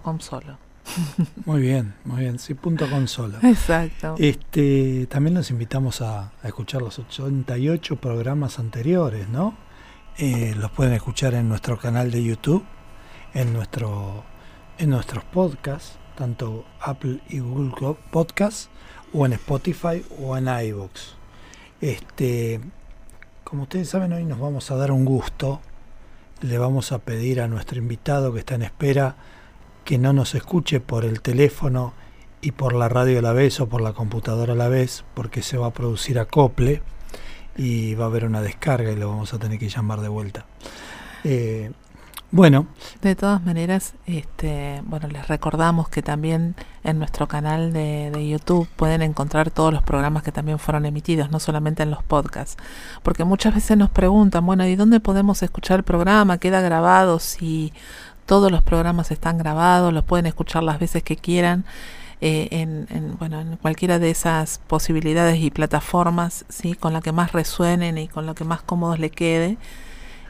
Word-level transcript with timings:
.com 0.03 0.21
solo. 0.21 0.59
Muy 1.45 1.61
bien, 1.61 1.95
muy 2.05 2.21
bien, 2.21 2.39
sí, 2.39 2.55
punto 2.55 2.89
com 2.89 3.07
solo. 3.07 3.39
Exacto. 3.43 4.15
Este, 4.19 5.07
también 5.07 5.35
los 5.35 5.51
invitamos 5.51 6.01
a, 6.01 6.33
a 6.43 6.49
escuchar 6.49 6.81
los 6.81 6.99
88 6.99 7.97
programas 7.97 8.59
anteriores, 8.59 9.29
¿no? 9.29 9.55
Eh, 10.17 10.55
los 10.57 10.71
pueden 10.73 10.95
escuchar 10.95 11.35
en 11.35 11.49
nuestro 11.49 11.79
canal 11.79 12.11
de 12.11 12.25
YouTube, 12.25 12.65
en, 13.35 13.53
nuestro, 13.53 14.25
en 14.79 14.91
nuestros 14.91 15.25
podcasts 15.25 15.99
tanto 16.19 16.65
Apple 16.81 17.21
y 17.29 17.39
Google 17.39 17.95
Podcast 18.11 18.71
o 19.15 19.25
en 19.25 19.35
Spotify 19.35 20.05
o 20.21 20.37
en 20.37 20.49
iVoox. 20.49 21.15
Este, 21.81 22.61
como 23.45 23.63
ustedes 23.63 23.89
saben, 23.89 24.13
hoy 24.13 24.25
nos 24.25 24.41
vamos 24.41 24.69
a 24.73 24.77
dar 24.77 24.91
un 24.91 25.05
gusto. 25.05 25.61
Le 26.41 26.59
vamos 26.59 26.91
a 26.91 26.99
pedir 26.99 27.41
a 27.41 27.47
nuestro 27.47 27.79
invitado 27.79 28.33
que 28.33 28.41
está 28.41 28.57
en 28.57 28.63
espera 28.63 29.15
que 29.85 29.97
no 29.97 30.13
nos 30.13 30.35
escuche 30.35 30.81
por 30.81 31.05
el 31.05 31.23
teléfono 31.23 31.95
y 32.41 32.51
por 32.51 32.75
la 32.75 32.89
radio 32.89 33.21
a 33.21 33.23
la 33.23 33.33
vez 33.33 33.61
o 33.61 33.69
por 33.69 33.81
la 33.81 33.93
computadora 33.93 34.55
a 34.55 34.57
la 34.57 34.69
vez, 34.69 35.05
porque 35.15 35.41
se 35.41 35.57
va 35.57 35.69
a 35.69 35.73
producir 35.73 36.19
acople 36.19 36.83
y 37.57 37.95
va 37.95 38.07
a 38.07 38.09
haber 38.09 38.25
una 38.25 38.43
descarga 38.43 38.91
y 38.91 38.97
lo 38.97 39.09
vamos 39.09 39.33
a 39.35 39.39
tener 39.39 39.61
que 39.61 39.69
llamar 39.69 40.01
de 40.01 40.09
vuelta. 40.09 40.47
Eh, 41.23 41.71
bueno. 42.31 42.67
De 43.03 43.15
todas 43.15 43.43
maneras, 43.43 43.95
este, 44.07 44.83
bueno, 44.85 45.09
les 45.09 45.29
recordamos 45.29 45.89
que 45.89 46.03
también 46.03 46.55
en 46.85 46.99
nuestro 46.99 47.27
canal 47.29 47.73
de, 47.73 48.11
de, 48.11 48.29
YouTube 48.29 48.69
pueden 48.77 49.03
encontrar 49.03 49.51
todos 49.51 49.73
los 49.73 49.83
programas 49.83 50.23
que 50.23 50.33
también 50.33 50.59
fueron 50.59 50.85
emitidos, 50.87 51.31
no 51.31 51.41
solamente 51.41 51.83
en 51.83 51.91
los 51.91 52.03
podcasts. 52.03 52.57
Porque 53.03 53.25
muchas 53.25 53.55
veces 53.55 53.77
nos 53.77 53.91
preguntan, 53.91 54.45
bueno, 54.45 54.67
¿y 54.67 54.77
dónde 54.77 55.01
podemos 55.01 55.43
escuchar 55.43 55.79
el 55.79 55.85
programa? 55.85 56.39
¿Queda 56.39 56.61
grabado? 56.61 57.19
Si 57.19 57.73
todos 58.27 58.53
los 58.53 58.63
programas 58.63 59.11
están 59.11 59.39
grabados, 59.39 59.93
los 59.93 60.05
pueden 60.05 60.27
escuchar 60.27 60.63
las 60.63 60.79
veces 60.79 61.03
que 61.03 61.17
quieran. 61.17 61.65
Eh, 62.21 62.49
en, 62.51 62.89
en, 62.91 63.17
bueno, 63.17 63.41
en 63.41 63.57
cualquiera 63.57 64.01
de 64.01 64.11
esas 64.11 64.61
posibilidades 64.67 65.39
y 65.39 65.51
plataformas, 65.53 66.45
¿sí? 66.49 66.75
con 66.75 66.93
la 66.93 67.01
que 67.01 67.13
más 67.13 67.31
resuenen 67.33 67.97
y 67.97 68.09
con 68.09 68.27
lo 68.27 68.35
que 68.35 68.45
más 68.45 68.61
cómodos 68.61 68.99
le 68.99 69.11
quede. 69.11 69.57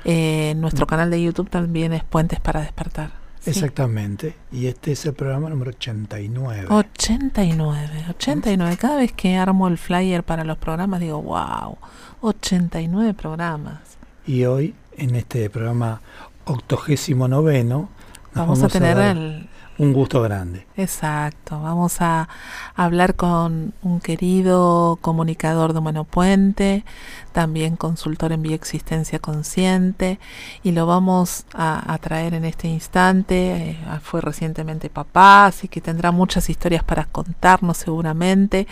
Eh, 0.05 0.55
nuestro 0.57 0.87
canal 0.87 1.11
de 1.11 1.23
YouTube 1.23 1.51
también 1.51 1.93
es 1.93 2.05
Puentes 2.05 2.41
para 2.41 2.61
Despertar. 2.61 3.11
¿sí? 3.41 3.51
Exactamente. 3.51 4.35
Y 4.53 4.67
este 4.67 4.93
es 4.93 5.05
el 5.07 5.15
programa 5.15 5.49
número 5.49 5.71
89. 5.71 6.67
89, 6.69 8.05
89. 8.11 8.77
Cada 8.77 8.97
vez 8.97 9.13
que 9.13 9.37
armo 9.37 9.69
el 9.69 9.79
flyer 9.79 10.23
para 10.23 10.45
los 10.45 10.59
programas 10.59 11.01
digo, 11.01 11.23
wow, 11.23 11.77
89 12.21 13.15
programas. 13.15 13.81
Y 14.27 14.45
hoy, 14.45 14.75
en 14.97 15.15
este 15.15 15.49
programa 15.51 16.01
octogésimo 16.45 17.29
noveno, 17.29 17.89
vamos, 18.35 18.61
vamos, 18.61 18.63
a 18.63 18.69
tener 18.69 18.99
a 18.99 19.11
el, 19.11 19.49
un 19.79 19.93
gusto 19.93 20.21
grande. 20.21 20.67
Exacto, 20.77 21.61
vamos 21.61 22.01
a 22.01 22.29
hablar 22.75 23.15
con 23.15 23.73
un 23.83 24.01
querido 24.01 24.99
comunicador 25.01 25.73
de 25.73 25.79
Humano 25.79 26.05
Puente, 26.05 26.85
también 27.33 27.77
consultor 27.77 28.33
en 28.33 28.43
bioexistencia 28.43 29.19
consciente, 29.21 30.19
y 30.63 30.73
lo 30.73 30.87
vamos 30.87 31.47
a, 31.55 31.93
a 31.93 31.99
traer 31.99 32.35
en 32.35 32.45
este 32.45 32.69
instante. 32.69 33.71
Eh, 33.71 33.77
fue 34.03 34.21
recientemente 34.21 34.91
papá, 34.91 35.47
así 35.47 35.69
que 35.69 35.81
tendrá 35.81 36.11
muchas 36.11 36.51
historias 36.51 36.83
para 36.83 37.05
contarnos 37.05 37.77
seguramente. 37.77 38.67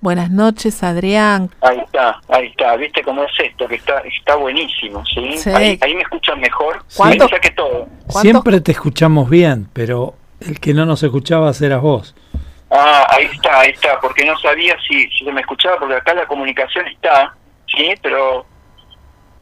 Buenas 0.00 0.30
noches, 0.30 0.82
Adrián. 0.82 1.50
Ahí 1.60 1.78
está, 1.78 2.18
ahí 2.28 2.46
está. 2.46 2.74
¿Viste 2.76 3.02
cómo 3.02 3.22
es 3.22 3.30
esto? 3.38 3.68
Que 3.68 3.74
está 3.74 3.98
está 4.00 4.34
buenísimo, 4.34 5.04
¿sí? 5.04 5.36
Sí. 5.36 5.50
Ahí, 5.50 5.78
ahí 5.82 5.94
me 5.94 6.00
escuchan 6.00 6.40
mejor. 6.40 6.82
¿Cuánto? 6.96 7.28
Saqué 7.28 7.50
todo. 7.50 7.86
Siempre 8.08 8.62
te 8.62 8.72
escuchamos 8.72 9.28
bien, 9.28 9.68
pero 9.74 10.14
el 10.40 10.60
que 10.60 10.74
no 10.74 10.86
nos 10.86 11.02
escuchabas 11.02 11.60
eras 11.62 11.80
vos. 11.82 12.14
Ah, 12.70 13.06
ahí 13.10 13.24
está, 13.32 13.60
ahí 13.60 13.70
está, 13.70 13.98
porque 14.00 14.24
no 14.24 14.38
sabía 14.38 14.76
si, 14.88 15.08
si 15.10 15.24
se 15.24 15.32
me 15.32 15.40
escuchaba, 15.40 15.76
porque 15.78 15.96
acá 15.96 16.14
la 16.14 16.26
comunicación 16.26 16.86
está, 16.86 17.34
sí, 17.66 17.92
pero 18.02 18.46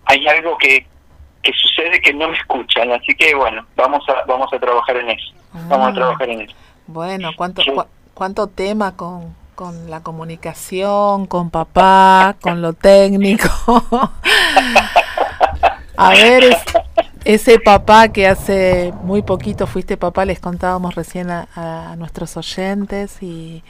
hay 0.06 0.26
algo 0.28 0.56
que, 0.56 0.86
que 1.42 1.52
sucede 1.52 2.00
que 2.00 2.14
no 2.14 2.28
me 2.28 2.36
escuchan, 2.38 2.90
así 2.92 3.14
que 3.14 3.34
bueno, 3.34 3.66
vamos 3.76 4.02
a 4.08 4.24
vamos 4.26 4.50
a 4.52 4.58
trabajar 4.58 4.96
en 4.96 5.10
eso, 5.10 5.32
vamos 5.68 5.88
Ah. 5.88 5.90
a 5.90 5.94
trabajar 5.94 6.28
en 6.30 6.40
eso. 6.42 6.54
Bueno, 6.86 7.30
¿cuánto, 7.36 7.60
Sí. 7.62 7.70
cuánto 8.14 8.46
tema 8.46 8.96
con, 8.96 9.36
con 9.54 9.90
la 9.90 10.02
comunicación, 10.02 11.26
con 11.26 11.50
papá, 11.50 12.34
con 12.40 12.62
lo 12.62 12.72
técnico? 12.72 13.48
a 15.98 16.10
ver, 16.10 16.44
es- 16.44 16.64
ese 17.34 17.58
papá 17.60 18.08
que 18.08 18.26
hace 18.26 18.92
muy 19.02 19.20
poquito 19.22 19.66
fuiste 19.66 19.96
papá, 19.96 20.24
les 20.24 20.40
contábamos 20.40 20.94
recién 20.94 21.30
a, 21.30 21.46
a 21.54 21.94
nuestros 21.96 22.36
oyentes 22.36 23.22
y 23.22 23.62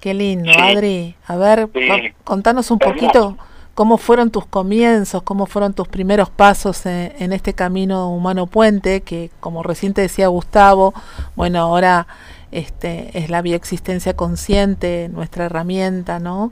qué 0.00 0.14
lindo, 0.14 0.50
Sí. 0.52 0.58
Adri. 0.60 1.14
A 1.26 1.36
ver, 1.36 1.68
Sí. 1.74 1.88
va- 1.88 1.98
contanos 2.24 2.70
un 2.70 2.78
poquito 2.78 3.36
cómo 3.74 3.98
fueron 3.98 4.30
tus 4.30 4.46
comienzos, 4.46 5.22
cómo 5.22 5.44
fueron 5.46 5.74
tus 5.74 5.88
primeros 5.88 6.30
pasos 6.30 6.86
en, 6.86 7.12
en 7.18 7.32
este 7.32 7.52
camino 7.52 8.08
humano 8.10 8.46
puente, 8.46 9.02
que 9.02 9.30
como 9.40 9.62
recién 9.62 9.92
te 9.94 10.00
decía 10.00 10.28
Gustavo, 10.28 10.94
bueno, 11.36 11.58
ahora 11.60 12.06
este 12.50 13.10
es 13.18 13.28
la 13.30 13.42
bioexistencia 13.42 14.14
consciente, 14.14 15.08
nuestra 15.12 15.44
herramienta, 15.46 16.18
¿no? 16.18 16.50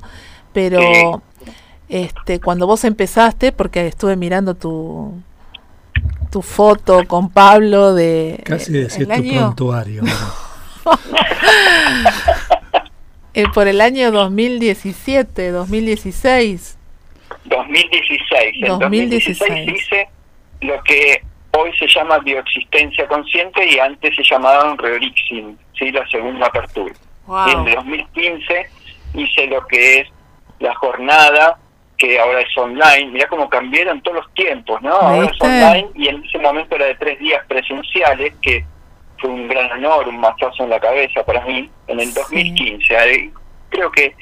Pero 0.53 1.23
este 1.89 2.39
cuando 2.41 2.67
vos 2.67 2.85
empezaste, 2.85 3.53
porque 3.53 3.87
estuve 3.87 4.17
mirando 4.17 4.55
tu 4.55 5.13
tu 6.31 6.43
foto 6.43 7.07
con 7.07 7.31
Pablo 7.31 7.95
de 7.95 8.41
Casi 8.45 8.77
eh, 8.79 8.89
el 8.99 9.07
tu 9.07 9.13
año- 9.13 9.41
prontuario. 9.41 10.03
eh, 13.35 13.45
por 13.55 13.69
el 13.69 13.81
año 13.81 14.11
2017, 14.11 15.51
2016. 15.51 16.79
2016. 17.45 18.55
En 18.63 18.79
2016. 18.79 19.39
2016 19.39 19.69
hice 19.75 20.09
lo 20.61 20.83
que 20.83 21.23
hoy 21.53 21.71
se 21.79 21.87
llama 21.87 22.19
bioexistencia 22.19 23.07
consciente 23.09 23.67
y 23.67 23.79
antes 23.79 24.15
se 24.17 24.23
llamaba 24.23 24.75
Reorixin, 24.79 25.59
¿sí? 25.79 25.91
la 25.91 26.07
segunda 26.09 26.47
apertura. 26.47 26.95
Y 26.95 27.51
en 27.51 27.65
Wow. 27.65 27.75
2015 27.77 28.67
hice 29.15 29.47
lo 29.47 29.67
que 29.67 30.01
es 30.01 30.09
la 30.59 30.75
jornada, 30.75 31.59
que 32.01 32.19
ahora 32.19 32.41
es 32.41 32.57
online. 32.57 33.13
Mirá 33.13 33.29
cómo 33.29 33.49
cambiaron 33.49 34.01
todos 34.03 34.17
los 34.25 34.35
tiempos, 34.35 34.81
¿no? 34.83 34.93
Ahora 34.95 35.27
es 35.31 35.41
online 35.41 35.89
y 35.95 36.09
en 36.09 36.25
ese 36.25 36.39
momento 36.39 36.75
era 36.77 36.87
de 36.87 36.95
tres 36.97 37.19
días 37.21 37.45
presenciales, 37.47 38.33
que 38.43 38.65
fue 39.19 39.29
un 39.31 39.47
gran 39.47 39.71
honor, 39.73 40.09
un 40.09 40.19
mazazo 40.19 40.65
en 40.65 40.71
la 40.71 40.81
cabeza 40.81 41.23
para 41.25 41.43
mí, 41.45 41.71
en 41.89 42.01
el 42.01 42.07
Sí. 42.09 42.15
2015. 42.15 42.97
Ahí, 42.97 43.31
Creo 43.69 43.93
que 43.93 44.13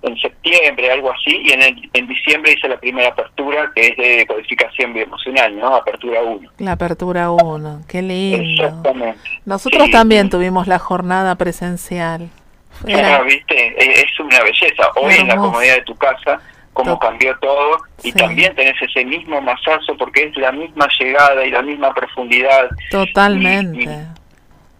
en 0.00 0.16
septiembre, 0.18 0.90
algo 0.90 1.12
así, 1.12 1.36
y 1.44 1.52
en, 1.52 1.60
el- 1.62 1.90
en 1.92 2.06
diciembre 2.06 2.52
hice 2.52 2.68
la 2.68 2.78
primera 2.78 3.08
apertura, 3.08 3.70
que 3.74 3.88
es 3.88 3.96
de 3.98 4.26
codificación 4.26 4.94
bioemocional, 4.94 5.54
¿no? 5.58 5.74
Apertura 5.76 6.22
1. 6.22 6.50
La 6.58 6.72
apertura 6.72 7.30
1, 7.30 7.80
qué 7.86 8.00
lindo. 8.00 8.64
Exactamente. 8.64 9.18
Nosotros 9.44 9.84
Sí. 9.86 9.90
también 9.90 10.30
tuvimos 10.30 10.66
la 10.68 10.78
jornada 10.78 11.34
presencial. 11.34 12.30
Era- 12.86 13.20
¿viste? 13.24 13.74
Es 13.76 14.04
es 14.04 14.20
una 14.20 14.40
belleza. 14.42 14.90
Hoy 14.96 15.14
en 15.14 15.28
la 15.28 15.36
comodidad 15.36 15.74
de 15.74 15.82
tu 15.82 15.94
casa, 15.96 16.40
cómo 16.74 16.98
cambió 16.98 17.34
todo, 17.40 17.78
y 18.02 18.10
Sí. 18.10 18.12
también 18.12 18.54
tenés 18.54 18.74
ese 18.82 19.04
mismo 19.06 19.40
masazo 19.40 19.96
porque 19.96 20.24
es 20.24 20.36
la 20.36 20.52
misma 20.52 20.86
llegada 21.00 21.44
y 21.46 21.50
la 21.50 21.62
misma 21.62 21.94
profundidad. 21.94 22.68
totalmente. 22.90 23.88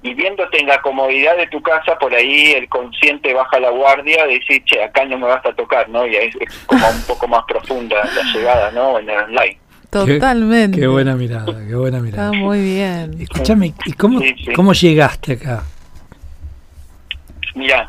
Y 0.02 0.12
viéndote 0.12 0.60
en 0.60 0.66
la 0.66 0.82
comodidad 0.82 1.34
de 1.38 1.46
tu 1.46 1.62
casa, 1.62 1.98
por 1.98 2.14
ahí 2.14 2.52
el 2.52 2.68
consciente 2.68 3.32
baja 3.32 3.58
la 3.58 3.70
guardia 3.70 4.30
y 4.30 4.38
dice, 4.38 4.62
che, 4.66 4.82
acá 4.84 5.06
no 5.06 5.16
me 5.18 5.26
vas 5.28 5.46
a 5.46 5.54
tocar, 5.54 5.88
¿no? 5.88 6.06
Y 6.06 6.14
es, 6.14 6.34
es 6.38 6.54
como 6.66 6.86
un 6.86 7.02
poco 7.04 7.26
más 7.26 7.42
profunda 7.48 7.96
la 8.04 8.22
llegada, 8.34 8.70
¿no? 8.72 8.98
En 8.98 9.08
el 9.08 9.16
online. 9.16 9.58
Totalmente. 9.88 10.78
Qué 10.78 10.86
buena 10.88 11.14
mirada, 11.16 11.46
qué 11.66 11.74
buena 11.74 11.98
Está 11.98 12.30
mirada. 12.30 12.32
muy 12.32 12.60
bien. 12.60 13.16
Escúchame, 13.18 13.72
¿y 13.86 13.92
cómo, 13.94 14.20
Sí, 14.20 14.34
sí. 14.44 14.52
cómo 14.52 14.74
llegaste 14.74 15.32
acá? 15.34 15.62
Mira, 17.54 17.88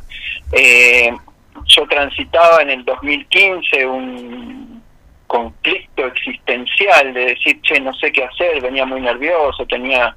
eh, 0.51 1.11
yo 1.67 1.87
transitaba 1.87 2.61
en 2.61 2.69
el 2.69 2.85
2015 2.85 3.85
un 3.85 4.83
conflicto 5.27 6.05
existencial 6.05 7.13
de 7.13 7.25
decir, 7.27 7.59
che, 7.61 7.79
no 7.79 7.93
sé 7.93 8.11
qué 8.11 8.23
hacer, 8.23 8.61
venía 8.61 8.85
muy 8.85 9.01
nervioso, 9.01 9.65
tenía 9.65 10.15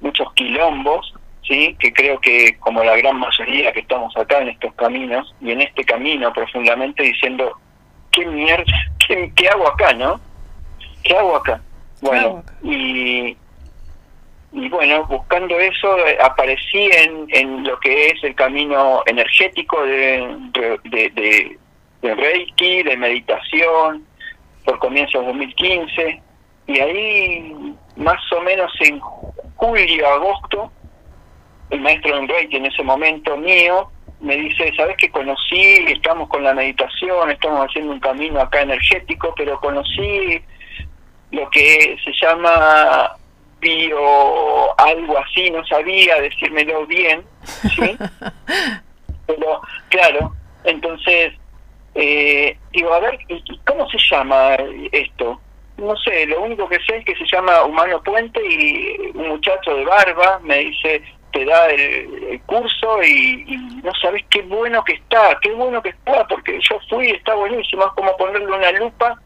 muchos 0.00 0.32
quilombos, 0.34 1.12
¿sí? 1.46 1.76
que 1.78 1.92
creo 1.92 2.20
que 2.20 2.56
como 2.58 2.82
la 2.84 2.96
gran 2.96 3.18
mayoría 3.18 3.72
que 3.72 3.80
estamos 3.80 4.16
acá 4.16 4.38
en 4.40 4.48
estos 4.48 4.72
caminos 4.74 5.34
y 5.40 5.50
en 5.50 5.60
este 5.62 5.84
camino 5.84 6.32
profundamente 6.32 7.02
diciendo, 7.02 7.52
¿qué 8.12 8.24
mierda? 8.26 8.72
¿Qué, 9.06 9.32
qué 9.34 9.48
hago 9.48 9.68
acá, 9.68 9.92
no? 9.94 10.20
¿Qué 11.02 11.16
hago 11.16 11.36
acá? 11.36 11.60
Bueno, 12.00 12.42
y, 12.62 13.36
y 14.52 14.68
bueno, 14.68 15.06
buscando 15.06 15.58
eso 15.58 16.06
eh, 16.06 16.18
aparecí 16.20 16.90
en, 16.92 17.26
en 17.28 17.64
lo 17.64 17.78
que 17.78 18.06
es 18.06 18.24
el 18.24 18.34
camino 18.34 19.02
energético 19.06 19.82
de, 19.84 20.36
de, 20.84 21.58
de, 22.02 22.14
Reiki, 22.14 22.82
de 22.82 22.96
meditación, 22.96 24.04
por 24.64 24.78
comienzos 24.80 25.20
de 25.20 25.26
2015, 25.28 26.22
y 26.66 26.80
ahí 26.80 27.74
más 27.96 28.20
o 28.32 28.40
menos 28.40 28.72
en 28.80 28.98
julio, 29.56 30.08
agosto, 30.08 30.72
el 31.70 31.80
maestro 31.80 32.20
de 32.20 32.26
Reiki 32.26 32.56
en 32.56 32.66
ese 32.66 32.82
momento 32.82 33.36
mío 33.36 33.88
me 34.20 34.36
dice, 34.36 34.72
¿sabes 34.76 34.96
que 34.96 35.10
conocí? 35.10 35.84
Estamos 35.88 36.28
con 36.28 36.42
la 36.42 36.52
meditación, 36.52 37.30
estamos 37.30 37.66
haciendo 37.66 37.92
un 37.92 38.00
camino 38.00 38.40
acá 38.40 38.62
energético, 38.62 39.32
pero 39.36 39.58
conocí 39.60 40.42
lo 41.30 41.48
que 41.50 41.96
se 42.04 42.12
llama 42.20 43.16
bio 43.60 44.80
algo 44.80 45.18
así, 45.18 45.50
no 45.50 45.64
sabía 45.66 46.20
decírmelo 46.20 46.86
bien, 46.86 47.24
¿sí? 47.44 47.96
Pero, 49.26 49.60
claro, 49.88 50.32
entonces, 50.64 51.34
eh, 51.94 52.56
digo, 52.72 52.92
a 52.92 53.00
ver, 53.00 53.18
¿cómo 53.66 53.88
se 53.88 53.98
llama 54.10 54.56
esto? 54.92 55.40
No 55.76 55.96
sé, 55.96 56.26
lo 56.26 56.42
único 56.42 56.68
que 56.68 56.78
sé 56.86 56.98
es 56.98 57.04
que 57.04 57.16
se 57.16 57.26
llama 57.26 57.64
Humano 57.64 58.02
Puente 58.02 58.40
y 58.44 59.12
un 59.14 59.28
muchacho 59.28 59.74
de 59.74 59.84
barba 59.84 60.40
me 60.42 60.58
dice, 60.58 61.02
te 61.32 61.44
da 61.44 61.70
el, 61.70 62.40
curso 62.46 63.02
y, 63.02 63.44
y, 63.46 63.56
no 63.82 63.92
sabes 64.02 64.24
qué 64.28 64.42
bueno 64.42 64.82
que 64.84 64.94
está, 64.94 65.38
qué 65.40 65.52
bueno 65.52 65.80
que 65.82 65.90
está, 65.90 66.26
porque 66.26 66.58
yo 66.68 66.78
fui 66.88 67.08
y 67.08 67.12
está 67.12 67.34
buenísimo, 67.34 67.86
es 67.86 67.92
como 67.92 68.16
ponerle 68.16 68.46
una 68.46 68.72
lupa 68.72 69.18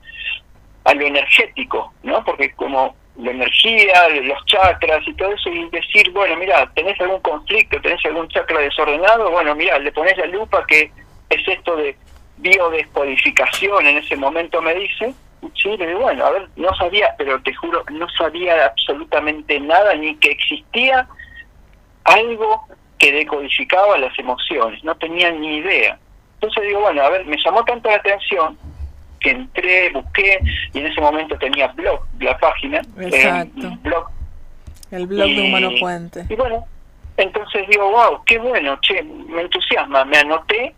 a 0.85 0.95
lo 0.95 1.07
energético, 1.07 1.93
¿no? 2.03 2.23
Porque 2.25 2.53
como 2.53 2.95
la 3.17 3.31
energía, 3.31 4.09
los 4.23 4.45
chakras 4.47 5.07
y 5.07 5.15
todo 5.15 5.33
eso, 5.33 5.49
y 5.49 5.69
decir, 5.71 6.11
bueno, 6.13 6.37
mira, 6.37 6.69
tenés 6.75 7.01
algún 7.01 7.21
conflicto, 7.21 7.81
tenés 7.81 8.05
algún 8.07 8.29
chakra 8.29 8.59
desordenado, 8.61 9.31
bueno, 9.31 9.55
mira, 9.55 9.79
le 9.79 9.93
pones 9.93 10.17
la 10.19 10.27
lupa 10.27 10.65
que 10.67 10.91
es 11.31 11.49
esto 11.49 11.77
de 11.77 11.97
biodescodificación, 12.39 13.87
en 13.87 13.99
ese 13.99 14.17
momento 14.17 14.61
me 14.61 14.75
dice, 14.75 15.15
sí, 15.55 15.77
le 15.77 15.87
digo, 15.87 16.01
bueno, 16.01 16.27
a 16.27 16.31
ver, 16.31 16.49
no 16.57 16.75
sabía, 16.75 17.15
pero 17.17 17.41
te 17.43 17.55
juro, 17.55 17.85
no 17.91 18.09
sabía 18.11 18.67
absolutamente 18.67 19.61
nada, 19.61 19.95
ni 19.95 20.17
que 20.17 20.33
existía 20.33 21.07
algo 22.05 22.67
que 22.99 23.13
decodificaba 23.13 23.97
las 23.99 24.19
emociones, 24.19 24.83
no 24.83 24.97
tenía 24.97 25.31
ni 25.31 25.59
idea. 25.59 25.99
Entonces 26.35 26.65
digo, 26.65 26.81
bueno, 26.81 27.03
a 27.03 27.11
ver, 27.11 27.25
me 27.27 27.37
llamó 27.43 27.65
tanto 27.65 27.89
la 27.89 27.97
atención 27.97 28.59
que 29.25 29.31
entré, 29.31 29.91
busqué 29.91 30.39
y 30.75 30.79
en 30.79 30.87
ese 30.87 31.01
momento 31.01 31.37
tenía 31.39 31.69
blog, 31.69 32.01
la 32.21 32.37
página. 32.39 32.83
Exacto. 33.01 33.71
blog. 33.81 34.11
El 34.91 35.07
blog 35.07 35.29
de 35.29 35.41
Humano 35.41 35.71
Puente. 35.81 36.27
Y 36.29 36.35
bueno, 36.35 36.67
entonces 37.17 37.67
digo, 37.69 37.91
wow, 37.91 38.23
qué 38.27 38.39
bueno, 38.39 38.79
che, 38.83 39.03
me 39.03 39.41
entusiasma, 39.41 40.05
me 40.05 40.19
anoté 40.19 40.75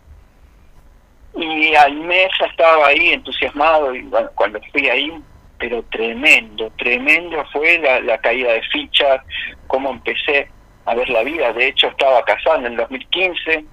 y 1.35 1.75
al 1.75 1.93
mes 1.95 2.29
ya 2.39 2.45
estaba 2.45 2.87
ahí 2.87 3.09
entusiasmado 3.09 3.93
y 3.93 4.03
bueno, 4.03 4.29
cuando 4.33 4.61
fui 4.71 4.87
ahí, 4.87 5.13
pero 5.59 5.83
tremendo, 5.91 6.71
tremendo 6.77 7.43
fue 7.51 7.79
la, 7.79 7.99
la 7.99 8.17
caída 8.19 8.53
de 8.53 8.61
fichas, 8.71 9.21
cómo 9.67 9.91
empecé 9.91 10.49
a 10.85 10.95
ver 10.95 11.09
la 11.09 11.21
vida, 11.23 11.51
de 11.51 11.67
hecho 11.67 11.87
estaba 11.87 12.23
casado 12.23 12.59
en 12.59 12.67
el 12.67 12.77
2015, 12.77 13.65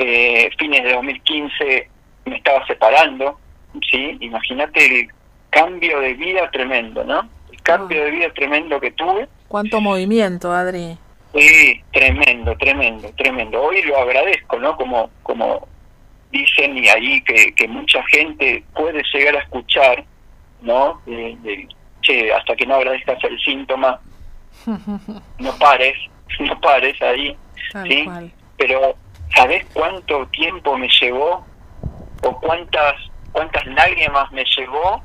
eh, 0.00 0.50
fines 0.58 0.82
de 0.82 0.92
2015 0.92 1.90
me 2.24 2.36
estaba 2.36 2.66
separando, 2.66 3.38
sí, 3.90 4.16
imagínate 4.20 4.84
el 4.84 5.08
cambio 5.50 6.00
de 6.00 6.14
vida 6.14 6.50
tremendo, 6.50 7.04
¿no? 7.04 7.28
El 7.50 7.60
cambio 7.62 8.04
de 8.04 8.10
vida 8.10 8.32
tremendo 8.34 8.80
que 8.80 8.90
tuve. 8.92 9.28
¿Cuánto 9.48 9.80
movimiento, 9.80 10.52
Adri? 10.52 10.98
Sí, 11.34 11.80
tremendo, 11.92 12.56
tremendo, 12.56 13.10
tremendo. 13.16 13.62
Hoy 13.62 13.82
lo 13.82 13.98
agradezco, 13.98 14.58
¿no? 14.58 14.76
Como, 14.76 15.10
como 15.22 15.68
dicen 16.30 16.76
y 16.76 16.88
ahí 16.88 17.20
que, 17.22 17.54
que 17.54 17.68
mucha 17.68 18.02
gente 18.04 18.62
puede 18.74 19.02
llegar 19.12 19.36
a 19.36 19.40
escuchar, 19.40 20.04
¿no? 20.62 21.00
De, 21.06 21.68
che, 22.02 22.32
hasta 22.32 22.56
que 22.56 22.66
no 22.66 22.76
agradezcas 22.76 23.22
el 23.24 23.38
síntoma, 23.40 24.00
no 25.38 25.58
pares, 25.58 25.96
no 26.40 26.60
pares 26.60 27.00
ahí, 27.02 27.36
¿sí? 27.84 28.08
Pero, 28.56 28.96
¿sabes 29.34 29.64
cuánto 29.72 30.26
tiempo 30.28 30.76
me 30.76 30.88
llevó 31.00 31.44
o 32.22 32.40
cuántas 32.40 32.94
cuántas 33.38 33.64
lágrimas 33.66 34.32
me 34.32 34.44
llevó 34.56 35.00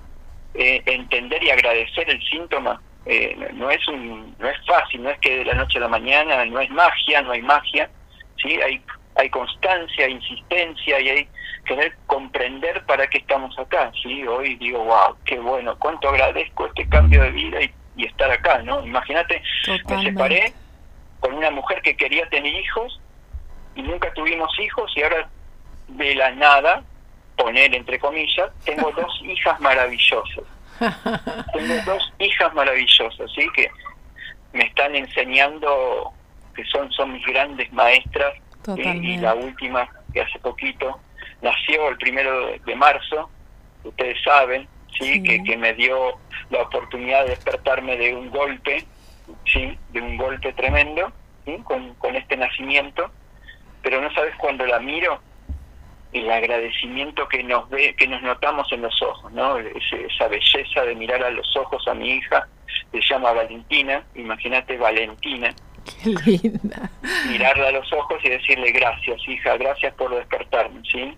eh, 0.56 0.82
entender 0.88 1.44
y 1.44 1.52
agradecer 1.52 2.10
el 2.10 2.20
síntoma. 2.24 2.82
Eh, 3.06 3.38
no 3.54 3.70
es 3.70 3.88
un, 3.88 4.36
no 4.40 4.50
es 4.50 4.58
fácil, 4.66 5.04
no 5.04 5.12
es 5.12 5.20
que 5.20 5.38
de 5.38 5.46
la 5.46 5.54
noche 5.54 5.78
a 5.78 5.82
la 5.82 5.88
mañana, 5.88 6.44
no 6.46 6.60
es 6.60 6.72
magia, 6.72 7.22
no 7.22 7.32
hay 7.32 7.44
magia, 7.44 7.92
sí, 8.42 8.60
hay 8.60 8.82
hay 9.16 9.30
constancia, 9.30 10.10
insistencia 10.10 11.00
y 11.00 11.10
hay 11.10 11.28
querer 11.68 11.96
comprender 12.08 12.84
para 12.88 13.06
qué 13.06 13.20
estamos 13.20 13.56
acá, 13.60 13.92
sí. 14.02 14.26
Hoy 14.26 14.56
digo, 14.56 14.84
wow, 14.84 15.16
qué 15.26 15.38
bueno, 15.38 15.78
cuánto 15.78 16.10
agradezco 16.10 16.66
este 16.66 16.90
cambio 16.90 17.22
de 17.22 17.30
vida 17.30 17.62
y, 17.62 17.72
y 17.98 18.06
estar 18.08 18.32
acá, 18.32 18.64
¿no? 18.64 18.84
Imagínate, 18.84 19.44
me 19.68 20.04
separé 20.04 20.54
con 21.20 21.36
una 21.36 21.52
mujer 21.52 21.84
que 21.84 21.96
quería 21.96 22.28
tener 22.30 22.52
hijos 22.52 23.00
y 23.76 23.84
nunca 23.84 24.12
tuvimos 24.14 24.50
hijos 24.60 24.92
y 24.96 25.04
ahora 25.04 25.30
de 25.90 26.16
la 26.16 26.32
nada 26.32 26.84
poner 27.36 27.74
entre 27.76 28.00
comillas, 28.00 28.52
tengo 28.66 28.92
dos 28.96 29.22
hijas 29.24 29.60
maravillosas. 29.60 30.46
Tengo 31.54 31.76
dos 31.86 32.14
hijas 32.20 32.54
maravillosas, 32.54 33.32
¿sí? 33.34 33.48
Que 33.56 33.70
me 34.54 34.66
están 34.66 34.96
enseñando, 34.96 36.12
que 36.56 36.64
son, 36.66 36.92
son 36.92 37.14
mis 37.14 37.26
grandes 37.26 37.72
maestras. 37.72 38.34
y 38.78 39.18
la 39.18 39.34
última, 39.34 39.90
que 40.14 40.22
hace 40.22 40.40
poquito, 40.40 41.00
nació 41.42 41.90
el 41.90 41.98
primero 41.98 42.52
de 42.66 42.76
marzo, 42.76 43.30
ustedes 43.84 44.18
saben, 44.24 44.68
¿sí? 44.98 45.22
Que, 45.24 45.44
que 45.44 45.58
me 45.58 45.74
dio 45.74 46.18
la 46.50 46.62
oportunidad 46.62 47.24
de 47.24 47.32
despertarme 47.32 47.98
de 47.98 48.16
un 48.16 48.30
golpe, 48.30 48.86
¿sí? 49.46 49.78
De 49.90 50.02
un 50.02 50.18
golpe 50.18 50.54
tremendo, 50.54 51.12
¿sí? 51.46 51.58
Con, 51.64 51.94
con 51.96 52.16
este 52.16 52.38
nacimiento. 52.38 53.12
Pero 53.82 54.02
no 54.02 54.14
sabes 54.14 54.36
cuando 54.38 54.66
la 54.66 54.80
miro, 54.80 55.20
el 56.14 56.32
agradecimiento 56.32 57.28
que 57.28 57.44
nos 57.44 57.70
ve, 57.70 57.96
que 57.98 58.08
nos 58.08 58.22
notamos 58.22 58.72
en 58.72 58.82
los 58.82 59.02
ojos, 59.02 59.32
¿no? 59.34 59.58
esa 59.58 60.28
belleza 60.28 60.82
de 60.84 60.96
mirar 60.96 61.24
a 61.24 61.32
los 61.32 61.56
ojos 61.58 61.88
a 61.88 61.94
mi 61.94 62.12
hija, 62.12 62.48
se 62.92 63.00
llama 63.10 63.32
Valentina, 63.32 64.04
imagínate 64.16 64.78
Valentina. 64.78 65.54
Qué 65.84 66.10
linda. 66.26 66.92
Mirarla 67.30 67.68
a 67.68 67.72
los 67.72 67.92
ojos 67.92 68.18
y 68.24 68.30
decirle 68.30 68.72
gracias, 68.72 69.20
hija, 69.28 69.58
gracias 69.58 69.94
por 69.96 70.16
despertarme, 70.16 70.82
¿sí? 70.90 71.18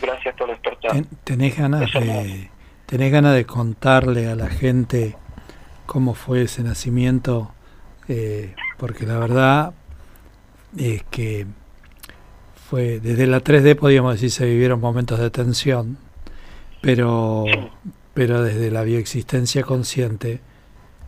Gracias 0.00 0.34
por 0.36 0.48
despertarme. 0.48 1.04
¿Tenés 1.24 1.58
ganas 1.58 1.92
de, 1.92 2.50
tenés 2.86 3.12
ganas 3.12 3.34
de 3.34 3.44
contarle 3.44 4.28
a 4.28 4.36
la 4.36 4.48
gente 4.48 5.16
cómo 5.86 6.14
fue 6.14 6.42
ese 6.42 6.62
nacimiento? 6.62 7.52
Eh, 8.08 8.54
porque 8.78 9.04
la 9.04 9.18
verdad 9.18 9.74
es 10.78 11.02
que 11.04 11.46
fue 12.68 12.98
desde 12.98 13.26
la 13.26 13.40
3D 13.40 13.76
podríamos 13.76 14.14
decir 14.14 14.30
se 14.30 14.44
vivieron 14.46 14.80
momentos 14.80 15.18
de 15.18 15.30
tensión, 15.30 15.98
pero 16.80 17.44
pero 18.14 18.42
desde 18.42 18.70
la 18.70 18.82
bioexistencia 18.82 19.62
consciente 19.62 20.40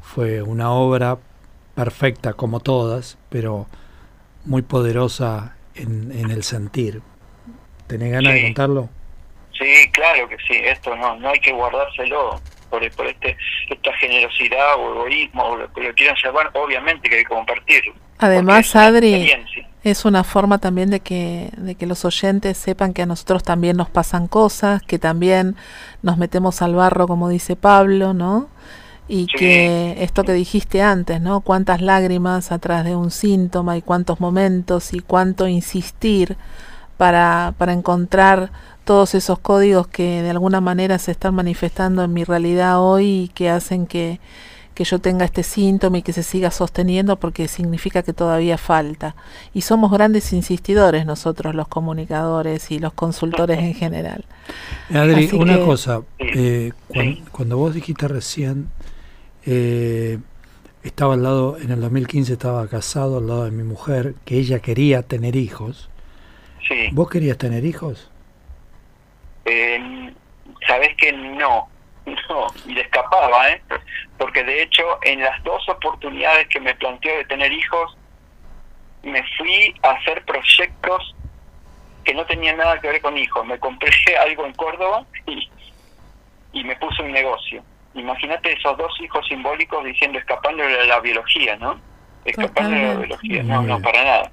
fue 0.02 0.42
una 0.42 0.70
obra 0.70 1.18
perfecta 1.74 2.34
como 2.34 2.60
todas, 2.60 3.18
pero 3.28 3.66
muy 4.44 4.62
poderosa 4.62 5.56
en, 5.74 6.12
en 6.12 6.30
el 6.30 6.42
sentir. 6.42 7.00
¿Tenés 7.86 8.12
ganas 8.12 8.34
de 8.34 8.42
contarlo? 8.42 8.88
Sí, 9.58 9.90
claro 9.92 10.28
que 10.28 10.36
sí, 10.46 10.54
esto 10.54 10.94
no, 10.96 11.16
no 11.16 11.30
hay 11.30 11.40
que 11.40 11.52
guardárselo 11.52 12.40
por, 12.70 12.88
por 12.92 13.06
este, 13.06 13.36
esta 13.70 13.92
generosidad 13.94 14.76
o 14.76 14.92
egoísmo, 14.92 15.42
o 15.42 15.56
lo 15.56 15.72
que 15.72 15.80
lo 15.82 15.94
quieran 15.94 16.16
llamar, 16.22 16.50
obviamente 16.54 17.08
que 17.08 17.16
hay 17.16 17.22
que 17.22 17.28
compartirlo. 17.28 17.94
Además, 18.18 18.74
Adri, 18.76 19.32
es 19.84 20.04
una 20.04 20.24
forma 20.24 20.58
también 20.58 20.90
de 20.90 21.00
que, 21.00 21.52
de 21.56 21.74
que 21.74 21.86
los 21.86 22.04
oyentes 22.04 22.58
sepan 22.58 22.92
que 22.92 23.02
a 23.02 23.06
nosotros 23.06 23.42
también 23.42 23.76
nos 23.76 23.88
pasan 23.88 24.26
cosas, 24.26 24.82
que 24.82 24.98
también 24.98 25.56
nos 26.02 26.18
metemos 26.18 26.62
al 26.62 26.74
barro, 26.74 27.06
como 27.06 27.28
dice 27.28 27.56
Pablo, 27.56 28.12
¿no? 28.12 28.48
Y 29.10 29.26
que 29.26 29.96
esto 30.02 30.22
que 30.22 30.34
dijiste 30.34 30.82
antes, 30.82 31.20
¿no? 31.20 31.40
Cuántas 31.40 31.80
lágrimas 31.80 32.52
atrás 32.52 32.84
de 32.84 32.94
un 32.94 33.10
síntoma 33.10 33.76
y 33.76 33.82
cuántos 33.82 34.20
momentos 34.20 34.92
y 34.92 35.00
cuánto 35.00 35.48
insistir 35.48 36.36
para, 36.98 37.54
para 37.56 37.72
encontrar 37.72 38.50
todos 38.84 39.14
esos 39.14 39.38
códigos 39.38 39.86
que 39.86 40.22
de 40.22 40.30
alguna 40.30 40.60
manera 40.60 40.98
se 40.98 41.12
están 41.12 41.34
manifestando 41.34 42.04
en 42.04 42.12
mi 42.12 42.24
realidad 42.24 42.82
hoy 42.82 43.06
y 43.06 43.28
que 43.28 43.48
hacen 43.48 43.86
que, 43.86 44.20
que 44.78 44.84
yo 44.84 45.00
tenga 45.00 45.24
este 45.24 45.42
síntoma 45.42 45.98
y 45.98 46.02
que 46.02 46.12
se 46.12 46.22
siga 46.22 46.52
sosteniendo 46.52 47.18
porque 47.18 47.48
significa 47.48 48.04
que 48.04 48.12
todavía 48.12 48.56
falta. 48.58 49.16
Y 49.52 49.62
somos 49.62 49.90
grandes 49.90 50.32
insistidores 50.32 51.04
nosotros 51.04 51.56
los 51.56 51.66
comunicadores 51.66 52.70
y 52.70 52.78
los 52.78 52.92
consultores 52.92 53.58
en 53.58 53.74
general. 53.74 54.24
Adri, 54.94 55.30
una 55.32 55.58
cosa, 55.58 56.02
eh, 56.20 56.70
cuando, 57.32 57.56
vos 57.56 57.74
dijiste 57.74 58.06
recién, 58.06 58.70
eh, 59.44 60.20
estaba 60.84 61.14
al 61.14 61.24
lado, 61.24 61.58
en 61.58 61.72
el 61.72 61.80
2015 61.80 62.34
estaba 62.34 62.68
casado 62.68 63.18
al 63.18 63.26
lado 63.26 63.46
de 63.46 63.50
mi 63.50 63.64
mujer, 63.64 64.14
que 64.24 64.36
ella 64.38 64.60
quería 64.60 65.02
tener 65.02 65.34
hijos. 65.34 65.90
Sí. 66.68 66.90
¿Vos 66.92 67.10
querías 67.10 67.36
tener 67.36 67.64
hijos? 67.64 68.12
Eh, 69.44 70.14
Sabes 70.68 70.94
que 70.96 71.12
no, 71.12 71.68
no, 72.06 72.46
y 72.66 72.74
le 72.74 72.82
escapaba, 72.82 73.50
¿eh? 73.50 73.60
Porque 74.18 74.42
de 74.42 74.62
hecho, 74.62 74.82
en 75.02 75.20
las 75.20 75.42
dos 75.44 75.66
oportunidades 75.68 76.48
que 76.48 76.60
me 76.60 76.74
planteó 76.74 77.16
de 77.16 77.24
tener 77.24 77.52
hijos, 77.52 77.96
me 79.02 79.22
fui 79.38 79.74
a 79.82 79.90
hacer 79.90 80.24
proyectos 80.24 81.14
que 82.04 82.14
no 82.14 82.26
tenían 82.26 82.56
nada 82.56 82.80
que 82.80 82.88
ver 82.88 83.00
con 83.00 83.16
hijos. 83.16 83.46
Me 83.46 83.58
compré 83.58 83.90
algo 84.20 84.44
en 84.44 84.54
Córdoba 84.54 85.06
y, 85.26 85.48
y 86.52 86.64
me 86.64 86.74
puse 86.76 87.02
un 87.02 87.12
negocio. 87.12 87.62
Imagínate 87.94 88.52
esos 88.52 88.76
dos 88.76 88.92
hijos 89.00 89.26
simbólicos 89.28 89.84
diciendo 89.84 90.18
escapando 90.18 90.62
de 90.62 90.86
la 90.86 91.00
biología, 91.00 91.56
¿no? 91.56 91.80
Escapando 92.24 92.76
de 92.76 92.82
la 92.82 92.94
biología. 92.94 93.42
No, 93.42 93.62
no, 93.62 93.80
para 93.80 94.04
nada. 94.04 94.32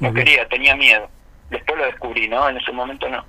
No 0.00 0.12
quería, 0.12 0.46
tenía 0.48 0.76
miedo. 0.76 1.08
Después 1.50 1.78
lo 1.78 1.86
descubrí, 1.86 2.28
¿no? 2.28 2.48
En 2.48 2.56
ese 2.56 2.72
momento 2.72 3.08
no. 3.08 3.24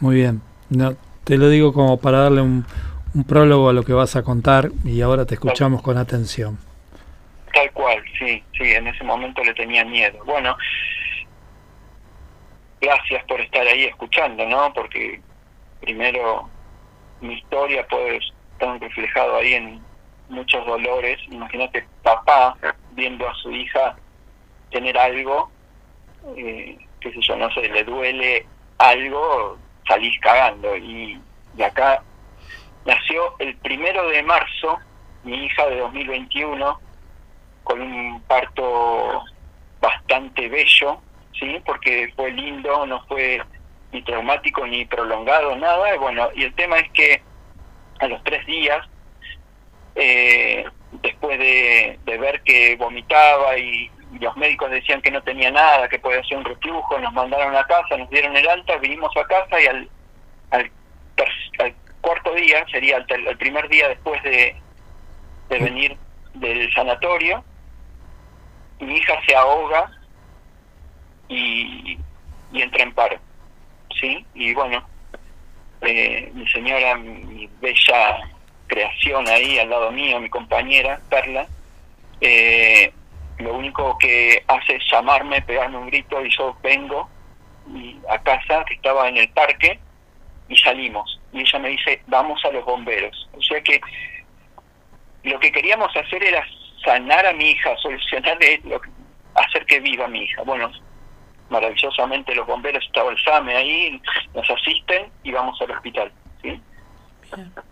Muy 0.00 0.16
bien. 0.16 0.42
No, 0.70 0.96
te 1.24 1.36
lo 1.36 1.48
digo 1.48 1.72
como 1.72 1.98
para 1.98 2.20
darle 2.20 2.42
un, 2.42 2.66
un 3.14 3.24
prólogo 3.24 3.68
a 3.68 3.72
lo 3.72 3.84
que 3.84 3.92
vas 3.92 4.16
a 4.16 4.22
contar 4.22 4.70
y 4.84 5.00
ahora 5.00 5.24
te 5.24 5.34
escuchamos 5.34 5.82
con 5.82 5.96
atención. 5.96 6.58
Tal 7.52 7.70
cual, 7.72 8.02
sí, 8.18 8.42
sí, 8.58 8.72
en 8.72 8.88
ese 8.88 9.04
momento 9.04 9.42
le 9.44 9.54
tenía 9.54 9.84
miedo. 9.84 10.18
Bueno, 10.24 10.56
gracias 12.80 13.24
por 13.26 13.40
estar 13.40 13.64
ahí 13.66 13.84
escuchando, 13.84 14.44
¿no? 14.46 14.72
Porque 14.72 15.20
primero 15.80 16.48
mi 17.20 17.34
historia 17.34 17.86
puede 17.86 18.16
estar 18.16 18.80
reflejado 18.80 19.36
ahí 19.36 19.54
en 19.54 19.80
muchos 20.28 20.66
dolores. 20.66 21.20
Imagínate 21.30 21.86
papá 22.02 22.56
viendo 22.92 23.28
a 23.28 23.34
su 23.36 23.52
hija 23.52 23.96
tener 24.72 24.98
algo, 24.98 25.50
eh, 26.36 26.76
qué 27.00 27.12
sé 27.12 27.20
yo, 27.20 27.36
no 27.36 27.48
sé, 27.52 27.68
le 27.68 27.84
duele 27.84 28.44
algo, 28.78 29.56
salís 29.86 30.18
cagando. 30.20 30.76
Y, 30.76 31.20
y 31.56 31.62
acá 31.62 32.02
nació 32.84 33.34
el 33.38 33.56
primero 33.56 34.08
de 34.08 34.22
marzo, 34.22 34.78
mi 35.24 35.44
hija 35.44 35.66
de 35.66 35.78
2021, 35.78 36.80
con 37.62 37.80
un 37.80 38.20
parto 38.22 39.22
bastante 39.80 40.48
bello, 40.48 41.00
¿sí? 41.38 41.60
Porque 41.64 42.12
fue 42.14 42.30
lindo, 42.30 42.86
no 42.86 43.04
fue 43.06 43.42
ni 43.92 44.02
traumático 44.02 44.66
ni 44.66 44.84
prolongado, 44.84 45.56
nada. 45.56 45.94
Y 45.94 45.98
bueno, 45.98 46.28
y 46.34 46.44
el 46.44 46.54
tema 46.54 46.78
es 46.78 46.90
que 46.92 47.22
a 48.00 48.06
los 48.06 48.22
tres 48.24 48.44
días, 48.46 48.86
eh, 49.94 50.64
después 51.02 51.38
de, 51.38 51.98
de 52.04 52.18
ver 52.18 52.42
que 52.42 52.76
vomitaba 52.76 53.56
y 53.56 53.90
los 54.20 54.36
médicos 54.36 54.70
decían 54.70 55.00
que 55.00 55.10
no 55.10 55.22
tenía 55.22 55.50
nada, 55.50 55.88
que 55.88 55.98
podía 55.98 56.22
ser 56.24 56.38
un 56.38 56.44
reflujo, 56.44 56.98
nos 56.98 57.12
mandaron 57.12 57.54
a 57.56 57.64
casa, 57.64 57.96
nos 57.96 58.10
dieron 58.10 58.36
el 58.36 58.48
alta, 58.48 58.76
vinimos 58.78 59.10
a 59.16 59.24
casa 59.26 59.60
y 59.60 59.66
al, 59.66 59.88
al, 60.50 60.70
al 61.58 61.74
cuarto 62.04 62.34
día, 62.34 62.64
sería 62.70 62.98
el, 62.98 63.36
primer 63.38 63.66
día 63.68 63.88
después 63.88 64.22
de, 64.22 64.54
de 65.48 65.58
venir 65.58 65.96
del 66.34 66.70
sanatorio, 66.72 67.42
mi 68.80 68.98
hija 68.98 69.14
se 69.26 69.34
ahoga 69.34 69.90
y, 71.28 71.98
y 72.52 72.62
entra 72.62 72.82
en 72.82 72.92
paro, 72.92 73.16
¿sí? 73.98 74.24
Y 74.34 74.52
bueno, 74.52 74.86
eh, 75.80 76.30
mi 76.34 76.46
señora, 76.48 76.94
mi 76.96 77.48
bella 77.62 78.18
creación 78.66 79.26
ahí 79.28 79.58
al 79.58 79.70
lado 79.70 79.90
mío, 79.90 80.20
mi 80.20 80.28
compañera, 80.28 81.00
Perla, 81.08 81.46
eh, 82.20 82.92
lo 83.38 83.54
único 83.54 83.96
que 83.98 84.44
hace 84.46 84.76
es 84.76 84.84
llamarme, 84.90 85.40
pegarme 85.40 85.78
un 85.78 85.86
grito 85.86 86.24
y 86.24 86.30
yo 86.36 86.54
vengo 86.62 87.08
a 88.10 88.18
casa, 88.18 88.62
que 88.66 88.74
estaba 88.74 89.08
en 89.08 89.16
el 89.16 89.28
parque, 89.30 89.78
y 90.48 90.56
salimos. 90.58 91.18
Y 91.34 91.40
ella 91.40 91.58
me 91.58 91.70
dice, 91.70 92.00
vamos 92.06 92.40
a 92.44 92.52
los 92.52 92.64
bomberos. 92.64 93.28
O 93.36 93.42
sea 93.42 93.60
que 93.60 93.80
lo 95.24 95.38
que 95.40 95.50
queríamos 95.50 95.94
hacer 95.96 96.22
era 96.22 96.46
sanar 96.84 97.26
a 97.26 97.32
mi 97.32 97.50
hija, 97.50 97.76
solucionar 97.78 98.38
lo, 98.62 98.80
hacer 99.34 99.66
que 99.66 99.80
viva 99.80 100.06
mi 100.06 100.22
hija. 100.22 100.42
Bueno, 100.42 100.70
maravillosamente 101.50 102.36
los 102.36 102.46
bomberos, 102.46 102.84
estaba 102.84 103.10
el 103.10 103.18
SAME 103.18 103.56
ahí, 103.56 104.00
nos 104.32 104.48
asisten 104.48 105.10
y 105.24 105.32
vamos 105.32 105.60
al 105.60 105.72
hospital. 105.72 106.12
¿sí? 106.40 106.60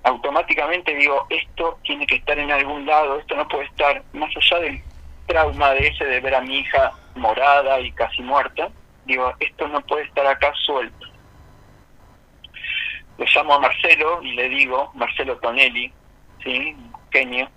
Automáticamente 0.03 0.93
digo, 0.97 1.25
esto 1.31 1.79
tiene 1.85 2.05
que 2.05 2.17
estar 2.17 2.37
en 2.37 2.51
algún 2.51 2.85
lado, 2.85 3.21
esto 3.21 3.37
no 3.37 3.47
puede 3.47 3.67
estar, 3.67 4.03
más 4.13 4.31
allá 4.37 4.61
del 4.61 4.83
trauma 5.27 5.71
de 5.71 5.87
ese 5.87 6.05
de 6.05 6.19
ver 6.19 6.35
a 6.35 6.41
mi 6.41 6.59
hija 6.59 6.93
morada 7.15 7.79
y 7.79 7.93
casi 7.93 8.23
muerta, 8.23 8.71
digo, 9.05 9.33
esto 9.39 9.69
no 9.69 9.81
puede 9.83 10.03
estar 10.03 10.27
acá 10.27 10.53
suelto 10.65 11.12
le 13.19 13.27
llamo 13.35 13.55
a 13.55 13.61
Marcelo 13.61 14.23
y 14.23 14.33
le 14.33 14.49
digo, 14.49 14.91
Marcelo 14.95 15.37
Tonelli, 15.39 15.93
¿sí? 16.43 16.77
genio, 17.11 17.49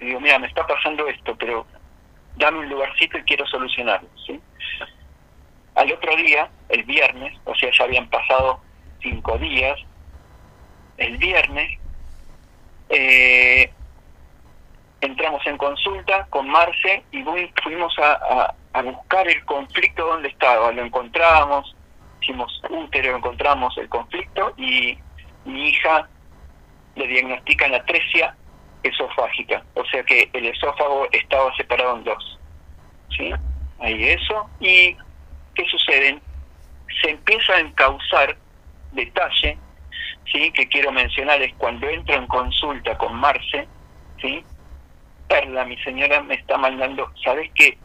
le 0.00 0.06
digo, 0.06 0.20
mira, 0.20 0.38
me 0.38 0.46
está 0.46 0.66
pasando 0.66 1.06
esto, 1.08 1.34
pero 1.36 1.66
dame 2.36 2.58
un 2.58 2.68
lugarcito 2.68 3.18
y 3.18 3.22
quiero 3.22 3.46
solucionarlo. 3.46 4.08
¿sí? 4.26 4.40
Al 5.74 5.92
otro 5.92 6.14
día, 6.16 6.48
el 6.68 6.84
viernes, 6.84 7.38
o 7.44 7.54
sea, 7.54 7.70
ya 7.76 7.84
habían 7.84 8.08
pasado 8.08 8.60
cinco 9.00 9.38
días, 9.38 9.78
el 10.96 11.16
viernes 11.16 11.78
eh, 12.88 13.70
entramos 15.00 15.46
en 15.46 15.56
consulta 15.56 16.26
con 16.30 16.48
Marce 16.48 17.04
y 17.12 17.22
fuimos 17.62 17.96
a, 17.98 18.54
a 18.72 18.82
buscar 18.82 19.28
el 19.28 19.44
conflicto 19.44 20.06
donde 20.06 20.28
estaba, 20.28 20.72
lo 20.72 20.82
encontrábamos, 20.84 21.74
hicimos 22.20 22.62
útero, 22.70 23.16
encontramos 23.16 23.76
el 23.78 23.88
conflicto 23.88 24.52
y 24.56 24.98
mi 25.44 25.68
hija 25.68 26.08
le 26.96 27.06
diagnostican 27.06 27.74
atresia 27.74 28.34
esofágica, 28.82 29.62
o 29.74 29.84
sea 29.86 30.02
que 30.04 30.28
el 30.32 30.46
esófago 30.46 31.06
estaba 31.12 31.54
separado 31.56 31.96
en 31.96 32.04
dos. 32.04 32.38
¿Sí? 33.16 33.32
Ahí 33.80 34.04
eso. 34.04 34.48
¿Y 34.60 34.96
qué 35.54 35.64
sucede? 35.70 36.20
Se 37.02 37.10
empieza 37.10 37.54
a 37.54 37.60
encauzar 37.60 38.36
detalle, 38.92 39.58
¿sí? 40.32 40.50
que 40.52 40.68
quiero 40.68 40.92
mencionar 40.92 41.40
es 41.42 41.54
cuando 41.54 41.88
entro 41.88 42.14
en 42.14 42.26
consulta 42.26 42.96
con 42.98 43.14
Marce, 43.14 43.68
¿sí? 44.20 44.44
Perla, 45.28 45.64
mi 45.64 45.76
señora 45.78 46.22
me 46.22 46.34
está 46.34 46.56
mandando, 46.56 47.12
¿sabes 47.22 47.50
qué? 47.54 47.78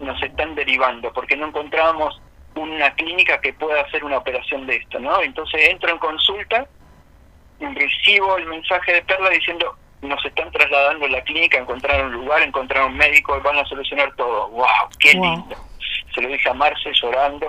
Nos 0.00 0.20
están 0.22 0.54
derivando 0.54 1.12
porque 1.12 1.36
no 1.36 1.46
encontrábamos 1.48 2.20
una 2.56 2.94
clínica 2.94 3.40
que 3.40 3.52
pueda 3.52 3.80
hacer 3.82 4.04
una 4.04 4.18
operación 4.18 4.66
de 4.66 4.76
esto, 4.76 4.98
¿no? 4.98 5.20
Entonces 5.22 5.68
entro 5.68 5.90
en 5.90 5.98
consulta, 5.98 6.66
recibo 7.60 8.36
el 8.36 8.46
mensaje 8.46 8.92
de 8.92 9.02
Perla 9.02 9.30
diciendo 9.30 9.76
nos 10.02 10.24
están 10.24 10.50
trasladando 10.50 11.06
a 11.06 11.08
la 11.08 11.22
clínica, 11.22 11.58
encontrar 11.58 12.04
un 12.04 12.12
lugar, 12.12 12.42
encontrar 12.42 12.84
un 12.86 12.96
médico, 12.96 13.40
van 13.40 13.58
a 13.58 13.64
solucionar 13.64 14.14
todo. 14.16 14.48
¡Wow! 14.48 14.66
¡Qué 14.98 15.12
lindo! 15.12 15.56
Se 16.14 16.20
lo 16.20 16.28
dije 16.28 16.48
a 16.48 16.54
Marce 16.54 16.90
llorando 16.92 17.46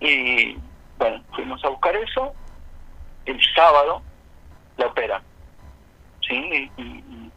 y 0.00 0.56
bueno, 0.98 1.22
fuimos 1.34 1.64
a 1.64 1.68
buscar 1.68 1.96
eso. 1.96 2.34
El 3.24 3.40
sábado 3.54 4.02
la 4.76 4.86
operan. 4.86 5.22
¿Sí? 6.28 6.70
Y, 6.76 7.30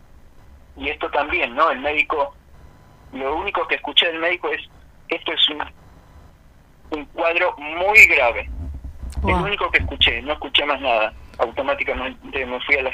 y 0.77 0.89
esto 0.89 1.09
también, 1.11 1.55
¿no? 1.55 1.71
El 1.71 1.79
médico, 1.79 2.35
lo 3.13 3.35
único 3.35 3.67
que 3.67 3.75
escuché 3.75 4.07
del 4.07 4.19
médico 4.19 4.49
es, 4.49 4.61
esto 5.09 5.31
es 5.31 5.49
un 5.49 5.63
un 6.91 7.05
cuadro 7.05 7.55
muy 7.57 8.05
grave. 8.07 8.49
Es 9.17 9.23
lo 9.23 9.43
único 9.43 9.69
que 9.71 9.79
escuché, 9.79 10.21
no 10.21 10.33
escuché 10.33 10.65
más 10.65 10.79
nada. 10.79 11.13
Automáticamente 11.39 12.45
me 12.45 12.59
fui 12.61 12.75
a 12.75 12.83
la, 12.83 12.91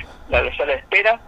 sala 0.57 0.73
de 0.73 0.79
espera 0.79 1.19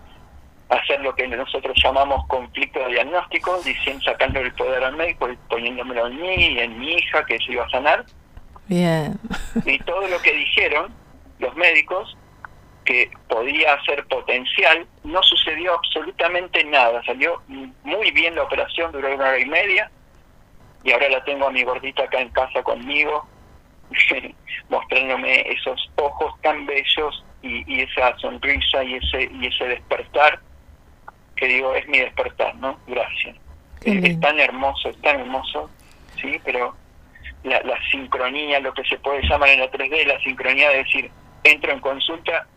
a 0.70 0.76
hacer 0.76 1.00
lo 1.02 1.14
que 1.16 1.28
nosotros 1.28 1.76
llamamos 1.84 2.26
conflicto 2.28 2.80
de 2.80 2.94
diagnóstico, 2.94 3.60
diciendo, 3.64 4.04
sacando 4.04 4.40
el 4.40 4.52
poder 4.54 4.84
al 4.84 4.96
médico 4.96 5.30
y 5.30 5.38
poniéndomelo 5.50 6.08
en 6.08 6.22
mí 6.22 6.36
y 6.36 6.60
en 6.60 6.80
mi 6.80 6.94
hija 6.94 7.26
que 7.26 7.38
se 7.40 7.52
iba 7.52 7.66
a 7.66 7.70
sanar. 7.70 8.06
Bien. 8.68 9.20
Y 9.66 9.78
todo 9.80 10.08
lo 10.08 10.20
que 10.22 10.34
dijeron 10.34 10.94
los 11.40 11.56
médicos 11.56 12.18
que 12.86 13.10
podía 13.28 13.82
ser 13.84 14.06
potencial, 14.06 14.88
no 15.04 15.22
sucedió 15.24 15.74
absolutamente 15.74 16.64
nada. 16.64 17.04
Salió 17.04 17.42
muy 17.84 18.12
bien 18.12 18.36
la 18.36 18.44
operación, 18.44 18.92
duró 18.92 19.14
una 19.14 19.30
hora 19.30 19.40
y 19.40 19.46
media, 19.46 19.92
y 20.86 20.92
ahora 20.92 21.10
la 21.10 21.24
tengo 21.24 21.48
a 21.48 21.52
mi 21.52 21.64
gordita 21.64 22.04
acá 22.04 22.22
en 22.22 22.30
casa 22.30 22.62
conmigo, 22.62 23.28
mostrándome 24.70 25.42
esos 25.52 25.92
ojos 25.96 26.40
tan 26.42 26.66
bellos 26.68 27.26
y, 27.42 27.82
esa 27.82 28.16
sonrisa 28.20 28.84
y 28.84 28.96
ese 28.96 29.30
y 29.32 29.48
ese 29.48 29.66
despertar 29.66 30.40
que 31.36 31.48
digo 31.48 31.76
es 31.76 31.88
mi 31.88 32.00
despertar 32.00 32.56
no 32.56 32.80
gracias. 32.88 33.36
Es, 33.84 34.20
tan 34.20 34.40
hermoso 34.40 34.90
es 34.90 35.00
tan 35.02 35.20
hermoso 35.20 35.70
sí 36.20 36.40
pero 36.44 36.76
la, 37.44 37.62
la 37.62 37.78
sincronía 37.92 38.60
lo 38.60 38.74
que 38.74 38.84
se 38.86 38.98
puede 38.98 39.22
llamar 39.28 39.50
en 39.50 39.60
la 39.60 39.72
3D 39.72 40.06
la 40.08 40.20
sincronía 40.22 40.70
de 40.70 40.78
decir 40.78 41.12
entro 41.44 41.72
en 41.72 41.80
consulta 41.82 42.48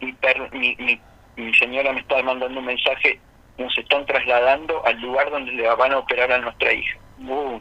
y 0.00 0.12
mi, 0.52 0.74
mi, 0.76 1.00
mi 1.36 1.54
señora 1.54 1.92
me 1.92 2.00
está 2.00 2.20
mandando 2.22 2.58
un 2.58 2.66
mensaje 2.66 3.20
nos 3.62 3.76
están 3.78 4.04
trasladando 4.06 4.84
al 4.84 5.00
lugar 5.00 5.30
donde 5.30 5.52
le 5.52 5.68
van 5.74 5.92
a 5.92 5.98
operar 5.98 6.32
a 6.32 6.38
nuestra 6.38 6.72
hija 6.72 6.98
uh. 7.28 7.60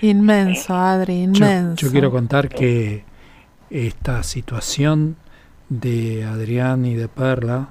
Inmenso, 0.00 0.74
Adri, 0.74 1.22
inmenso. 1.22 1.86
Yo, 1.86 1.92
quiero 1.92 2.10
contar 2.10 2.48
que 2.48 3.04
esta 3.70 4.24
situación 4.24 5.16
de 5.68 6.24
Adrián 6.24 6.84
y 6.84 6.94
de 6.94 7.06
Perla 7.06 7.68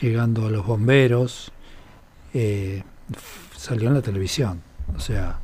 llegando 0.00 0.46
a 0.46 0.50
los 0.50 0.66
bomberos 0.66 1.50
eh, 2.34 2.82
salió 3.56 3.88
en 3.88 3.94
la 3.94 4.02
televisión. 4.02 4.62
O 4.94 5.00
sea, 5.00 5.38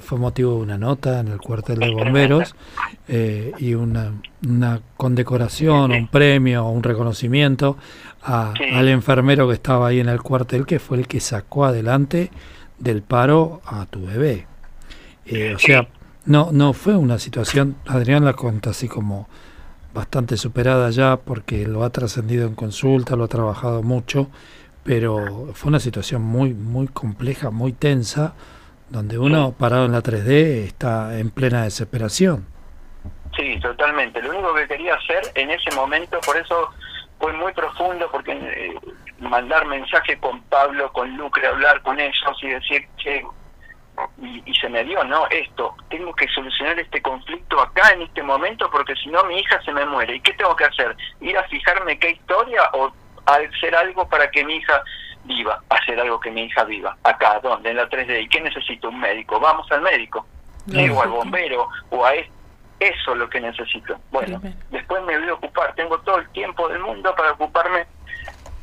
fue 0.00 0.18
motivo 0.18 0.56
de 0.56 0.62
una 0.62 0.78
nota 0.78 1.20
en 1.20 1.28
el 1.28 1.38
cuartel 1.38 1.80
de 1.80 1.90
bomberos 1.90 2.54
eh, 3.08 3.52
y 3.58 3.74
una, 3.74 4.12
una 4.46 4.80
condecoración, 4.96 5.90
un 5.90 6.08
premio, 6.08 6.66
un 6.66 6.82
reconocimiento 6.82 7.76
al 8.22 8.88
enfermero 8.88 9.48
que 9.48 9.54
estaba 9.54 9.88
ahí 9.88 9.98
en 9.98 10.08
el 10.08 10.22
cuartel, 10.22 10.66
que 10.66 10.78
fue 10.78 10.98
el 10.98 11.08
que 11.08 11.18
sacó 11.18 11.64
adelante 11.64 12.30
del 12.78 13.02
paro 13.02 13.60
a 13.64 13.86
tu 13.86 14.06
bebé. 14.06 14.46
Eh, 15.26 15.54
o 15.54 15.58
sea, 15.58 15.88
no, 16.24 16.50
no 16.52 16.72
fue 16.72 16.96
una 16.96 17.18
situación, 17.18 17.76
Adrián 17.86 18.24
la 18.24 18.34
cuenta 18.34 18.70
así 18.70 18.86
como 18.86 19.28
bastante 19.92 20.36
superada 20.36 20.90
ya 20.90 21.16
porque 21.16 21.66
lo 21.66 21.84
ha 21.84 21.90
trascendido 21.90 22.46
en 22.46 22.54
consulta, 22.54 23.16
lo 23.16 23.24
ha 23.24 23.28
trabajado 23.28 23.82
mucho, 23.82 24.28
pero 24.84 25.50
fue 25.54 25.68
una 25.68 25.80
situación 25.80 26.22
muy, 26.22 26.54
muy 26.54 26.88
compleja, 26.88 27.50
muy 27.50 27.72
tensa, 27.72 28.34
donde 28.92 29.18
uno 29.18 29.52
parado 29.58 29.86
en 29.86 29.92
la 29.92 30.02
3D 30.02 30.66
está 30.66 31.18
en 31.18 31.30
plena 31.30 31.64
desesperación. 31.64 32.46
Sí, 33.34 33.58
totalmente. 33.60 34.20
Lo 34.22 34.30
único 34.30 34.54
que 34.54 34.68
quería 34.68 34.94
hacer 34.94 35.22
en 35.34 35.50
ese 35.50 35.74
momento, 35.74 36.20
por 36.20 36.36
eso 36.36 36.70
fue 37.18 37.32
muy 37.32 37.52
profundo, 37.54 38.08
porque 38.12 38.32
eh, 38.32 38.74
mandar 39.18 39.64
mensaje 39.66 40.18
con 40.18 40.42
Pablo, 40.42 40.92
con 40.92 41.16
Lucre, 41.16 41.46
hablar 41.46 41.80
con 41.80 41.98
ellos 41.98 42.36
y 42.42 42.48
decir, 42.48 42.86
che, 42.98 43.24
y, 44.44 44.54
se 44.54 44.68
me 44.68 44.84
dio, 44.84 45.02
¿no? 45.04 45.26
Esto, 45.30 45.74
tengo 45.88 46.14
que 46.14 46.28
solucionar 46.28 46.78
este 46.78 47.00
conflicto 47.00 47.60
acá 47.60 47.92
en 47.92 48.02
este 48.02 48.22
momento 48.22 48.70
porque 48.70 48.94
si 48.96 49.08
no 49.08 49.24
mi 49.24 49.38
hija 49.38 49.60
se 49.62 49.72
me 49.72 49.86
muere. 49.86 50.16
¿Y 50.16 50.20
qué 50.20 50.34
tengo 50.34 50.54
que 50.54 50.64
hacer? 50.64 50.94
¿Ir 51.20 51.36
a 51.38 51.44
fijarme 51.44 51.98
qué 51.98 52.10
historia 52.10 52.62
o 52.74 52.92
hacer 53.24 53.74
algo 53.74 54.06
para 54.08 54.30
que 54.30 54.44
mi 54.44 54.56
hija 54.56 54.82
viva? 55.24 55.62
Hacer 55.68 56.00
algo 56.00 56.20
que 56.20 56.30
mi 56.30 56.42
hija 56.42 56.64
viva. 56.64 56.96
Acá, 57.02 57.40
¿dónde? 57.42 57.70
En 57.70 57.76
la 57.76 57.88
3D. 57.88 58.22
¿Y 58.22 58.28
qué 58.28 58.40
necesito? 58.40 58.88
Un 58.88 59.00
médico. 59.00 59.38
Vamos 59.40 59.70
al 59.72 59.82
médico. 59.82 60.26
o 60.68 61.02
al 61.02 61.08
bombero 61.08 61.68
o 61.90 62.04
a 62.04 62.14
eso 62.82 63.12
es 63.12 63.18
lo 63.18 63.30
que 63.30 63.40
necesito. 63.40 63.96
Bueno, 64.10 64.40
después 64.70 65.02
me 65.04 65.16
voy 65.16 65.28
a 65.28 65.34
ocupar. 65.34 65.72
Tengo 65.74 65.98
todo 66.00 66.18
el 66.18 66.28
tiempo 66.30 66.68
del 66.68 66.80
mundo 66.80 67.14
para 67.14 67.32
ocuparme 67.32 67.86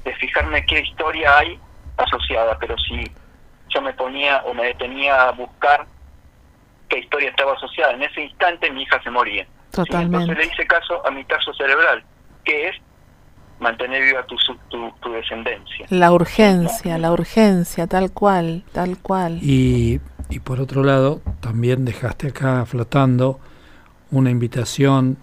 de 0.04 0.14
fijarme 0.16 0.66
qué 0.66 0.80
historia 0.82 1.38
hay 1.38 1.58
asociada, 1.96 2.58
pero 2.60 2.78
si 2.78 3.10
yo 3.70 3.82
me 3.82 3.94
ponía 3.94 4.42
o 4.46 4.54
me 4.54 4.66
detenía 4.66 5.30
a 5.30 5.32
buscar 5.32 5.86
qué 6.90 7.00
historia 7.00 7.30
estaba 7.30 7.54
asociada. 7.54 7.94
En 7.94 8.04
ese 8.04 8.22
instante 8.22 8.70
mi 8.72 8.84
hija 8.84 9.02
se 9.02 9.10
moría. 9.10 9.48
Totalmente. 9.72 10.18
Entonces 10.18 10.38
le 10.38 10.54
hice 10.54 10.68
caso 10.68 11.06
a 11.06 11.12
mi 11.12 11.24
caso 11.24 11.54
cerebral, 11.54 12.04
que 12.44 12.70
es 12.70 12.76
mantener 13.60 14.04
viva 14.04 14.26
tu, 14.26 14.36
tu, 14.70 15.12
descendencia. 15.12 15.86
La 15.90 16.12
urgencia, 16.12 16.98
la 16.98 17.12
urgencia, 17.12 17.88
tal 17.88 18.12
cual, 18.12 18.64
tal 18.72 18.98
cual. 18.98 19.40
Y, 19.42 20.00
y 20.30 20.40
por 20.40 20.60
otro 20.60 20.84
lado, 20.84 21.22
también 21.40 21.86
dejaste 21.86 22.28
acá 22.28 22.66
flotando 22.66 23.40
una 24.12 24.30
invitación 24.30 25.18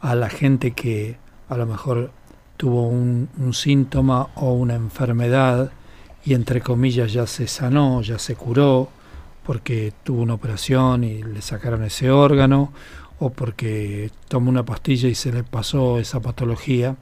a 0.00 0.14
la 0.14 0.28
gente 0.28 0.72
que 0.72 1.18
a 1.48 1.56
lo 1.56 1.66
mejor 1.66 2.10
tuvo 2.56 2.88
un, 2.88 3.28
un 3.38 3.52
síntoma 3.52 4.28
o 4.34 4.52
una 4.52 4.74
enfermedad 4.74 5.70
y 6.24 6.34
entre 6.34 6.60
comillas 6.60 7.12
ya 7.12 7.26
se 7.26 7.46
sanó, 7.46 8.02
ya 8.02 8.18
se 8.18 8.34
curó, 8.34 8.88
porque 9.44 9.92
tuvo 10.02 10.22
una 10.22 10.34
operación 10.34 11.04
y 11.04 11.22
le 11.22 11.40
sacaron 11.40 11.84
ese 11.84 12.10
órgano, 12.10 12.72
o 13.20 13.30
porque 13.30 14.10
tomó 14.28 14.50
una 14.50 14.64
pastilla 14.64 15.08
y 15.08 15.14
se 15.14 15.32
le 15.32 15.44
pasó 15.44 15.98
esa 15.98 16.20
patología, 16.20 16.96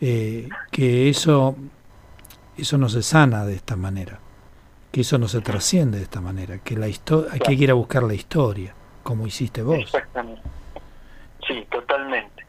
eh, 0.00 0.48
que 0.70 1.08
eso, 1.08 1.56
eso 2.56 2.78
no 2.78 2.88
se 2.88 3.02
sana 3.02 3.44
de 3.44 3.54
esta 3.54 3.76
manera, 3.76 4.18
que 4.92 5.02
eso 5.02 5.18
no 5.18 5.28
se 5.28 5.40
trasciende 5.40 5.98
de 5.98 6.04
esta 6.04 6.20
manera, 6.20 6.58
que 6.58 6.76
la 6.76 6.88
historia, 6.88 7.32
hay 7.32 7.40
que 7.40 7.52
ir 7.52 7.70
a 7.70 7.74
buscar 7.74 8.02
la 8.02 8.14
historia, 8.14 8.74
como 9.02 9.26
hiciste 9.26 9.62
vos. 9.62 9.78
Exactamente. 9.78 10.42
Sí, 11.46 11.66
totalmente. 11.70 12.46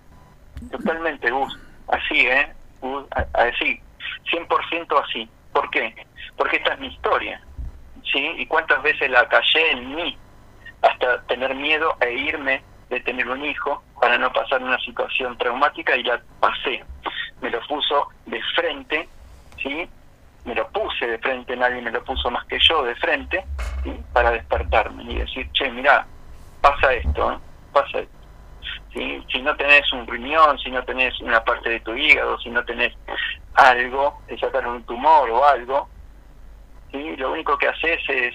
Totalmente, 0.70 1.32
Gus. 1.32 1.58
Así, 1.88 2.20
¿eh? 2.20 2.54
así. 3.34 3.80
100% 4.32 5.04
así. 5.04 5.30
¿Por 5.52 5.70
qué? 5.72 5.94
Porque 6.38 6.58
esta 6.58 6.74
es 6.74 6.80
mi 6.80 6.88
historia. 6.88 7.42
¿sí? 8.12 8.34
Y 8.38 8.46
cuántas 8.46 8.82
veces 8.84 9.10
la 9.10 9.28
callé 9.28 9.72
en 9.72 9.96
mí 9.96 10.18
hasta 10.82 11.22
tener 11.24 11.56
miedo 11.56 11.96
e 12.02 12.14
irme 12.14 12.64
de 12.90 13.00
tener 13.02 13.28
un 13.28 13.44
hijo 13.46 13.84
para 14.00 14.18
no 14.18 14.32
pasar 14.34 14.62
una 14.62 14.80
situación 14.80 15.38
traumática 15.38 15.96
y 15.96 16.04
la 16.04 16.22
pasé. 16.40 16.84
Me 17.42 17.50
lo 17.50 17.60
puso 17.68 18.08
de 18.26 18.42
frente, 18.56 19.10
¿sí? 19.62 19.90
Me 20.46 20.56
lo 20.56 20.68
puse 20.70 21.06
de 21.08 21.20
frente, 21.20 21.56
nadie 21.56 21.82
me 21.82 21.92
lo 21.92 22.04
puso 22.04 22.32
más 22.32 22.46
que 22.46 22.58
yo 22.60 22.84
de 22.84 22.96
frente, 22.96 23.44
para 24.14 24.32
despertarme 24.32 25.04
y 25.04 25.18
decir, 25.18 25.50
che, 25.54 25.70
mira, 25.70 26.06
pasa 26.62 26.94
esto, 26.94 27.32
¿eh? 27.32 27.38
pasa 27.72 28.00
esto. 28.00 28.18
¿Sí? 28.94 29.24
Si 29.32 29.42
no 29.42 29.56
tenés 29.56 29.92
un 29.94 30.06
riñón, 30.06 30.60
si 30.60 30.70
no 30.70 30.84
tenés 30.84 31.20
una 31.22 31.44
parte 31.44 31.70
de 31.70 31.80
tu 31.80 31.96
hígado, 31.96 32.38
si 32.40 32.50
no 32.50 32.64
tenés 32.66 32.94
algo, 33.54 34.22
te 34.28 34.38
sacaron 34.38 34.76
un 34.76 34.84
tumor 34.84 35.30
o 35.30 35.46
algo, 35.46 35.90
¿sí? 36.92 37.16
lo 37.18 37.32
único 37.32 37.58
que 37.58 37.68
haces 37.70 38.02
es 38.10 38.34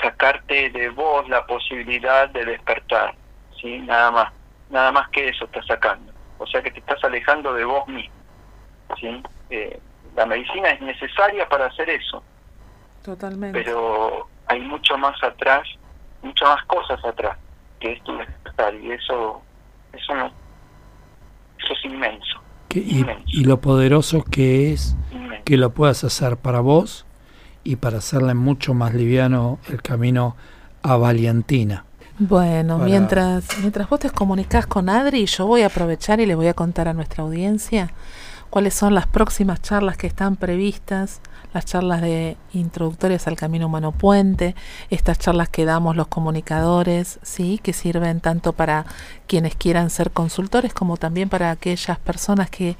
sacarte 0.00 0.70
de 0.70 0.88
vos 0.90 1.28
la 1.28 1.44
posibilidad 1.46 2.28
de 2.30 2.44
despertar, 2.44 3.14
¿sí? 3.60 3.78
nada 3.80 4.10
más, 4.10 4.32
nada 4.70 4.92
más 4.92 5.08
que 5.10 5.28
eso 5.28 5.44
estás 5.44 5.66
sacando, 5.66 6.07
o 6.38 6.46
sea 6.46 6.62
que 6.62 6.70
te 6.70 6.80
estás 6.80 7.02
alejando 7.04 7.52
de 7.54 7.64
vos 7.64 7.86
mismo. 7.88 8.14
¿sí? 9.00 9.22
Eh, 9.50 9.80
la 10.16 10.26
medicina 10.26 10.70
es 10.70 10.80
necesaria 10.80 11.48
para 11.48 11.66
hacer 11.66 11.90
eso, 11.90 12.22
totalmente, 13.02 13.62
pero 13.62 14.28
hay 14.46 14.60
mucho 14.60 14.96
más 14.98 15.22
atrás, 15.22 15.68
muchas 16.22 16.48
más 16.48 16.64
cosas 16.64 17.04
atrás 17.04 17.36
que 17.78 17.92
es 17.92 18.02
tu 18.02 18.16
despertar 18.16 18.74
y 18.74 18.90
eso, 18.90 19.42
eso 19.92 20.14
no, 20.14 20.26
eso 21.58 21.72
es 21.72 21.84
inmenso 21.84 22.38
y, 22.74 23.44
lo 23.44 23.60
poderoso 23.60 24.24
que 24.24 24.72
es 24.72 24.96
que 25.44 25.56
lo 25.56 25.70
puedas 25.70 26.04
hacer 26.04 26.36
para 26.36 26.60
vos 26.60 27.06
y 27.64 27.76
para 27.76 27.98
hacerle 27.98 28.34
mucho 28.34 28.74
más 28.74 28.94
liviano 28.94 29.58
el 29.68 29.82
camino 29.82 30.36
a 30.82 30.96
Valientina. 30.96 31.84
Bueno, 32.20 32.78
mientras, 32.78 33.44
mientras 33.60 33.88
vos 33.88 34.00
te 34.00 34.10
comunicas 34.10 34.66
con 34.66 34.88
Adri, 34.88 35.26
yo 35.26 35.46
voy 35.46 35.62
a 35.62 35.66
aprovechar 35.66 36.18
y 36.18 36.26
le 36.26 36.34
voy 36.34 36.48
a 36.48 36.54
contar 36.54 36.88
a 36.88 36.92
nuestra 36.92 37.22
audiencia 37.22 37.92
cuáles 38.50 38.74
son 38.74 38.94
las 38.94 39.06
próximas 39.06 39.62
charlas 39.62 39.96
que 39.96 40.08
están 40.08 40.34
previstas, 40.34 41.20
las 41.54 41.64
charlas 41.64 42.00
de 42.00 42.36
introductorias 42.52 43.28
al 43.28 43.36
camino 43.36 43.66
humano 43.66 43.92
puente, 43.92 44.56
estas 44.90 45.20
charlas 45.20 45.48
que 45.48 45.64
damos 45.64 45.94
los 45.94 46.08
comunicadores, 46.08 47.20
sí, 47.22 47.60
que 47.62 47.72
sirven 47.72 48.20
tanto 48.20 48.52
para 48.52 48.84
quienes 49.28 49.54
quieran 49.54 49.88
ser 49.88 50.10
consultores 50.10 50.74
como 50.74 50.96
también 50.96 51.28
para 51.28 51.52
aquellas 51.52 51.98
personas 51.98 52.50
que 52.50 52.76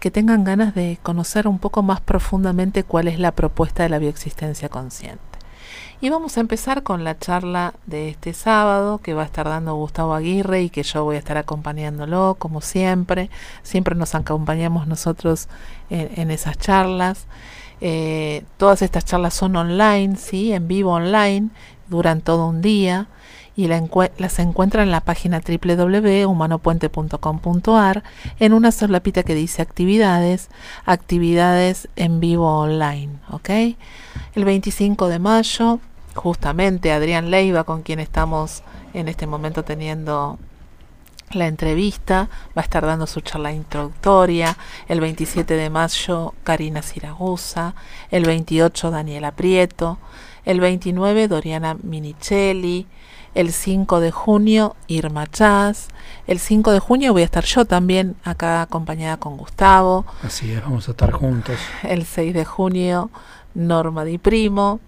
que 0.00 0.10
tengan 0.10 0.42
ganas 0.42 0.74
de 0.74 0.98
conocer 1.00 1.46
un 1.46 1.60
poco 1.60 1.84
más 1.84 2.00
profundamente 2.00 2.82
cuál 2.82 3.06
es 3.06 3.20
la 3.20 3.30
propuesta 3.30 3.84
de 3.84 3.88
la 3.88 4.00
bioexistencia 4.00 4.68
consciente. 4.68 5.31
Y 6.02 6.10
vamos 6.10 6.36
a 6.36 6.40
empezar 6.40 6.82
con 6.82 7.04
la 7.04 7.16
charla 7.16 7.74
de 7.86 8.08
este 8.08 8.32
sábado 8.32 8.98
que 8.98 9.14
va 9.14 9.22
a 9.22 9.24
estar 9.24 9.48
dando 9.48 9.76
Gustavo 9.76 10.14
Aguirre 10.14 10.62
y 10.62 10.68
que 10.68 10.82
yo 10.82 11.04
voy 11.04 11.14
a 11.14 11.20
estar 11.20 11.38
acompañándolo 11.38 12.34
como 12.40 12.60
siempre. 12.60 13.30
Siempre 13.62 13.94
nos 13.94 14.16
acompañamos 14.16 14.88
nosotros 14.88 15.46
en, 15.90 16.32
esas 16.32 16.58
charlas. 16.58 17.26
Eh, 17.80 18.42
todas 18.56 18.82
estas 18.82 19.04
charlas 19.04 19.34
son 19.34 19.54
online, 19.54 20.16
¿sí? 20.16 20.52
en 20.52 20.66
vivo 20.66 20.90
online, 20.90 21.50
duran 21.88 22.20
todo 22.20 22.48
un 22.48 22.62
día 22.62 23.06
y 23.54 23.68
las 23.68 24.38
encuentran 24.40 24.88
en 24.88 24.90
la 24.90 25.02
página 25.02 25.40
www.humanopuente.com.ar 25.40 28.02
en 28.40 28.54
una 28.54 28.72
solapita 28.72 29.22
que 29.22 29.36
dice 29.36 29.62
actividades, 29.62 30.48
actividades 30.84 31.86
en 31.94 32.18
vivo 32.18 32.58
online, 32.58 33.20
¿ok? 33.30 33.50
El 34.34 34.44
25 34.44 35.06
de 35.06 35.20
mayo 35.20 35.78
justamente 36.14 36.92
Adrián 36.92 37.30
Leiva, 37.30 37.64
con 37.64 37.82
quien 37.82 38.00
estamos 38.00 38.62
en 38.94 39.08
este 39.08 39.26
momento 39.26 39.64
teniendo 39.64 40.38
la 41.30 41.46
entrevista, 41.46 42.28
va 42.56 42.60
a 42.60 42.64
estar 42.64 42.84
dando 42.84 43.06
su 43.06 43.20
charla 43.20 43.52
introductoria, 43.52 44.56
el 44.88 45.00
27 45.00 45.54
de 45.54 45.70
mayo 45.70 46.34
Karina 46.44 46.82
Siragusa, 46.82 47.74
el 48.10 48.24
28 48.24 48.90
Daniela 48.90 49.32
Prieto, 49.32 49.98
el 50.44 50.60
29 50.60 51.28
Doriana 51.28 51.76
Minichelli, 51.82 52.86
el 53.34 53.52
5 53.52 54.00
de 54.00 54.10
junio 54.10 54.76
Irma 54.88 55.26
Chaz, 55.26 55.88
el 56.26 56.38
5 56.38 56.72
de 56.72 56.80
junio 56.80 57.12
voy 57.12 57.22
a 57.22 57.24
estar 57.24 57.44
yo 57.44 57.64
también 57.64 58.16
acá 58.24 58.62
acompañada 58.62 59.16
con 59.16 59.36
Gustavo. 59.36 60.04
Así 60.22 60.52
es, 60.52 60.62
vamos 60.62 60.88
a 60.88 60.90
estar 60.90 61.12
juntos. 61.12 61.56
El 61.82 62.04
6 62.04 62.34
de 62.34 62.44
junio 62.44 63.10
Norma 63.54 64.04
Di 64.04 64.18
Primo. 64.18 64.80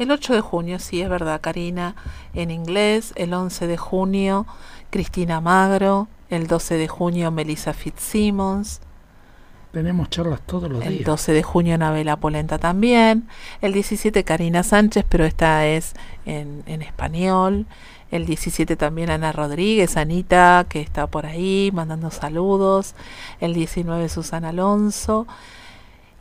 El 0.00 0.10
8 0.10 0.32
de 0.32 0.40
junio, 0.40 0.78
sí, 0.78 1.02
es 1.02 1.10
verdad, 1.10 1.42
Karina, 1.42 1.94
en 2.32 2.50
inglés. 2.50 3.12
El 3.16 3.34
11 3.34 3.66
de 3.66 3.76
junio 3.76 4.46
Cristina 4.88 5.42
Magro. 5.42 6.08
El 6.30 6.46
12 6.46 6.76
de 6.78 6.88
junio 6.88 7.30
Melissa 7.30 7.74
Fitzsimmons. 7.74 8.80
Tenemos 9.72 10.08
charlas 10.08 10.40
todos 10.46 10.70
los 10.70 10.80
el 10.80 10.88
días. 10.88 11.00
El 11.00 11.04
12 11.04 11.32
de 11.34 11.42
junio 11.42 11.74
Anabela 11.74 12.16
Polenta 12.16 12.56
también. 12.56 13.28
El 13.60 13.74
17 13.74 14.24
Karina 14.24 14.62
Sánchez, 14.62 15.04
pero 15.06 15.26
esta 15.26 15.66
es 15.66 15.92
en, 16.24 16.62
en 16.64 16.80
español. 16.80 17.66
El 18.10 18.24
17 18.24 18.76
también 18.76 19.10
Ana 19.10 19.32
Rodríguez, 19.32 19.98
Anita, 19.98 20.64
que 20.66 20.80
está 20.80 21.08
por 21.08 21.26
ahí 21.26 21.72
mandando 21.74 22.10
saludos. 22.10 22.94
El 23.38 23.52
19 23.52 24.08
Susana 24.08 24.48
Alonso. 24.48 25.26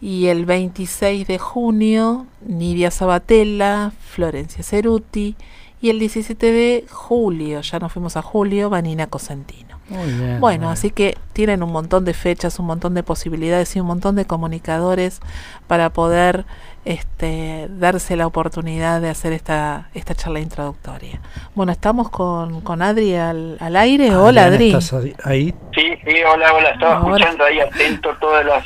Y 0.01 0.27
el 0.27 0.45
26 0.45 1.27
de 1.27 1.39
junio 1.39 2.25
Nidia 2.41 2.91
Sabatella, 2.91 3.91
Florencia 3.99 4.63
Ceruti. 4.63 5.35
Y 5.81 5.89
el 5.89 5.99
17 5.99 6.51
de 6.51 6.85
julio, 6.89 7.61
ya 7.61 7.79
nos 7.79 7.93
fuimos 7.93 8.17
a 8.17 8.21
julio, 8.21 8.69
Vanina 8.69 9.07
Cosentino. 9.07 9.79
Muy 9.87 10.11
bien, 10.11 10.39
bueno, 10.41 10.65
muy 10.65 10.73
así 10.73 10.91
que 10.91 11.17
tienen 11.33 11.63
un 11.63 11.71
montón 11.71 12.03
de 12.05 12.13
fechas, 12.13 12.59
un 12.59 12.65
montón 12.67 12.93
de 12.93 13.01
posibilidades 13.01 13.75
y 13.75 13.79
un 13.79 13.87
montón 13.87 14.15
de 14.17 14.25
comunicadores 14.25 15.19
para 15.67 15.89
poder 15.91 16.45
este, 16.85 17.67
darse 17.71 18.15
la 18.17 18.27
oportunidad 18.27 18.99
de 19.01 19.09
hacer 19.09 19.31
esta, 19.33 19.89
esta 19.93 20.13
charla 20.15 20.41
introductoria. 20.41 21.21
Bueno, 21.55 21.71
estamos 21.71 22.09
con, 22.09 22.61
con 22.61 22.81
Adri 22.81 23.15
al, 23.15 23.57
al 23.61 23.75
aire. 23.77 24.13
Hola, 24.15 24.43
Adrián, 24.45 24.53
Adri. 24.53 24.67
¿Estás 24.73 24.93
ahí- 24.93 25.15
ahí? 25.23 25.55
Sí, 25.73 25.93
sí, 26.05 26.15
hola, 26.29 26.53
hola, 26.53 26.69
estaba 26.71 26.97
Ahora. 26.97 27.15
escuchando 27.15 27.43
ahí 27.45 27.59
atento 27.61 28.09
todas 28.19 28.45
las 28.45 28.65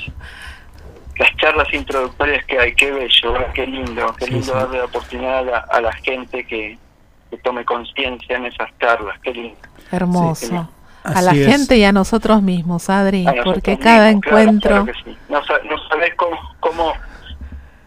las 1.23 1.35
charlas 1.37 1.73
introductorias 1.73 2.45
que 2.45 2.59
hay, 2.59 2.75
qué 2.75 2.91
bello, 2.91 3.33
qué 3.53 3.65
lindo, 3.65 4.15
qué 4.19 4.27
lindo 4.27 4.45
sí. 4.45 4.51
darle 4.51 4.77
la 4.79 4.85
oportunidad 4.85 5.37
a 5.37 5.41
la, 5.41 5.57
a 5.57 5.81
la 5.81 5.93
gente 5.93 6.45
que, 6.45 6.77
que 7.29 7.37
tome 7.37 7.63
conciencia 7.63 8.37
en 8.37 8.45
esas 8.45 8.69
charlas, 8.79 9.17
qué 9.21 9.31
lindo. 9.31 9.57
Hermoso. 9.91 10.47
Sí, 10.47 10.55
a 11.03 11.21
la 11.21 11.31
es. 11.31 11.47
gente 11.47 11.77
y 11.77 11.83
a 11.83 11.91
nosotros 11.91 12.41
mismos, 12.41 12.89
Adri, 12.89 13.23
nosotros 13.23 13.55
porque 13.55 13.77
cada 13.77 14.07
mismos, 14.07 14.25
encuentro... 14.25 14.69
claro 14.69 14.85
que 14.85 14.93
sí. 15.03 15.17
No, 15.29 15.39
no 15.39 15.87
sabes 15.89 16.13
cómo, 16.15 16.37
cómo, 16.59 16.93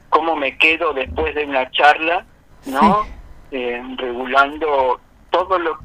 cómo 0.08 0.36
me 0.36 0.56
quedo 0.56 0.92
después 0.94 1.34
de 1.34 1.44
una 1.44 1.70
charla, 1.70 2.24
¿no? 2.66 3.06
Eh, 3.50 3.82
regulando 3.96 5.00
todo 5.30 5.58
lo 5.58 5.78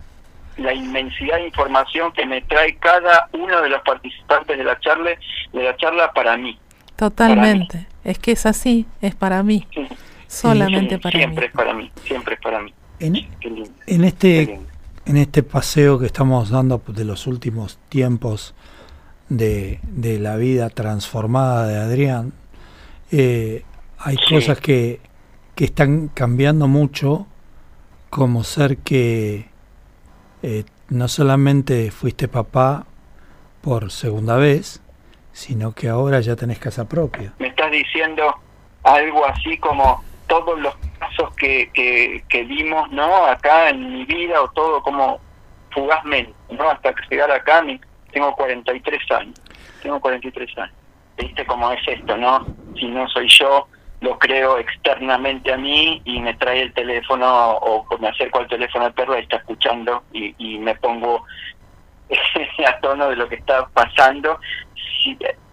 la 0.58 0.74
inmensidad 0.74 1.38
de 1.38 1.48
información 1.48 2.12
que 2.12 2.26
me 2.26 2.42
trae 2.42 2.76
cada 2.76 3.30
uno 3.34 3.62
de 3.62 3.70
los 3.70 3.82
participantes 3.84 4.58
de 4.58 4.64
la 4.64 4.80
charla, 4.80 5.12
de 5.54 5.64
la 5.64 5.76
charla 5.78 6.12
para 6.12 6.38
mí. 6.38 6.60
Totalmente. 7.02 7.88
Es 8.04 8.20
que 8.20 8.32
es 8.34 8.46
así, 8.46 8.86
es 9.02 9.16
para 9.16 9.42
mí. 9.42 9.66
Sí, 9.74 9.88
Solamente 10.28 10.96
sí, 10.98 11.02
para 11.02 11.18
siempre 11.18 11.42
mí. 11.42 11.48
es 11.48 11.54
para 11.54 11.74
mí, 11.74 11.92
siempre 12.06 12.36
es 12.36 12.42
para 12.42 12.62
mí. 12.62 12.74
En, 13.00 13.16
en 13.88 14.04
este 14.04 14.60
en 15.08 15.18
este 15.18 15.42
paseo 15.42 15.98
que 15.98 16.06
estamos 16.06 16.52
dando 16.52 16.80
de 16.88 17.04
los 17.04 17.26
últimos 17.26 17.80
tiempos 17.90 18.54
de, 19.30 19.80
de 19.82 20.20
la 20.20 20.36
vida 20.36 20.70
transformada 20.70 21.66
de 21.66 21.78
Adrián, 21.80 22.34
eh, 23.12 23.64
hay 23.98 24.18
Sí. 24.18 24.36
cosas 24.36 24.60
que, 24.60 25.00
que 25.56 25.66
están 25.66 26.08
cambiando 26.10 26.68
mucho, 26.68 27.26
como 28.12 28.44
ser 28.44 28.78
que 28.78 29.48
eh, 30.44 30.66
no 30.90 31.08
solamente 31.08 31.90
fuiste 31.90 32.28
papá 32.28 32.86
por 33.62 33.92
segunda 33.92 34.36
vez, 34.38 34.82
sino 35.32 35.74
que 35.74 35.90
ahora 35.90 36.20
ya 36.20 36.36
tenés 36.36 36.60
casa 36.60 36.88
propia. 36.88 37.34
me 37.40 37.48
estás 37.48 37.72
diciendo 37.72 38.36
algo 38.84 39.26
así 39.26 39.58
como 39.58 40.04
todos 40.28 40.60
los 40.60 40.76
pasos 41.00 41.34
que, 41.36 41.70
que, 41.74 42.44
dimos 42.46 42.90
no 42.92 43.26
acá 43.26 43.70
en 43.70 43.94
mi 43.94 44.06
vida 44.06 44.42
o 44.42 44.50
todo 44.52 44.82
como 44.82 45.20
fugazmente 45.72 46.34
no 46.50 46.70
hasta 46.70 46.94
que 46.94 47.04
llegar 47.10 47.32
acá 47.32 47.64
tengo 48.12 48.34
43 48.36 49.12
años 49.12 49.42
tengo 49.82 50.00
43 50.00 50.58
años. 50.58 50.76
Viste 51.18 51.46
cómo 51.46 51.72
es 51.72 51.86
esto 51.88 52.18
no 52.18 52.46
si 52.78 52.88
no 52.88 53.08
soy 53.10 53.28
yo 53.28 53.68
lo 54.02 54.18
creo 54.18 54.58
externamente 54.58 55.54
a 55.54 55.58
mí 55.58 56.02
y 56.06 56.20
me 56.20 56.34
trae 56.34 56.62
el 56.64 56.74
teléfono 56.74 57.52
o 57.58 57.86
me 58.00 58.08
acerco 58.08 58.40
al 58.40 58.48
teléfono 58.48 58.86
al 58.86 58.94
perro 58.94 59.18
y 59.18 59.22
está 59.22 59.38
escuchando 59.38 60.04
y, 60.12 60.34
y 60.40 60.58
me 60.58 60.74
pongo 60.76 61.24
a 62.68 62.80
tono 62.80 63.10
de 63.10 63.16
lo 63.16 63.30
que 63.30 63.36
está 63.36 63.68
pasando 63.68 64.40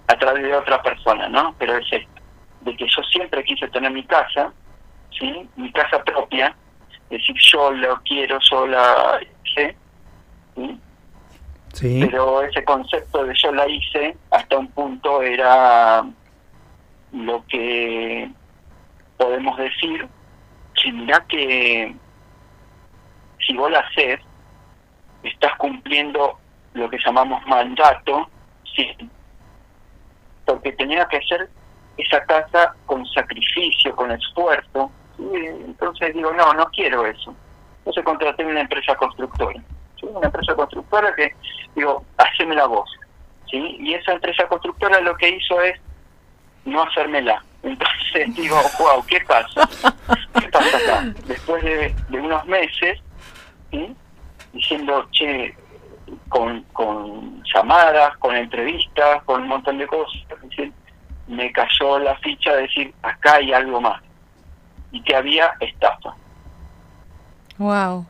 a 0.09 0.19
través 0.19 0.43
de 0.43 0.55
otra 0.55 0.83
persona, 0.83 1.29
¿no? 1.29 1.55
Pero 1.59 1.77
es 1.77 1.87
esto, 1.93 2.23
de 2.63 2.77
que 2.77 2.87
yo 2.87 3.03
siempre 3.05 3.45
quise 3.45 3.69
tener 3.69 3.91
mi 3.91 4.05
casa, 4.05 4.53
¿sí? 5.19 5.49
Mi 5.57 5.71
casa 5.73 6.03
propia, 6.03 6.55
es 7.11 7.19
decir, 7.19 7.37
yo 7.53 7.71
lo 7.73 8.01
quiero, 8.03 8.39
yo 8.51 8.67
la 8.67 9.21
hice, 9.45 9.77
¿sí? 10.55 10.81
¿Sí? 11.75 12.01
pero 12.11 12.43
ese 12.43 12.65
concepto 12.65 13.25
de 13.25 13.35
yo 13.35 13.53
la 13.53 13.69
hice 13.69 14.17
hasta 14.31 14.59
un 14.59 14.69
punto 14.69 15.23
era 15.23 16.03
lo 17.13 17.45
que 17.47 18.29
podemos 19.17 19.57
decir 19.59 20.09
que 20.75 20.93
mirá 20.93 21.25
que 21.29 21.95
si 23.47 23.55
vos 23.55 23.71
la 23.71 23.81
haces 23.81 24.21
estás 25.23 25.55
cumpliendo 25.59 26.39
lo 26.73 26.89
que 26.89 26.99
llamamos 27.05 27.47
mandato 27.47 28.29
sí 28.75 28.97
porque 30.55 30.73
tenía 30.73 31.07
que 31.07 31.19
hacer 31.19 31.49
esa 31.97 32.25
casa 32.25 32.75
con 32.87 33.05
sacrificio 33.07 33.95
con 33.95 34.11
esfuerzo 34.13 34.91
entonces 35.19 36.15
digo 36.15 36.33
no 36.33 36.53
no 36.55 36.67
quiero 36.71 37.07
eso 37.07 37.35
entonces 37.79 38.05
contraté 38.05 38.45
una 38.45 38.61
empresa 38.61 38.95
constructora 38.97 39.61
una 40.03 40.27
empresa 40.27 40.55
constructora 40.55 41.15
que 41.15 41.35
digo, 41.75 42.05
haceme 42.17 42.55
la 42.55 42.67
voz, 42.67 42.91
¿sí? 43.51 43.77
Y 43.81 43.95
esa 43.95 44.13
empresa 44.13 44.47
constructora 44.49 45.01
lo 45.01 45.17
que 45.17 45.29
hizo 45.29 45.61
es 45.63 45.81
no 46.65 46.83
hacérmela. 46.83 47.43
Entonces 47.63 48.35
digo, 48.37 48.57
wow, 48.79 49.05
¿qué 49.07 49.21
pasa? 49.27 49.69
¿Qué 50.41 50.49
pasa 50.49 50.77
acá? 50.77 51.15
Después 51.27 51.63
de, 51.63 51.95
unos 52.11 52.45
meses, 52.47 53.01
diciendo, 54.53 55.07
che, 55.13 55.55
con, 56.29 56.63
con 56.73 57.43
llamadas, 57.55 58.17
con 58.19 58.35
entrevistas, 58.37 59.23
con 59.25 59.43
un 59.43 59.49
montón 59.49 59.79
de 59.79 59.87
cosas, 59.87 60.23
me 61.29 61.53
cayó 61.53 61.99
la 61.99 62.17
ficha 62.17 62.55
de 62.57 62.63
decir, 62.63 62.95
acá 63.03 63.35
hay 63.37 63.53
algo 63.53 63.81
más. 63.81 64.03
Y 64.91 65.03
que 65.03 65.15
había 65.15 65.53
estafa. 65.61 66.15
Wow. 67.59 68.07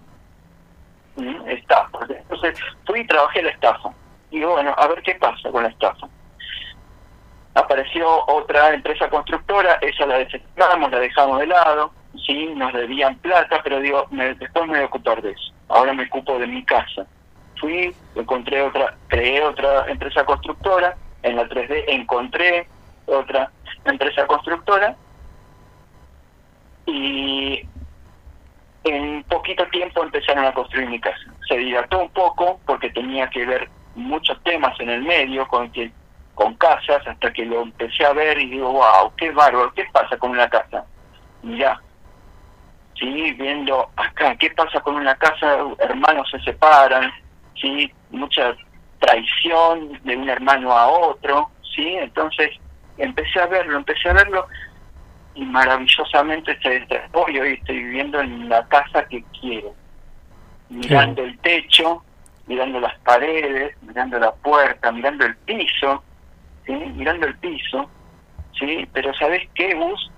¿Mm? 1.16 1.48
estafa. 1.48 1.98
Entonces 2.08 2.58
fui 2.86 3.00
y 3.00 3.06
trabajé 3.06 3.42
la 3.42 3.50
estafa. 3.50 3.90
Digo, 4.30 4.52
bueno, 4.52 4.74
a 4.76 4.86
ver 4.88 5.02
qué 5.02 5.14
pasa 5.16 5.50
con 5.50 5.62
la 5.62 5.68
estafa. 5.70 6.06
Apareció 7.54 8.06
otra 8.26 8.72
empresa 8.72 9.08
constructora, 9.08 9.74
esa 9.80 10.06
la 10.06 10.18
desestimamos, 10.18 10.90
la 10.92 11.00
dejamos 11.00 11.40
de 11.40 11.46
lado, 11.46 11.92
sí, 12.24 12.46
nos 12.54 12.72
debían 12.72 13.16
plata, 13.16 13.60
pero 13.64 13.80
digo, 13.80 14.06
me- 14.10 14.34
después 14.34 14.66
me 14.66 14.74
voy 14.74 14.82
a 14.82 14.86
ocupar 14.86 15.20
de 15.22 15.30
eso. 15.32 15.52
Ahora 15.68 15.92
me 15.92 16.04
ocupo 16.04 16.38
de 16.38 16.46
mi 16.46 16.64
casa. 16.64 17.06
Fui, 17.58 17.92
encontré 18.14 18.62
otra, 18.62 18.94
creé 19.08 19.42
otra 19.42 19.86
empresa 19.88 20.24
constructora, 20.24 20.96
en 21.24 21.34
la 21.36 21.48
3D 21.48 21.84
encontré 21.88 22.68
otra 23.08 23.50
empresa 23.84 24.26
constructora 24.26 24.96
y 26.86 27.62
en 28.84 29.22
poquito 29.24 29.66
tiempo 29.68 30.02
empezaron 30.02 30.44
a 30.44 30.52
construir 30.52 30.88
mi 30.88 31.00
casa. 31.00 31.18
Se 31.48 31.56
dilató 31.56 32.00
un 32.00 32.10
poco 32.10 32.60
porque 32.66 32.90
tenía 32.90 33.28
que 33.30 33.44
ver 33.44 33.68
muchos 33.94 34.42
temas 34.44 34.78
en 34.80 34.90
el 34.90 35.02
medio 35.02 35.46
con 35.48 35.70
que 35.72 35.90
con 36.34 36.54
casas 36.54 37.04
hasta 37.04 37.32
que 37.32 37.44
lo 37.44 37.62
empecé 37.62 38.06
a 38.06 38.12
ver 38.12 38.38
y 38.38 38.48
digo, 38.48 38.72
wow, 38.72 39.12
qué 39.16 39.30
bárbaro, 39.32 39.72
¿qué 39.74 39.84
pasa 39.92 40.16
con 40.16 40.30
una 40.30 40.48
casa? 40.48 40.84
Mirá, 41.42 41.80
sí, 42.96 43.32
viendo 43.32 43.90
acá, 43.96 44.36
¿qué 44.36 44.48
pasa 44.50 44.80
con 44.80 44.94
una 44.94 45.16
casa? 45.16 45.58
Hermanos 45.80 46.30
se 46.30 46.38
separan, 46.40 47.10
sí, 47.60 47.92
mucha 48.10 48.54
traición 49.00 50.00
de 50.04 50.16
un 50.16 50.28
hermano 50.28 50.70
a 50.72 50.86
otro, 50.86 51.50
sí, 51.74 51.96
entonces 51.96 52.50
empecé 52.98 53.40
a 53.40 53.46
verlo, 53.46 53.78
empecé 53.78 54.08
a 54.08 54.14
verlo 54.14 54.46
y 55.34 55.44
maravillosamente 55.44 56.58
se 56.60 56.80
desarrolla. 56.80 57.42
Hoy 57.42 57.54
estoy 57.54 57.76
viviendo 57.76 58.20
en 58.20 58.48
la 58.48 58.66
casa 58.68 59.06
que 59.08 59.24
quiero, 59.40 59.74
mirando 60.68 61.22
el 61.22 61.38
techo, 61.38 62.02
mirando 62.46 62.80
las 62.80 62.98
paredes, 63.00 63.76
mirando 63.82 64.18
la 64.18 64.32
puerta, 64.32 64.90
mirando 64.90 65.26
el 65.26 65.36
piso, 65.36 66.02
¿sí? 66.66 66.72
mirando 66.72 67.26
el 67.26 67.36
piso, 67.38 67.88
¿sí? 68.58 68.88
Pero 68.92 69.14
¿sabes 69.14 69.48
qué, 69.54 69.74
Gus? 69.74 70.10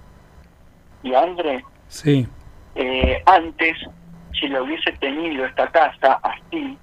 Y 1.02 1.14
André, 1.14 1.64
sí. 1.88 2.26
Eh, 2.74 3.22
antes, 3.26 3.76
si 4.38 4.48
lo 4.48 4.64
hubiese 4.64 4.92
tenido 4.92 5.44
esta 5.44 5.70
casa 5.70 6.20
así, 6.22 6.78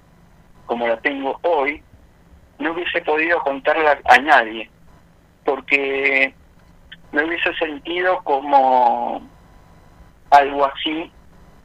como 0.66 0.86
la 0.86 0.98
tengo 0.98 1.38
hoy, 1.42 1.82
no 2.58 2.72
hubiese 2.72 3.00
podido 3.00 3.38
contarla 3.40 3.98
a 4.04 4.18
nadie, 4.18 4.68
porque 5.48 6.34
me 7.10 7.24
hubiese 7.24 7.54
sentido 7.54 8.22
como 8.22 9.26
algo 10.30 10.66
así, 10.66 11.10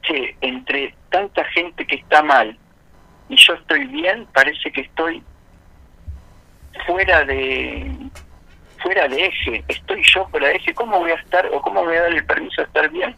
que 0.02 0.34
entre 0.40 0.94
tanta 1.10 1.44
gente 1.50 1.86
que 1.86 1.96
está 1.96 2.22
mal 2.22 2.56
y 3.28 3.36
yo 3.36 3.52
estoy 3.52 3.84
bien, 3.86 4.26
parece 4.32 4.72
que 4.72 4.80
estoy 4.80 5.22
fuera 6.86 7.24
de 7.24 7.94
fuera 8.82 9.06
de 9.06 9.26
eje, 9.26 9.64
estoy 9.68 10.02
yo 10.02 10.26
fuera 10.28 10.48
de 10.48 10.56
eje, 10.56 10.72
¿cómo 10.72 11.00
voy 11.00 11.10
a 11.10 11.16
estar 11.16 11.46
o 11.52 11.60
cómo 11.60 11.84
voy 11.84 11.96
a 11.96 12.02
dar 12.02 12.12
el 12.14 12.24
permiso 12.24 12.62
de 12.62 12.66
estar 12.66 12.90
bien 12.90 13.14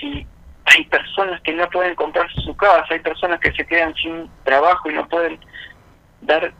si 0.00 0.26
hay 0.64 0.84
personas 0.86 1.40
que 1.42 1.52
no 1.52 1.70
pueden 1.70 1.94
comprarse 1.94 2.40
su 2.40 2.56
casa, 2.56 2.86
hay 2.90 3.00
personas 3.00 3.38
que 3.38 3.52
se 3.52 3.64
quedan 3.64 3.94
sin 3.94 4.28
trabajo 4.42 4.90
y 4.90 4.94
no 4.94 5.08
pueden 5.08 5.38
dar 6.22 6.52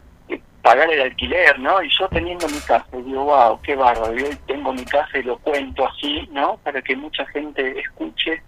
pagar 0.62 0.90
el 0.90 1.02
alquiler, 1.02 1.58
¿no? 1.58 1.82
Y 1.82 1.90
yo 1.90 2.08
teniendo 2.08 2.48
mi 2.48 2.58
casa, 2.60 2.86
digo, 2.92 3.24
wow, 3.24 3.60
qué 3.62 3.74
bárbaro, 3.74 4.14
yo 4.14 4.26
tengo 4.46 4.72
mi 4.72 4.84
casa 4.84 5.18
y 5.18 5.24
lo 5.24 5.36
cuento 5.38 5.86
así, 5.86 6.28
¿no? 6.32 6.56
Para 6.58 6.80
que 6.80 6.96
mucha 6.96 7.26
gente 7.26 7.80
escuche, 7.80 8.42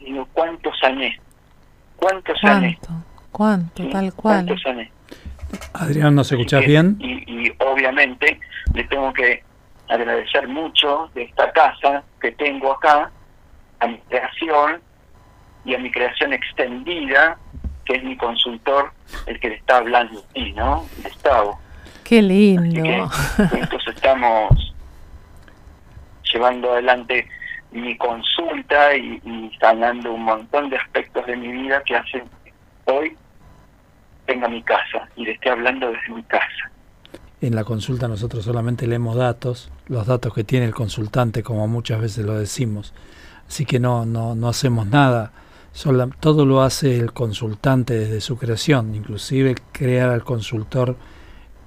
digo, 0.00 0.26
¿cuánto 0.32 0.74
sané? 0.80 1.20
¿Cuánto 1.96 2.34
sané? 2.36 2.78
¿Cuánto? 3.30 3.88
Tal 3.90 4.12
cual. 4.14 4.46
¿Cuánto 4.46 4.58
sané? 4.58 4.90
Adrián, 5.74 6.14
¿nos 6.14 6.32
escuchás 6.32 6.64
bien? 6.64 6.96
Y, 6.98 7.46
y 7.46 7.54
obviamente 7.58 8.40
le 8.74 8.84
tengo 8.84 9.12
que 9.12 9.42
agradecer 9.88 10.48
mucho 10.48 11.10
de 11.14 11.24
esta 11.24 11.50
casa 11.52 12.02
que 12.20 12.32
tengo 12.32 12.72
acá, 12.72 13.10
a 13.80 13.86
mi 13.86 13.98
creación 14.08 14.80
y 15.64 15.74
a 15.74 15.78
mi 15.78 15.90
creación 15.90 16.32
extendida, 16.32 17.38
que 17.88 17.96
es 17.96 18.04
mi 18.04 18.16
consultor, 18.18 18.92
el 19.26 19.40
que 19.40 19.48
le 19.48 19.54
está 19.54 19.78
hablando 19.78 20.22
aquí, 20.30 20.52
¿no? 20.52 20.86
Gustavo. 21.02 21.58
Qué 22.04 22.20
lindo. 22.20 22.84
entonces 23.38 23.94
estamos 23.94 24.74
llevando 26.30 26.72
adelante 26.72 27.26
mi 27.72 27.96
consulta 27.96 28.94
y, 28.94 29.20
y, 29.24 29.50
sanando 29.58 30.12
un 30.12 30.24
montón 30.24 30.68
de 30.68 30.76
aspectos 30.76 31.26
de 31.26 31.36
mi 31.36 31.48
vida 31.48 31.82
que 31.84 31.96
hacen 31.96 32.24
que 32.44 32.52
hoy 32.92 33.16
tenga 34.26 34.48
mi 34.48 34.62
casa 34.62 35.08
y 35.16 35.24
le 35.24 35.32
esté 35.32 35.48
hablando 35.48 35.90
desde 35.90 36.14
mi 36.14 36.22
casa. 36.24 36.70
En 37.40 37.54
la 37.54 37.64
consulta 37.64 38.06
nosotros 38.06 38.44
solamente 38.44 38.86
leemos 38.86 39.16
datos, 39.16 39.70
los 39.86 40.06
datos 40.06 40.34
que 40.34 40.44
tiene 40.44 40.66
el 40.66 40.74
consultante, 40.74 41.42
como 41.42 41.66
muchas 41.68 42.00
veces 42.00 42.26
lo 42.26 42.34
decimos. 42.38 42.92
Así 43.48 43.64
que 43.64 43.80
no, 43.80 44.04
no, 44.04 44.34
no 44.34 44.48
hacemos 44.48 44.86
nada. 44.86 45.32
Solo, 45.78 46.10
todo 46.18 46.44
lo 46.44 46.62
hace 46.62 46.98
el 46.98 47.12
consultante 47.12 47.94
desde 47.94 48.20
su 48.20 48.36
creación, 48.36 48.96
inclusive 48.96 49.54
crear 49.70 50.10
al 50.10 50.24
consultor 50.24 50.96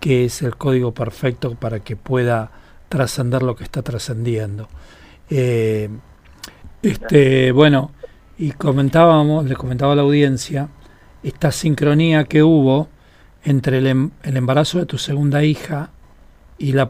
que 0.02 0.26
es 0.26 0.42
el 0.42 0.58
código 0.58 0.94
perfecto 0.94 1.56
para 1.56 1.80
que 1.80 1.96
pueda 1.96 2.52
trascender 2.90 3.42
lo 3.42 3.56
que 3.56 3.64
está 3.64 3.82
trascendiendo. 3.84 4.68
Eh, 5.30 5.88
este, 6.82 7.54
bueno, 7.54 7.92
y 8.38 8.52
comentábamos, 8.52 9.46
le 9.46 9.56
comentaba 9.56 9.94
a 9.94 9.96
la 9.96 10.02
audiencia, 10.02 10.68
esta 11.24 11.54
sincronía 11.54 12.26
que 12.26 12.44
hubo 12.44 12.90
entre 13.46 13.78
el, 13.78 13.88
em, 13.88 14.12
el 14.24 14.36
embarazo 14.36 14.80
de 14.80 14.88
tu 14.88 14.98
segunda 14.98 15.46
hija 15.46 15.92
y 16.58 16.74
la, 16.74 16.90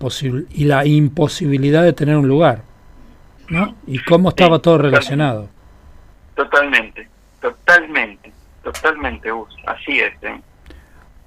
y 0.50 0.64
la 0.64 0.88
imposibilidad 0.88 1.84
de 1.84 1.94
tener 1.94 2.18
un 2.18 2.28
lugar. 2.28 2.64
¿no? 3.48 3.76
Y 3.86 4.00
cómo 4.00 4.30
estaba 4.30 4.58
todo 4.58 4.80
relacionado. 4.80 5.61
Totalmente, 6.42 7.08
totalmente, 7.40 8.32
totalmente, 8.64 9.30
así 9.68 10.00
es. 10.00 10.12
¿eh? 10.24 10.42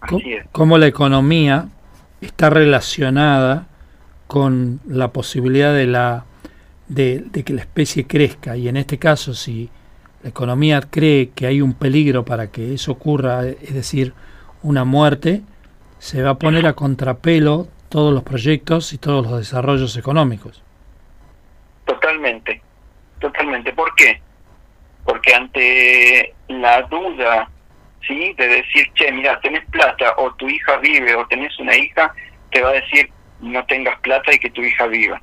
Así 0.00 0.32
es. 0.32 0.44
Cómo 0.50 0.76
la 0.76 0.88
economía 0.88 1.68
está 2.20 2.50
relacionada 2.50 3.68
con 4.26 4.80
la 4.88 5.12
posibilidad 5.12 5.72
de 5.72 5.86
la 5.86 6.24
de, 6.88 7.22
de, 7.30 7.44
que 7.44 7.52
la 7.52 7.60
especie 7.60 8.08
crezca 8.08 8.56
y 8.56 8.66
en 8.66 8.76
este 8.76 8.98
caso 8.98 9.34
si 9.34 9.70
la 10.24 10.30
economía 10.30 10.80
cree 10.80 11.30
que 11.30 11.46
hay 11.46 11.60
un 11.60 11.74
peligro 11.74 12.24
para 12.24 12.48
que 12.48 12.74
eso 12.74 12.90
ocurra, 12.90 13.46
es 13.46 13.72
decir, 13.72 14.14
una 14.62 14.84
muerte, 14.84 15.42
se 15.98 16.22
va 16.22 16.30
a 16.30 16.38
poner 16.40 16.66
a 16.66 16.72
contrapelo 16.72 17.68
todos 17.88 18.12
los 18.12 18.24
proyectos 18.24 18.92
y 18.92 18.98
todos 18.98 19.24
los 19.24 19.38
desarrollos 19.38 19.96
económicos. 19.96 20.60
Totalmente, 21.84 22.60
totalmente. 23.20 23.72
¿Por 23.72 23.94
qué? 23.94 24.20
Porque 25.04 25.34
ante 25.34 26.34
la 26.48 26.82
duda, 26.82 27.48
¿sí? 28.06 28.34
De 28.34 28.48
decir, 28.48 28.90
che, 28.94 29.12
mira, 29.12 29.38
tenés 29.40 29.64
plata 29.70 30.14
o 30.16 30.32
tu 30.34 30.48
hija 30.48 30.76
vive 30.78 31.14
o 31.14 31.26
tenés 31.26 31.58
una 31.58 31.76
hija, 31.76 32.14
te 32.50 32.62
va 32.62 32.70
a 32.70 32.74
decir, 32.74 33.10
no 33.40 33.64
tengas 33.66 33.98
plata 34.00 34.34
y 34.34 34.38
que 34.38 34.50
tu 34.50 34.62
hija 34.62 34.86
viva. 34.86 35.20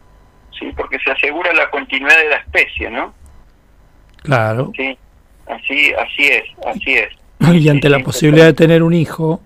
¿Sí? 0.58 0.72
Porque 0.76 1.00
se 1.00 1.12
asegura 1.12 1.54
la 1.54 1.70
continuidad 1.70 2.18
de 2.18 2.30
la 2.30 2.36
especie, 2.38 2.90
¿no? 2.92 3.14
Claro. 4.24 4.72
Sí, 4.76 4.98
así, 5.48 5.94
así 5.94 6.28
es, 6.28 6.44
así 6.68 6.94
es. 6.94 7.10
Y 7.54 7.70
ante 7.70 7.90
la 7.90 8.00
posibilidad 8.00 8.46
de 8.46 8.54
tener 8.54 8.84
un 8.84 8.94
hijo, 8.94 9.42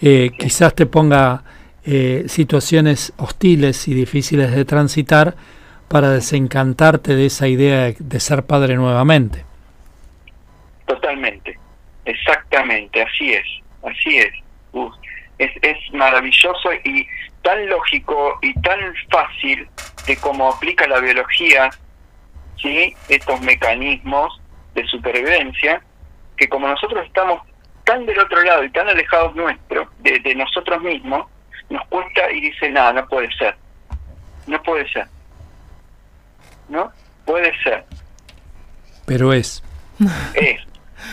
eh, 0.00 0.30
quizás 0.38 0.74
te 0.74 0.86
ponga 0.86 1.42
eh, 1.84 2.24
situaciones 2.28 3.12
hostiles 3.16 3.88
y 3.88 3.94
difíciles 3.94 4.54
de 4.54 4.64
transitar 4.64 5.34
para 5.88 6.10
desencantarte 6.10 7.16
de 7.16 7.26
esa 7.26 7.48
idea 7.48 7.92
de, 7.98 8.20
ser 8.20 8.44
padre 8.44 8.76
nuevamente. 8.76 9.44
Totalmente, 10.86 11.58
exactamente, 12.04 13.02
así 13.02 13.32
es, 13.32 13.46
así 13.82 14.18
es. 14.18 14.32
es, 15.38 15.50
es 15.62 15.76
maravilloso 15.92 16.72
y 16.84 17.06
tan 17.42 17.66
lógico 17.68 18.38
y 18.42 18.54
tan 18.60 18.78
fácil 19.10 19.68
de 20.06 20.16
cómo 20.16 20.52
aplica 20.52 20.86
la 20.86 21.00
biología 21.00 21.70
¿sí? 22.60 22.94
estos 23.08 23.40
mecanismos 23.40 24.40
de 24.74 24.86
supervivencia, 24.86 25.82
que 26.36 26.48
como 26.48 26.68
nosotros 26.68 27.06
estamos 27.06 27.42
tan 27.84 28.06
del 28.06 28.18
otro 28.18 28.42
lado 28.42 28.64
y 28.64 28.70
tan 28.70 28.88
alejados 28.88 29.34
nuestro, 29.34 29.88
de, 29.98 30.18
de 30.20 30.34
nosotros 30.34 30.82
mismos, 30.82 31.26
nos 31.68 31.86
cuesta 31.88 32.30
y 32.30 32.40
dice, 32.40 32.70
nada, 32.70 32.92
no 32.92 33.06
puede 33.08 33.30
ser, 33.36 33.56
no 34.46 34.62
puede 34.62 34.88
ser. 34.92 35.06
¿no? 36.68 36.90
Puede 37.24 37.52
ser. 37.62 37.84
Pero 39.06 39.32
es. 39.32 39.62
Es, 40.34 40.60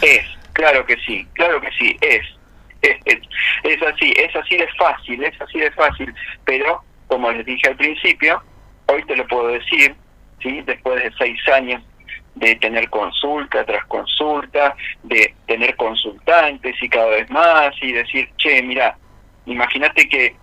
es, 0.01 0.25
claro 0.53 0.85
que 0.85 0.95
sí, 1.05 1.27
claro 1.33 1.59
que 1.61 1.71
sí, 1.71 1.97
es. 2.01 2.25
Es, 2.81 2.95
es, 3.63 3.83
así, 3.83 4.13
es 4.15 4.33
así 4.33 4.55
de 4.55 4.67
fácil, 4.77 5.21
es 5.21 5.41
así 5.41 5.59
de 5.59 5.69
fácil, 5.71 6.13
pero 6.45 6.81
como 7.07 7.29
les 7.31 7.45
dije 7.45 7.67
al 7.67 7.75
principio, 7.75 8.41
hoy 8.87 9.03
te 9.03 9.17
lo 9.17 9.27
puedo 9.27 9.49
decir, 9.49 9.95
¿sí? 10.41 10.61
después 10.61 11.03
de 11.03 11.11
seis 11.17 11.37
años 11.49 11.83
de 12.35 12.55
tener 12.55 12.89
consulta 12.89 13.65
tras 13.65 13.83
consulta, 13.87 14.77
de 15.03 15.35
tener 15.45 15.75
consultantes 15.75 16.81
y 16.81 16.87
cada 16.87 17.09
vez 17.09 17.29
más, 17.29 17.75
y 17.81 17.91
decir, 17.91 18.29
che, 18.37 18.61
mira, 18.61 18.95
imagínate 19.45 20.07
que 20.07 20.35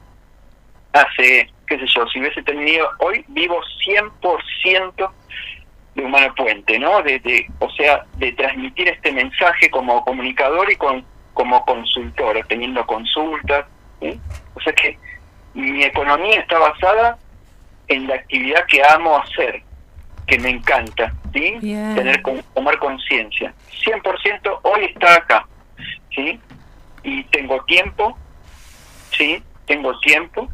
hace 0.93 1.49
qué 1.67 1.79
sé 1.79 1.87
yo, 1.95 2.07
si 2.07 2.21
hubiese 2.21 2.43
tenido, 2.43 2.89
hoy 2.99 3.25
vivo 3.29 3.61
100% 3.85 5.11
de 5.97 6.05
Humano 6.05 6.33
Puente, 6.37 6.79
¿no? 6.79 7.03
De, 7.03 7.51
o 7.59 7.71
sea, 7.71 8.05
de 8.19 8.31
transmitir 8.33 8.89
este 8.89 9.11
mensaje 9.11 9.69
como 9.71 10.05
comunicador 10.05 10.71
y 10.71 10.77
con, 10.77 11.05
como 11.35 11.65
consultor, 11.65 12.39
teniendo 12.49 12.87
consultas. 12.87 13.67
O 14.55 14.61
sea 14.61 14.73
que 14.75 14.99
mi 15.55 15.83
economía 15.83 16.41
está 16.41 16.59
basada 16.59 17.19
en 17.89 18.07
la 18.07 18.17
actividad 18.17 18.65
que 18.67 18.83
amo 18.89 19.19
hacer, 19.19 19.63
que 20.27 20.39
me 20.39 20.51
encanta, 20.51 21.13
¿sí? 21.33 21.59
Tener, 21.61 22.23
tomar 22.55 22.79
conciencia. 22.79 23.53
100% 23.85 24.61
hoy 24.63 24.85
está 24.85 25.15
acá, 25.15 25.47
¿sí? 26.15 26.39
Y 27.03 27.25
tengo 27.25 27.65
tiempo, 27.65 28.17
¿sí? 29.11 29.43
Tengo 29.67 29.99
tiempo 30.01 30.49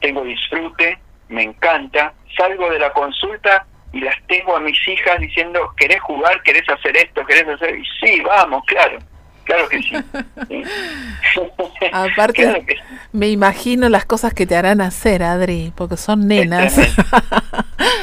tengo 0.00 0.24
disfrute, 0.24 0.98
me 1.28 1.42
encanta, 1.42 2.14
salgo 2.36 2.70
de 2.70 2.78
la 2.78 2.92
consulta 2.92 3.66
y 3.92 4.00
las 4.00 4.14
tengo 4.26 4.56
a 4.56 4.60
mis 4.60 4.76
hijas 4.86 5.18
diciendo, 5.20 5.72
¿querés 5.76 6.00
jugar? 6.00 6.42
¿Querés 6.42 6.68
hacer 6.68 6.96
esto? 6.96 7.24
¿Querés 7.26 7.48
hacer? 7.48 7.76
Y 7.78 7.84
sí, 8.00 8.20
vamos, 8.20 8.62
claro, 8.66 8.98
claro 9.44 9.68
que 9.68 9.82
sí. 9.82 9.94
Aparte, 11.92 12.64
me 13.12 13.28
imagino 13.28 13.88
las 13.88 14.06
cosas 14.06 14.32
que 14.32 14.46
te 14.46 14.54
harán 14.54 14.80
hacer, 14.80 15.22
Adri, 15.22 15.72
porque 15.76 15.96
son 15.96 16.28
nenas. 16.28 16.78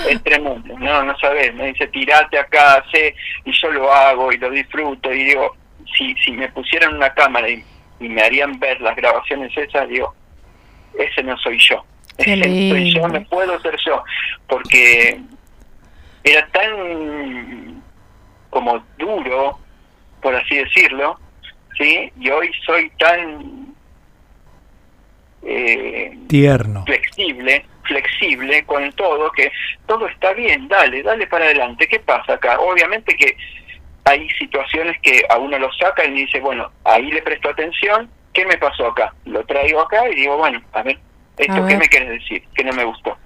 es 0.10 0.24
tremendo, 0.24 0.78
no, 0.78 1.04
no 1.04 1.18
sabes, 1.20 1.54
me 1.56 1.68
dice 1.68 1.88
tirate 1.88 2.38
acá, 2.38 2.84
sé, 2.92 3.16
y 3.46 3.52
yo 3.54 3.72
lo 3.72 3.92
hago 3.92 4.32
y 4.34 4.38
lo 4.38 4.50
disfruto. 4.50 5.14
Y 5.14 5.24
digo, 5.24 5.56
si, 5.98 6.14
si 6.16 6.32
me 6.32 6.50
pusieran 6.50 6.96
una 6.96 7.14
cámara 7.14 7.50
y, 7.50 7.64
me 8.00 8.22
harían 8.22 8.60
ver 8.60 8.80
las 8.80 8.96
grabaciones 8.96 9.56
esas, 9.58 9.90
digo, 9.90 10.14
ese 11.00 11.24
no 11.24 11.36
soy 11.38 11.58
yo, 11.58 11.84
ese 12.16 12.36
no 12.38 12.44
soy 12.44 12.94
yo, 12.94 13.08
no 13.08 13.24
puedo 13.24 13.60
ser 13.60 13.76
yo, 13.84 14.04
porque 14.48 15.20
era 16.28 16.48
tan 16.48 17.82
como 18.50 18.84
duro, 18.98 19.60
por 20.22 20.36
así 20.36 20.58
decirlo, 20.58 21.20
¿sí? 21.78 22.12
Y 22.20 22.30
hoy 22.30 22.52
soy 22.66 22.90
tan 22.98 23.76
eh, 25.44 26.18
tierno, 26.28 26.84
flexible, 26.86 27.66
flexible 27.84 28.66
con 28.66 28.92
todo, 28.94 29.32
que 29.32 29.52
todo 29.86 30.08
está 30.08 30.34
bien, 30.34 30.68
dale, 30.68 31.04
dale 31.04 31.28
para 31.28 31.46
adelante. 31.46 31.88
¿Qué 31.88 32.00
pasa 32.00 32.34
acá? 32.34 32.60
Obviamente 32.60 33.16
que 33.16 33.38
hay 34.06 34.28
situaciones 34.32 35.00
que 35.02 35.22
a 35.30 35.38
uno 35.38 35.60
lo 35.60 35.72
saca 35.74 36.06
y 36.06 36.12
dice, 36.12 36.40
bueno, 36.40 36.72
ahí 36.84 37.12
le 37.12 37.22
presto 37.22 37.50
atención, 37.50 38.10
¿qué 38.34 38.46
me 38.46 38.58
pasó 38.58 38.88
acá? 38.88 39.14
Lo 39.26 39.46
traigo 39.46 39.82
acá 39.82 40.10
y 40.10 40.16
digo, 40.16 40.38
bueno, 40.38 40.62
a 40.74 40.82
ver, 40.82 40.98
¿esto 41.38 41.66
qué 41.66 41.78
me 41.78 41.88
quieres 41.88 42.10
decir? 42.10 42.44
Que 42.56 42.64
no 42.64 42.74
me 42.74 42.86
gustó. 42.86 43.18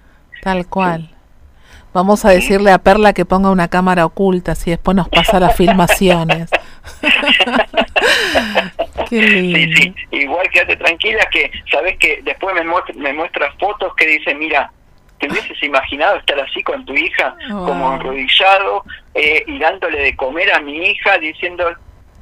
Tal 0.42 0.68
cual. 0.68 1.10
Vamos 1.94 2.24
a 2.24 2.30
decirle 2.30 2.72
a 2.72 2.78
Perla 2.78 3.14
que 3.14 3.26
ponga 3.26 3.52
una 3.52 3.68
cámara 3.68 4.06
oculta, 4.06 4.56
si 4.56 4.70
después 4.72 4.96
nos 4.96 5.10
pasa 5.10 5.40
las 5.40 5.56
filmaciones. 5.56 6.50
Sí, 9.10 9.74
sí. 9.76 9.94
Igual 10.12 10.50
quédate 10.50 10.78
tranquila 10.78 11.28
que 11.34 11.52
sabes 11.70 11.98
que 11.98 12.22
después 12.24 12.56
me, 12.56 12.64
muestra, 12.64 12.96
me 12.96 13.12
muestras 13.12 13.54
fotos 13.60 13.94
que 13.96 14.08
dice, 14.08 14.34
mira, 14.34 14.72
¿te 15.20 15.28
hubieses 15.28 15.62
imaginado 15.62 16.16
estar 16.16 16.40
así 16.40 16.64
con 16.64 16.86
tu 16.86 16.94
hija, 16.94 17.36
como 17.50 17.94
enrodillado, 17.94 18.86
eh, 19.14 19.44
y 19.48 19.60
dándole 19.60 20.00
de 20.02 20.16
comer 20.16 20.54
a 20.54 20.62
mi 20.62 20.78
hija, 20.78 21.18
diciendo, 21.18 21.66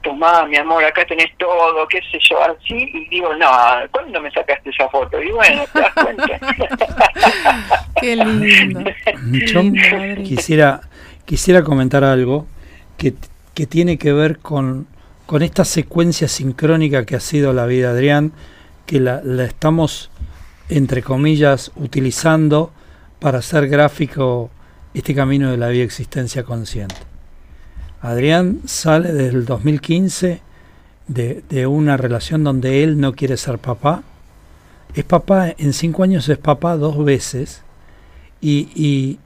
tomá, 0.02 0.46
mi 0.46 0.58
amor, 0.58 0.84
acá 0.84 1.06
tenés 1.06 1.36
todo, 1.38 1.88
qué 1.88 2.00
sé 2.12 2.20
yo, 2.30 2.42
así, 2.42 2.90
y 2.94 3.10
digo, 3.10 3.34
no, 3.36 3.48
¿cuándo 3.92 4.22
me 4.22 4.32
sacaste 4.32 4.70
esa 4.70 4.88
foto? 4.90 5.22
Y 5.22 5.32
bueno, 5.32 5.64
te 5.74 5.80
das 5.80 5.94
cuenta. 5.94 6.40
qué 8.02 8.16
lindo. 8.16 8.92
Yo 9.48 9.62
quisiera, 10.24 10.82
quisiera 11.26 11.64
comentar 11.64 12.04
algo 12.04 12.48
que, 12.98 13.14
que 13.54 13.68
tiene 13.68 13.98
que 13.98 14.14
ver 14.14 14.40
con, 14.40 14.88
con 15.26 15.42
esta 15.42 15.66
secuencia 15.66 16.28
sincrónica 16.28 17.06
que 17.06 17.16
ha 17.16 17.20
sido 17.20 17.54
la 17.54 17.66
vida 17.66 17.94
de 17.94 17.98
Adrián, 17.98 18.32
que 18.86 19.00
la, 19.00 19.22
la 19.24 19.44
estamos, 19.46 20.12
entre 20.70 21.04
comillas, 21.04 21.72
utilizando 21.76 22.72
para 23.20 23.40
hacer 23.40 23.68
gráfico 23.68 24.50
este 24.94 25.14
camino 25.14 25.52
de 25.52 25.58
la 25.58 25.70
vida 25.70 25.84
existencia 25.84 26.44
consciente. 26.44 27.09
Adrián 28.02 28.62
sale 28.66 29.12
desde 29.12 29.38
el 29.38 29.46
2015 29.46 30.42
de, 31.08 31.44
de, 31.50 31.68
una 31.68 31.98
relación 31.98 32.44
donde 32.44 32.84
él 32.84 33.00
no 33.00 33.14
quiere 33.14 33.36
ser 33.36 33.60
papá. 33.60 34.04
Es 34.94 35.04
papá, 35.04 35.54
en 35.58 35.74
cinco 35.74 36.04
años 36.04 36.30
es 36.30 36.38
papá 36.38 36.78
dos 36.78 37.04
veces 37.04 37.64
y, 38.42 38.70
y, 38.76 39.20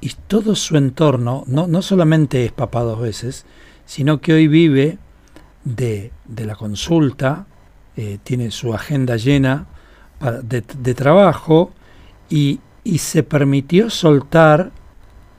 y 0.00 0.14
todo 0.28 0.54
su 0.54 0.76
entorno, 0.76 1.44
no, 1.46 1.66
no, 1.66 1.82
solamente 1.82 2.44
es 2.44 2.52
papá 2.52 2.82
dos 2.82 3.00
veces, 3.00 3.44
sino 3.84 4.20
que 4.20 4.32
hoy 4.32 4.48
vive 4.48 4.98
de, 5.64 6.12
de 6.24 6.46
la 6.46 6.54
consulta, 6.54 7.46
eh, 7.96 8.18
tiene 8.22 8.50
su 8.50 8.72
agenda 8.72 9.16
llena 9.16 9.66
de, 10.42 10.62
de 10.62 10.94
trabajo 10.94 11.72
y, 12.28 12.60
y 12.84 12.98
se 12.98 13.22
permitió 13.22 13.90
soltar 13.90 14.70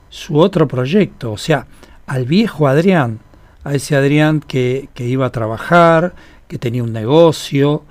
su 0.09 0.37
otro 0.37 0.67
proyecto. 0.67 1.31
O 1.31 1.37
sea, 1.37 1.65
al 2.11 2.25
viejo 2.25 2.67
Adrián, 2.67 3.19
a 3.63 3.73
ese 3.73 3.95
Adrián 3.95 4.41
que, 4.41 4.89
iba 4.97 5.25
a 5.25 5.31
trabajar, 5.31 6.13
que 6.49 6.57
tenía 6.57 6.83
un 6.83 6.91
negocio, 6.91 7.83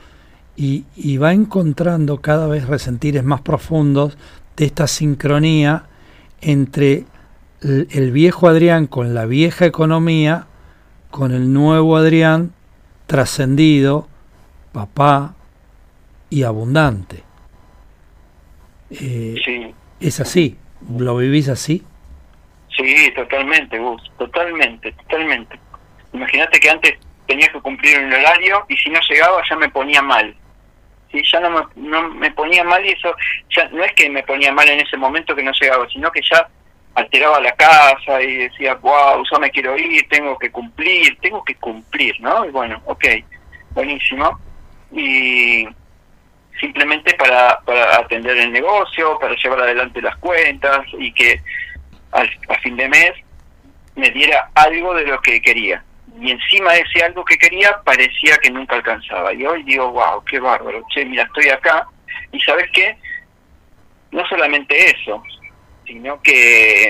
y, 0.56 0.84
va 1.16 1.32
encontrando 1.32 2.20
cada 2.20 2.46
vez 2.46 2.66
resentires 2.66 3.24
más 3.24 3.40
profundos 3.40 4.18
de 4.58 4.66
esta 4.66 4.86
sincronía 4.88 5.86
entre 6.42 7.06
el, 7.62 8.10
viejo 8.12 8.46
Adrián 8.46 8.88
con 8.88 9.14
la 9.14 9.24
vieja 9.24 9.64
economía, 9.64 10.48
con 11.10 11.32
el 11.32 11.50
nuevo 11.54 11.96
Adrián 11.96 12.52
trascendido, 13.06 14.06
papá 14.72 15.34
y 16.28 16.42
abundante. 16.42 17.22
Eh, 18.90 19.72
¿Es 19.98 20.20
así? 20.20 20.58
¿Lo 20.98 21.16
vivís 21.16 21.48
así? 21.48 21.84
Sí, 22.80 23.12
totalmente, 23.14 23.78
Gus, 23.78 24.02
totalmente, 24.18 24.92
totalmente. 24.92 25.58
Imagínate 26.14 26.58
que 26.58 26.70
antes 26.70 26.98
tenía 27.26 27.46
que 27.48 27.60
cumplir 27.60 27.98
un 27.98 28.12
horario 28.12 28.64
y 28.68 28.76
si 28.78 28.88
no 28.88 28.98
llegaba 29.08 29.42
ya 29.48 29.56
me 29.56 29.68
ponía 29.68 30.00
mal. 30.00 30.34
Sí, 31.12 31.22
ya 31.30 31.40
no 31.40 31.50
me, 31.50 31.60
no 31.76 32.08
me 32.10 32.30
ponía 32.30 32.64
mal 32.64 32.84
y 32.86 32.90
eso 32.90 33.14
ya 33.54 33.68
no 33.68 33.84
es 33.84 33.92
que 33.92 34.08
me 34.08 34.22
ponía 34.22 34.52
mal 34.52 34.68
en 34.68 34.80
ese 34.80 34.96
momento 34.96 35.34
que 35.36 35.42
no 35.42 35.52
llegaba, 35.52 35.86
sino 35.88 36.10
que 36.10 36.22
ya 36.22 36.48
alteraba 36.94 37.40
la 37.40 37.52
casa 37.52 38.22
y 38.22 38.36
decía, 38.36 38.74
wow, 38.76 39.22
yo 39.30 39.38
me 39.38 39.50
quiero 39.50 39.76
ir, 39.76 40.08
tengo 40.08 40.38
que 40.38 40.50
cumplir, 40.50 41.18
tengo 41.20 41.44
que 41.44 41.54
cumplir, 41.56 42.18
¿no? 42.20 42.46
Y 42.46 42.50
bueno, 42.50 42.80
ok, 42.86 43.04
buenísimo. 43.72 44.38
Y 44.92 45.68
simplemente 46.58 47.14
para, 47.14 47.60
para 47.60 47.96
atender 47.96 48.36
el 48.38 48.52
negocio, 48.52 49.18
para 49.18 49.34
llevar 49.36 49.60
adelante 49.60 50.00
las 50.00 50.16
cuentas 50.16 50.86
y 50.98 51.12
que 51.12 51.40
a 52.12 52.54
fin 52.60 52.76
de 52.76 52.88
mes 52.88 53.12
me 53.96 54.10
diera 54.10 54.50
algo 54.54 54.94
de 54.94 55.06
lo 55.06 55.20
que 55.20 55.40
quería. 55.40 55.84
Y 56.20 56.30
encima 56.30 56.72
de 56.72 56.80
ese 56.80 57.04
algo 57.04 57.24
que 57.24 57.38
quería 57.38 57.80
parecía 57.84 58.36
que 58.38 58.50
nunca 58.50 58.76
alcanzaba. 58.76 59.32
Y 59.32 59.44
hoy 59.44 59.62
digo, 59.62 59.90
wow, 59.92 60.22
qué 60.24 60.40
bárbaro. 60.40 60.82
Che, 60.90 61.04
mira, 61.04 61.24
estoy 61.24 61.48
acá. 61.48 61.86
Y 62.32 62.40
sabes 62.40 62.68
qué? 62.72 62.96
No 64.10 64.26
solamente 64.26 64.90
eso, 64.90 65.22
sino 65.86 66.20
que 66.20 66.88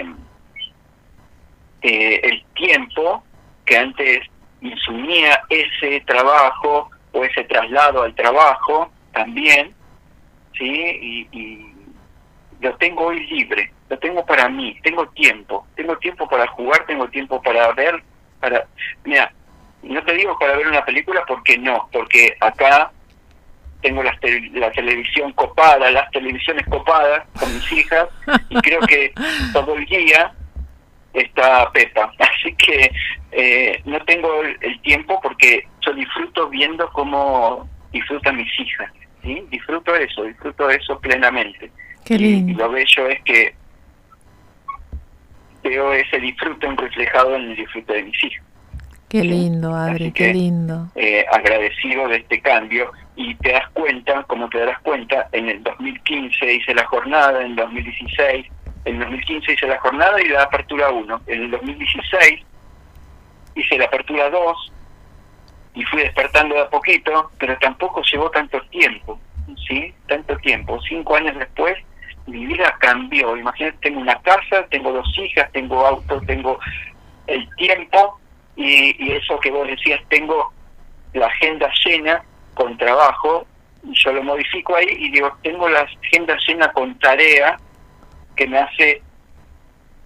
eh, 1.83 2.21
el 2.23 2.45
tiempo 2.55 3.23
que 3.65 3.77
antes 3.77 4.21
insumía 4.61 5.43
ese 5.49 6.01
trabajo 6.01 6.91
o 7.13 7.25
ese 7.25 7.45
traslado 7.45 8.03
al 8.03 8.15
trabajo 8.15 8.91
también, 9.13 9.75
¿sí? 10.57 10.67
Y, 10.67 11.29
y 11.33 11.75
lo 12.61 12.75
tengo 12.77 13.07
hoy 13.07 13.27
libre 13.27 13.71
lo 13.90 13.98
tengo 13.98 14.24
para 14.24 14.48
mí, 14.48 14.79
tengo 14.83 15.07
tiempo, 15.09 15.66
tengo 15.74 15.98
tiempo 15.98 16.29
para 16.29 16.46
jugar, 16.46 16.87
tengo 16.87 17.09
tiempo 17.09 17.42
para 17.42 17.72
ver, 17.72 18.00
para... 18.38 18.64
Mira, 19.05 19.33
no 19.83 20.03
te 20.05 20.14
digo 20.14 20.38
para 20.38 20.57
ver 20.57 20.68
una 20.68 20.85
película 20.85 21.24
porque 21.26 21.59
no, 21.59 21.88
porque 21.92 22.37
acá 22.40 22.92
tengo 23.83 24.05
la, 24.05 24.16
la 24.53 24.70
televisión 24.70 25.33
copada, 25.33 25.90
las 25.90 26.09
televisiones 26.12 26.64
copadas 26.68 27.26
con 27.38 27.53
mis 27.53 27.72
hijas 27.72 28.09
y 28.48 28.55
creo 28.61 28.81
que 28.83 29.12
todo 29.53 29.74
el 29.74 29.85
día 29.87 30.33
está 31.12 31.68
Pepa. 31.72 32.12
Así 32.18 32.55
que 32.55 32.92
eh, 33.33 33.83
no 33.87 33.98
tengo 34.05 34.42
el, 34.42 34.81
tiempo 34.83 35.18
porque 35.20 35.66
yo 35.81 35.92
disfruto 35.94 36.48
viendo 36.48 36.88
cómo 36.92 37.68
disfrutan 37.90 38.37
mis 38.37 38.61
hijas. 38.61 38.92
¿sí? 39.24 39.42
Disfruto 39.50 39.96
eso, 39.96 40.22
disfruto 40.22 40.70
eso 40.70 41.00
plenamente. 41.00 41.72
Qué 42.05 42.16
lindo. 42.16 42.53
y 42.53 42.55
lo 42.55 42.70
bello 42.70 43.09
es 43.09 43.20
que 43.22 43.60
veo 45.62 45.92
ese 45.92 46.18
disfrute 46.18 46.66
reflejado 46.77 47.37
en 47.37 47.51
el 47.51 47.57
disfrute 47.57 47.92
de 47.92 48.03
mis 48.05 48.25
hijos. 48.25 48.46
Qué 49.09 49.25
lindo, 49.25 49.75
Adri, 49.75 50.12
qué 50.12 50.33
lindo. 50.33 50.87
Eh, 50.94 51.25
agradecido 51.33 52.07
de 52.07 52.18
este 52.18 52.40
cambio 52.40 52.92
y 53.16 53.35
te 53.35 53.53
das 53.53 53.68
cuenta, 53.70 54.23
como 54.25 54.49
te 54.49 54.61
darás 54.61 54.79
cuenta, 54.83 55.29
en 55.33 55.49
el 55.49 55.62
2015 55.64 56.55
hice 56.55 56.75
la 56.75 56.87
jornada, 56.87 57.40
en 57.40 57.51
el 57.51 57.57
2016, 57.57 58.46
en 58.85 58.94
el 58.94 59.01
2015 59.01 59.53
hice 59.53 59.66
la 59.66 59.81
jornada 59.81 60.23
y 60.23 60.29
la 60.29 60.44
apertura 60.44 60.90
1, 60.90 61.23
en 61.27 61.42
el 61.42 61.51
2016 61.51 62.41
hice 63.57 63.78
la 63.78 63.87
apertura 63.87 64.30
2 64.30 64.72
y 65.74 65.85
fui 65.85 66.03
despertando 66.03 66.55
de 66.55 66.62
a 66.62 66.70
poquito, 66.70 67.32
pero 67.39 67.59
tampoco 67.59 68.03
llevó 68.03 68.30
tanto 68.30 68.61
tiempo, 68.70 69.18
¿sí? 69.68 69.93
Tanto 70.07 70.37
tiempo. 70.39 70.80
Cinco 70.89 71.16
años 71.16 71.37
después 71.37 71.76
mi 72.31 72.47
vida 72.47 72.74
cambió. 72.78 73.37
Imagínate, 73.37 73.76
tengo 73.83 74.01
una 74.01 74.20
casa, 74.22 74.66
tengo 74.70 74.93
dos 74.93 75.09
hijas, 75.18 75.51
tengo 75.53 75.87
auto, 75.87 76.20
tengo 76.26 76.59
el 77.26 77.49
tiempo 77.57 78.18
y, 78.57 79.12
eso 79.12 79.39
que 79.41 79.51
vos 79.51 79.66
decías, 79.66 80.01
tengo 80.09 80.53
la 81.12 81.26
agenda 81.26 81.70
llena 81.85 82.22
con 82.55 82.76
trabajo, 82.76 83.47
yo 83.83 84.12
lo 84.12 84.22
modifico 84.22 84.76
ahí 84.76 84.89
y 84.89 85.11
digo, 85.11 85.37
tengo 85.43 85.68
la 85.68 85.81
agenda 85.81 86.37
llena 86.47 86.70
con 86.72 86.99
tarea 86.99 87.59
que 88.37 88.47
me 88.47 88.59
hace 88.59 89.03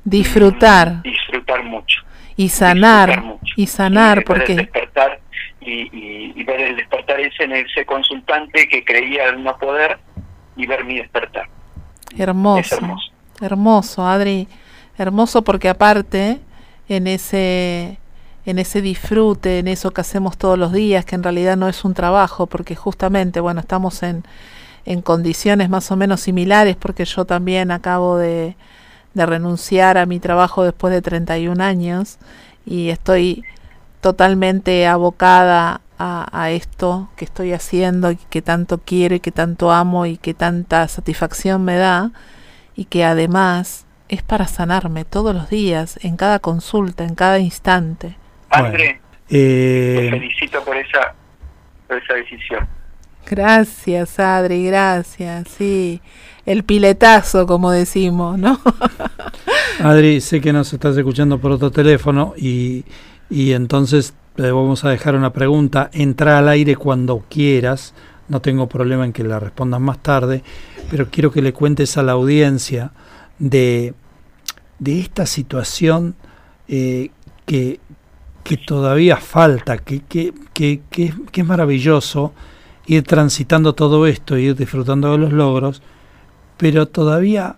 disfrutar. 0.05 1.03
disfrutar 1.03 1.63
mucho. 1.65 2.03
Y 2.37 2.49
sanar, 2.49 3.23
y 3.57 3.67
sanar, 3.67 4.25
porque... 4.25 4.57
despertar 4.57 5.21
y, 5.61 5.89
y, 6.39 6.45
ver 6.45 6.61
el 6.61 6.77
despertar 6.77 7.21
ese 7.21 7.45
en 7.45 7.53
ese 7.53 7.87
consultante 7.87 8.69
que 8.69 8.85
creía 8.85 9.33
no 9.33 9.57
poder 9.57 9.99
y 10.57 10.67
ver 10.67 10.85
mi 10.85 10.99
despertar. 10.99 11.49
Hermoso, 12.17 12.79
hermoso, 13.41 14.07
Adri, 14.07 14.49
hermoso 14.99 15.43
porque 15.43 15.69
aparte 15.69 16.41
en 16.89 17.07
ese 17.07 17.99
en 18.47 18.59
ese 18.59 18.83
disfrute, 18.83 19.59
en 19.59 19.69
eso 19.69 19.91
que 19.93 20.03
hacemos 20.03 20.37
todos 20.37 20.59
los 20.59 20.73
días, 20.73 21.05
que 21.05 21.15
en 21.15 21.23
realidad 21.23 21.57
no 21.57 21.69
es 21.69 21.85
un 21.85 21.95
trabajo, 21.95 22.47
porque 22.47 22.77
justamente, 22.77 23.41
bueno, 23.41 23.61
estamos 23.61 24.03
en, 24.03 24.25
en 24.85 25.01
condiciones 25.01 25.71
más 25.71 25.91
o 25.91 25.97
menos 25.97 26.21
similares, 26.21 26.77
porque 26.77 27.07
yo 27.07 27.25
también 27.25 27.71
acabo 27.71 28.19
de, 28.19 28.57
de 29.15 29.27
renunciar 29.27 29.97
a 29.97 30.07
mi 30.07 30.21
trabajo 30.21 30.63
después 30.65 30.93
de 30.93 31.01
31 31.01 31.63
años 31.63 32.19
y 32.67 32.91
estoy 32.91 33.45
totalmente 34.01 34.87
abocada 34.87 35.81
a, 35.99 36.29
a, 36.33 36.51
esto 36.51 37.09
que 37.17 37.25
estoy 37.25 37.53
haciendo 37.53 38.11
y 38.11 38.17
que 38.17 38.43
tanto 38.43 38.79
quiero 38.79 39.15
y 39.15 39.21
que 39.21 39.33
tanto 39.33 39.71
amo 39.71 40.07
y 40.07 40.17
que 40.17 40.35
tanta 40.35 40.87
satisfacción 40.89 41.65
me 41.65 41.77
da 41.77 42.13
y 42.77 42.87
que 42.87 43.05
además 43.05 43.87
es 44.09 44.23
para 44.23 44.47
sanarme 44.47 45.05
todos 45.05 45.35
los 45.35 45.49
días, 45.51 45.99
en 46.03 46.17
cada 46.17 46.39
consulta, 46.39 47.05
en 47.05 47.15
cada 47.15 47.39
instante. 47.39 48.17
André, 48.51 49.01
eh... 49.29 50.11
te 50.11 50.11
felicito 50.11 50.65
por 50.65 50.77
esa, 50.77 51.15
por 51.89 51.99
esa 51.99 52.15
decisión. 52.15 52.69
Gracias, 53.27 54.19
Adri, 54.21 54.67
gracias, 54.67 55.49
sí. 55.49 56.01
El 56.45 56.63
piletazo, 56.63 57.47
como 57.47 57.71
decimos, 57.71 58.39
¿no? 58.39 58.61
Adri, 59.81 60.21
sé 60.21 60.41
que 60.43 60.53
nos 60.53 60.73
estás 60.73 60.97
escuchando 60.97 61.39
por 61.39 61.53
otro 61.53 61.71
teléfono 61.71 62.35
y, 62.37 62.85
y 63.31 63.53
entonces 63.53 64.15
le 64.37 64.51
vamos 64.51 64.85
a 64.85 64.91
dejar 64.91 65.15
una 65.15 65.33
pregunta. 65.33 65.91
Entra 65.93 66.39
al 66.39 66.49
aire 66.49 66.77
cuando 66.77 67.25
quieras, 67.29 67.95
no 68.29 68.41
tengo 68.41 68.69
problema 68.69 69.05
en 69.05 69.13
que 69.13 69.25
la 69.25 69.39
respondas 69.39 69.81
más 69.81 69.99
tarde, 70.03 70.43
pero 70.91 71.09
quiero 71.11 71.31
que 71.31 71.43
le 71.43 71.53
cuentes 71.53 71.97
a 71.97 72.03
la 72.03 72.13
audiencia 72.13 72.93
de, 73.39 73.95
de 74.79 75.01
esta 75.01 75.27
situación 75.27 76.15
eh, 76.69 77.11
que, 77.47 77.81
que 78.43 78.57
todavía 78.57 79.17
falta, 79.17 79.79
que, 79.79 80.01
que, 80.01 80.33
que, 80.53 81.13
es 81.33 81.47
maravilloso 81.47 82.33
ir 82.87 83.03
transitando 83.03 83.75
todo 83.75 84.07
esto, 84.07 84.37
ir 84.37 84.55
disfrutando 84.57 85.13
de 85.13 85.19
los 85.19 85.33
logros, 85.33 85.83
pero 86.57 86.87
todavía, 86.87 87.57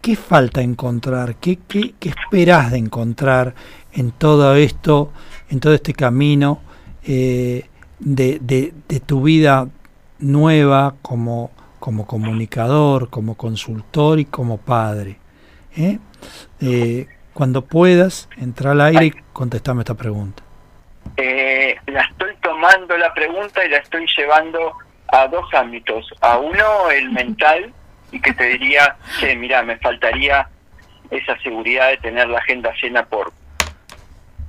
¿qué 0.00 0.16
falta 0.16 0.62
encontrar? 0.62 1.36
¿Qué, 1.36 1.58
qué, 1.68 1.94
qué 1.98 2.10
esperás 2.10 2.72
de 2.72 2.78
encontrar 2.78 3.54
en 3.92 4.10
todo 4.10 4.54
esto, 4.54 5.12
en 5.50 5.60
todo 5.60 5.74
este 5.74 5.92
camino 5.92 6.60
eh, 7.04 7.66
de, 7.98 8.38
de, 8.40 8.72
de, 8.88 9.00
tu 9.00 9.22
vida 9.22 9.68
nueva 10.18 10.94
como, 11.02 11.50
como 11.78 12.06
comunicador, 12.06 13.10
como 13.10 13.36
consultor 13.36 14.18
y 14.18 14.24
como 14.24 14.58
padre? 14.58 15.18
¿eh? 15.76 15.98
Eh, 16.60 17.06
cuando 17.32 17.62
puedas, 17.62 18.28
entra 18.36 18.72
al 18.72 18.80
aire 18.80 19.06
y 19.06 19.10
contestame 19.32 19.82
esta 19.82 19.94
pregunta. 19.94 20.42
Eh, 21.16 21.76
la 21.86 22.02
estoy 22.02 22.34
tomando 22.42 22.96
la 22.96 23.12
pregunta 23.14 23.64
y 23.64 23.68
la 23.68 23.78
estoy 23.78 24.06
llevando 24.16 24.72
a 25.08 25.26
dos 25.28 25.52
ámbitos. 25.54 26.12
A 26.20 26.38
uno, 26.38 26.90
el 26.90 27.10
mental, 27.10 27.72
y 28.12 28.20
que 28.20 28.32
te 28.32 28.44
diría, 28.44 28.96
que 29.20 29.36
mira, 29.36 29.62
me 29.62 29.76
faltaría 29.78 30.48
esa 31.10 31.38
seguridad 31.40 31.88
de 31.88 31.96
tener 31.98 32.28
la 32.28 32.38
agenda 32.38 32.72
llena 32.82 33.06
por 33.06 33.32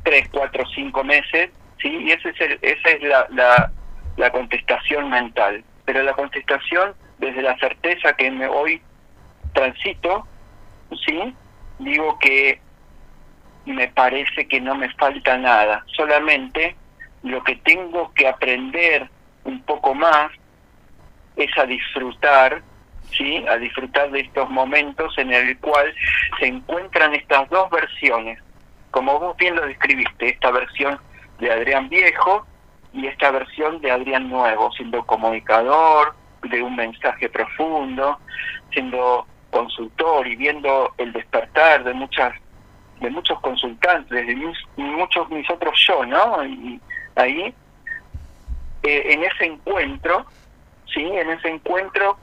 tres, 0.09 0.27
cuatro, 0.31 0.63
cinco 0.73 1.03
meses, 1.03 1.51
¿sí? 1.79 1.87
Y 1.87 2.11
ese 2.11 2.29
es 2.29 2.41
el, 2.41 2.59
esa 2.63 2.89
es 2.89 3.03
la, 3.03 3.27
la, 3.29 3.71
la 4.17 4.31
contestación 4.31 5.07
mental. 5.07 5.63
Pero 5.85 6.01
la 6.01 6.13
contestación 6.13 6.95
desde 7.19 7.43
la 7.43 7.55
certeza 7.59 8.13
que 8.13 8.31
me 8.31 8.47
hoy 8.47 8.81
transito, 9.53 10.25
¿sí? 11.05 11.35
Digo 11.77 12.17
que 12.17 12.59
me 13.65 13.87
parece 13.89 14.47
que 14.47 14.59
no 14.59 14.73
me 14.73 14.89
falta 14.95 15.37
nada, 15.37 15.83
solamente 15.95 16.75
lo 17.21 17.43
que 17.43 17.57
tengo 17.57 18.11
que 18.13 18.27
aprender 18.27 19.07
un 19.43 19.61
poco 19.61 19.93
más 19.93 20.31
es 21.35 21.55
a 21.55 21.65
disfrutar, 21.65 22.63
¿sí? 23.11 23.45
A 23.47 23.57
disfrutar 23.57 24.09
de 24.09 24.21
estos 24.21 24.49
momentos 24.49 25.15
en 25.19 25.31
el 25.31 25.55
cual 25.59 25.93
se 26.39 26.47
encuentran 26.47 27.13
estas 27.13 27.47
dos 27.49 27.69
versiones, 27.69 28.41
como 28.91 29.19
vos 29.19 29.37
bien 29.37 29.55
lo 29.55 29.65
describiste, 29.65 30.29
esta 30.29 30.51
versión 30.51 30.99
de 31.39 31.51
Adrián 31.51 31.89
Viejo 31.89 32.45
y 32.93 33.07
esta 33.07 33.31
versión 33.31 33.81
de 33.81 33.91
Adrián 33.91 34.29
Nuevo, 34.29 34.71
siendo 34.73 35.05
comunicador, 35.05 36.15
de 36.43 36.61
un 36.61 36.75
mensaje 36.75 37.29
profundo, 37.29 38.17
siendo 38.71 39.27
consultor 39.51 40.27
y 40.27 40.35
viendo 40.35 40.93
el 40.97 41.11
despertar 41.11 41.83
de 41.83 41.93
muchas 41.93 42.33
de 42.99 43.09
muchos 43.09 43.39
consultantes, 43.39 44.27
de 44.27 44.35
mis, 44.35 44.57
muchos 44.75 45.29
mis 45.29 45.49
otros 45.49 45.73
yo, 45.87 46.05
¿no? 46.05 46.43
Y 46.45 46.81
ahí, 47.15 47.53
eh, 48.83 49.03
en 49.05 49.23
ese 49.23 49.45
encuentro, 49.45 50.25
¿sí? 50.93 51.01
En 51.01 51.29
ese 51.29 51.47
encuentro 51.47 52.17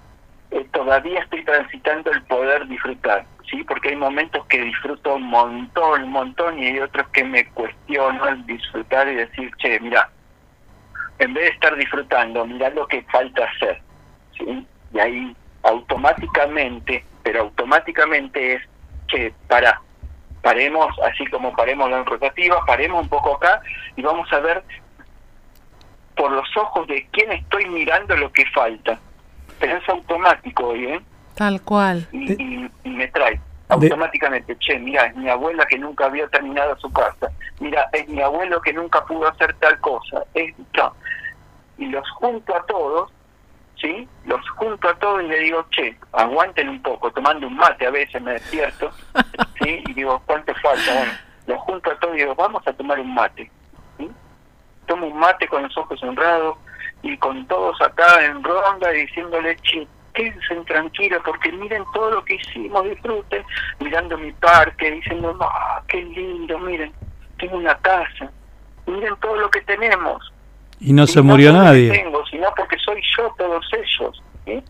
eh, 0.51 0.67
todavía 0.73 1.21
estoy 1.21 1.45
transitando 1.45 2.11
el 2.11 2.23
poder 2.25 2.67
disfrutar, 2.69 3.25
¿sí? 3.51 3.65
Porque 3.65 3.91
hay 3.91 3.97
momentos 3.97 4.45
que 4.47 4.61
disfruto 4.61 5.17
un 5.17 5.25
montón, 5.25 6.05
un 6.05 6.11
montón, 6.11 6.59
y 6.59 6.67
hay 6.67 6.81
otros 6.81 7.09
que 7.09 7.25
me 7.25 7.47
cuestiono 7.51 8.29
el 8.29 8.47
disfrutar 8.47 9.09
y 9.09 9.17
decir, 9.17 9.51
che, 9.59 9.81
mira, 9.81 10.09
en 11.19 11.35
vez 11.35 11.45
de 11.45 11.51
estar 11.51 11.77
disfrutando, 11.77 12.47
mira 12.47 12.71
lo 12.71 12.87
que 12.87 13.03
falta 13.05 13.45
hacer, 13.45 13.81
¿sí? 14.37 14.67
Y 14.93 14.99
ahí 14.99 15.37
automáticamente, 15.63 17.05
pero 17.23 17.43
automáticamente 17.43 18.55
es 18.55 18.63
que 19.09 19.33
para 19.49 19.81
paremos, 20.43 20.97
así 21.01 21.27
como 21.27 21.53
paremos 21.57 21.91
la 21.91 22.05
rotativa, 22.05 22.65
paremos 22.65 23.03
un 23.03 23.09
poco 23.09 23.35
acá 23.35 23.61
y 23.97 24.03
vamos 24.03 24.33
a 24.33 24.39
ver 24.39 24.63
por 26.17 26.31
los 26.31 26.57
ojos 26.57 26.87
de 26.87 27.05
quién 27.11 27.33
estoy 27.33 27.67
mirando 27.67 28.17
lo 28.17 28.31
que 28.31 28.47
falta. 28.47 28.99
Pero 29.59 29.77
es 29.77 29.89
automático 29.89 30.69
hoy, 30.69 30.85
¿eh? 30.87 31.01
Tal 31.37 31.61
cual. 31.62 32.09
Y, 32.12 32.32
y, 32.32 32.70
me 32.89 33.07
trae 33.09 33.39
automáticamente, 33.68 34.57
che, 34.59 34.78
mira, 34.78 35.07
es 35.07 35.16
mi 35.16 35.28
abuela 35.28 35.66
que 35.66 35.78
nunca 35.78 36.07
había 36.07 36.26
terminado 36.28 36.76
su 36.78 36.91
casa, 36.93 37.30
mira, 37.61 37.89
es 37.93 38.09
mi 38.09 38.22
abuelo 38.22 38.61
que 38.62 38.72
nunca 38.72 39.05
pudo 39.05 39.28
hacer 39.28 39.55
tal 39.55 39.78
cosa, 39.80 40.24
es, 40.34 40.55
no. 40.74 40.95
y 41.76 41.87
los 41.87 42.09
junto 42.11 42.57
a 42.57 42.64
todos 42.64 43.11
¿sí? 43.80 44.09
Los 44.24 44.49
junto 44.51 44.89
a 44.89 44.95
todos 44.95 45.22
y 45.22 45.26
le 45.26 45.39
digo, 45.41 45.64
che, 45.70 45.97
aguanten 46.12 46.68
un 46.68 46.82
poco, 46.82 47.11
tomando 47.12 47.47
un 47.47 47.57
mate 47.57 47.87
a 47.87 47.91
veces 47.91 48.20
me 48.22 48.32
despierto, 48.32 48.91
¿sí? 49.62 49.82
Y 49.87 49.93
digo, 49.95 50.22
¿cuánto 50.26 50.55
falta? 50.57 50.93
Bueno, 50.95 51.12
los 51.47 51.61
junto 51.61 51.91
a 51.91 51.99
todos 51.99 52.14
y 52.14 52.18
digo, 52.20 52.34
vamos 52.34 52.66
a 52.66 52.72
tomar 52.72 52.99
un 52.99 53.14
mate, 53.14 53.51
¿sí? 53.99 54.11
Tomo 54.87 55.07
un 55.07 55.18
mate 55.18 55.47
con 55.49 55.62
los 55.62 55.76
ojos 55.76 56.01
cerrados 56.01 56.59
y 57.03 57.16
con 57.18 57.47
todos 57.47 57.80
acá 57.80 58.24
en 58.24 58.43
ronda 58.43 58.91
diciéndole, 58.91 59.57
che, 59.57 59.87
quédense 60.17 60.55
tranquilos 60.67 61.23
porque 61.25 61.53
miren 61.53 61.85
todo 61.95 62.11
lo 62.11 62.25
que 62.25 62.35
hicimos, 62.35 62.83
disfruten, 62.85 63.45
mirando 63.79 64.19
mi 64.19 64.33
parque, 64.33 64.91
diciendo, 64.91 65.39
ah, 65.41 65.83
qué 65.87 66.03
lindo, 66.03 66.59
miren, 66.59 66.93
tengo 67.39 67.59
una 67.59 67.77
casa, 67.79 68.33
miren 68.87 69.14
todo 69.21 69.37
lo 69.37 69.51
que 69.51 69.61
tenemos, 69.61 70.33
y 70.81 70.93
no 70.93 71.07
se 71.07 71.23
murió 71.23 71.53
nadie. 71.53 71.91
Tengo, 71.91 72.25
sino 72.27 72.49
porque 72.57 72.77
soy 72.79 73.01
yo 73.17 73.35
todos 73.39 73.67
ellos. 73.73 74.23
¿sí? 74.45 74.62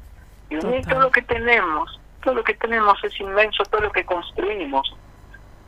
Y 0.50 0.82
todo 0.82 1.00
lo 1.00 1.10
que 1.10 1.22
tenemos, 1.22 2.00
todo 2.22 2.34
lo 2.34 2.44
que 2.44 2.54
tenemos 2.54 3.02
es 3.02 3.18
inmenso, 3.20 3.64
todo 3.64 3.82
lo 3.82 3.92
que 3.92 4.04
construimos. 4.04 4.94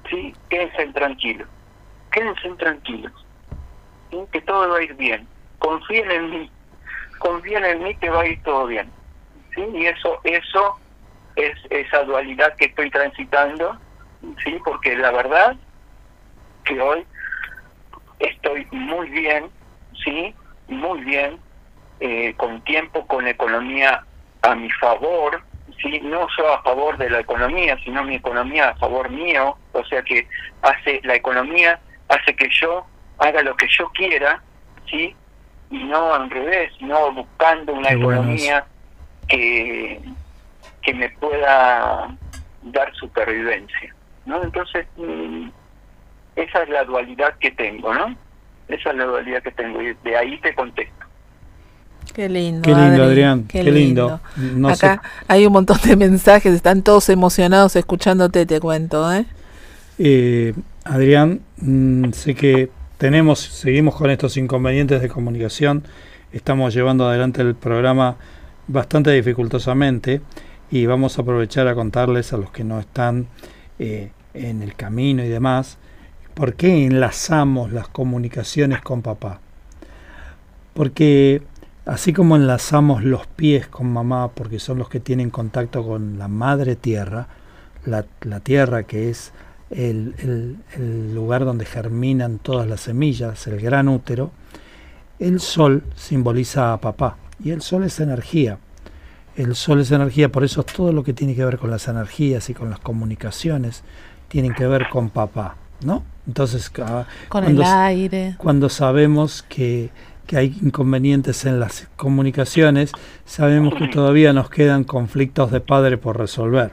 ¿sí? 0.09 0.35
Quédense 0.49 0.87
tranquilos, 0.93 1.49
quédense 2.13 2.49
tranquilos, 2.51 3.13
¿sí? 4.11 4.19
que 4.33 4.41
todo 4.43 4.69
va 4.69 4.79
a 4.79 4.83
ir 4.83 4.95
bien. 4.95 5.27
Confíen 5.59 6.11
en 6.11 6.31
mí, 6.31 6.51
confíen 7.19 7.65
en 7.65 7.83
mí 7.83 7.95
que 7.97 8.11
va 8.11 8.23
a 8.23 8.27
ir 8.27 8.43
todo 8.45 8.67
bien. 8.67 8.91
¿Sí? 9.59 9.79
Y 9.79 9.87
eso, 9.87 10.21
eso 10.25 10.79
es 11.37 11.55
esa 11.71 12.05
dualidad 12.05 12.55
que 12.57 12.67
estoy 12.67 12.91
transitando, 12.91 13.77
¿sí? 14.45 14.59
porque 14.65 14.97
la 14.97 15.11
verdad 15.13 15.57
que 16.65 16.81
hoy 16.81 17.07
estoy 18.19 18.67
muy 18.71 19.09
bien, 19.11 19.51
sí, 20.05 20.35
muy 20.69 21.01
bien, 21.03 21.39
eh, 22.01 22.35
con 22.37 22.61
tiempo, 22.63 23.07
con 23.07 23.27
economía 23.27 24.05
a 24.43 24.55
mi 24.55 24.71
favor, 24.73 25.43
sí, 25.81 26.01
no 26.03 26.27
solo 26.37 26.55
a 26.55 26.63
favor 26.63 26.97
de 26.99 27.11
la 27.11 27.21
economía, 27.21 27.77
sino 27.85 28.05
mi 28.05 28.17
economía 28.17 28.71
a 28.71 28.77
favor 28.77 29.09
mío, 29.11 29.57
o 29.73 29.85
sea 29.85 30.03
que 30.03 30.27
hace 30.63 31.01
la 31.05 31.15
economía 31.15 31.81
hace 32.09 32.35
que 32.35 32.49
yo 32.61 32.87
haga 33.19 33.43
lo 33.43 33.57
que 33.57 33.67
yo 33.69 33.89
quiera, 33.91 34.43
sí, 34.91 35.15
y 35.71 35.85
no 35.85 36.15
al 36.15 36.31
revés, 36.31 36.73
no 36.81 37.13
buscando 37.13 37.75
una 37.75 37.91
economía 37.91 38.65
que 39.29 40.01
que 40.83 40.95
me 40.95 41.11
pueda 41.11 42.17
dar 42.63 42.95
supervivencia, 42.95 43.95
¿no? 44.27 44.43
Entonces 44.43 44.87
mm, 44.97 45.49
esa 46.37 46.63
es 46.63 46.69
la 46.69 46.85
dualidad 46.85 47.35
que 47.39 47.51
tengo, 47.51 47.93
¿no? 47.93 48.17
Esa 48.69 48.91
es 48.91 48.97
la 48.97 49.05
dualidad 49.05 49.43
que 49.43 49.51
tengo 49.51 49.83
y 49.83 49.95
de 50.05 50.17
ahí 50.17 50.39
te 50.41 50.55
contesto. 50.55 50.95
Qué 52.15 52.29
lindo. 52.29 52.63
Qué 52.63 52.75
lindo, 52.75 53.05
Adrián. 53.05 53.45
Qué, 53.49 53.63
lindo. 53.63 54.21
Acá 54.69 55.03
hay 55.27 55.47
un 55.47 55.53
montón 55.53 55.79
de 55.85 55.97
mensajes, 55.97 56.55
están 56.55 56.83
todos 56.83 57.09
emocionados 57.11 57.77
escuchándote, 57.77 58.47
te 58.47 58.61
cuento. 58.61 59.13
¿eh? 59.13 59.27
eh 59.99 60.55
Adrián, 60.85 61.41
mm, 61.59 62.13
sé 62.13 62.35
que 62.35 62.71
tenemos, 62.97 63.41
seguimos 63.41 63.95
con 63.95 64.11
estos 64.11 64.37
inconvenientes 64.37 65.03
de 65.03 65.09
comunicación, 65.09 65.85
estamos 66.33 66.75
llevando 66.75 67.07
adelante 67.07 67.43
el 67.43 67.55
programa 67.55 68.17
bastante 68.69 69.11
dificultosamente 69.11 70.21
y 70.71 70.87
vamos 70.87 71.19
a 71.19 71.23
aprovechar 71.23 71.67
a 71.67 71.75
contarles 71.75 72.33
a 72.33 72.37
los 72.37 72.51
que 72.51 72.63
no 72.63 72.79
están 72.79 73.27
eh, 73.79 74.13
en 74.35 74.63
el 74.63 74.75
camino 74.75 75.25
y 75.25 75.29
demás, 75.29 75.79
por 76.35 76.55
qué 76.55 76.87
enlazamos 76.87 77.73
las 77.73 77.89
comunicaciones 77.89 78.83
con 78.83 79.03
papá. 79.03 79.41
Porque 80.75 81.43
así 81.87 82.13
como 82.13 82.37
enlazamos 82.37 83.03
los 83.03 83.27
pies 83.27 83.67
con 83.67 83.91
mamá, 83.91 84.29
porque 84.29 84.59
son 84.59 84.79
los 84.79 84.89
que 84.89 85.01
tienen 85.01 85.31
contacto 85.31 85.85
con 85.85 86.19
la 86.19 86.29
madre 86.29 86.77
tierra, 86.77 87.27
la, 87.85 88.05
tierra 88.41 88.83
que 88.83 89.09
es 89.09 89.33
el, 89.71 90.15
el, 90.77 91.15
lugar 91.15 91.47
donde 91.47 91.65
germinan 91.65 92.39
todas 92.39 92.69
las 92.69 92.83
semillas, 92.83 93.47
el 93.47 93.61
gran 93.61 93.89
útero, 93.89 94.31
el 95.19 95.41
sol 95.41 95.83
simboliza 95.97 96.75
a 96.75 96.81
papá 96.81 97.17
y 97.43 97.51
el 97.51 97.63
sol 97.63 97.85
es 97.85 98.01
energía. 98.01 98.59
El 99.37 99.55
sol 99.55 99.81
es 99.81 99.93
energía, 99.93 100.31
por 100.31 100.43
eso 100.43 100.65
todo 100.65 100.93
lo 100.93 101.05
que 101.05 101.13
tiene 101.13 101.35
que 101.37 101.45
ver 101.45 101.59
con 101.59 101.71
las 101.71 101.87
energías 101.87 102.51
y 102.51 102.55
con 102.55 102.71
las 102.71 102.81
comunicaciones 102.81 103.85
tienen 104.27 104.53
que 104.53 104.67
ver 104.67 104.89
con 104.89 105.11
papá, 105.11 105.57
¿no? 105.81 106.03
Entonces, 106.27 106.69
con 106.71 107.07
cuando, 107.29 107.63
el 107.63 107.63
aire. 107.63 108.35
Cuando 108.39 108.69
sabemos 108.69 109.43
que, 109.43 109.91
hay 110.37 110.59
inconvenientes 110.61 111.47
en 111.47 111.59
las 111.59 111.89
comunicaciones, 111.97 112.93
sabemos 113.25 113.75
que 113.77 113.89
todavía 113.89 114.33
nos 114.33 114.51
quedan 114.51 114.85
conflictos 114.85 115.51
de 115.51 115.61
padre 115.61 115.97
por 115.97 116.19
resolver. 116.19 116.73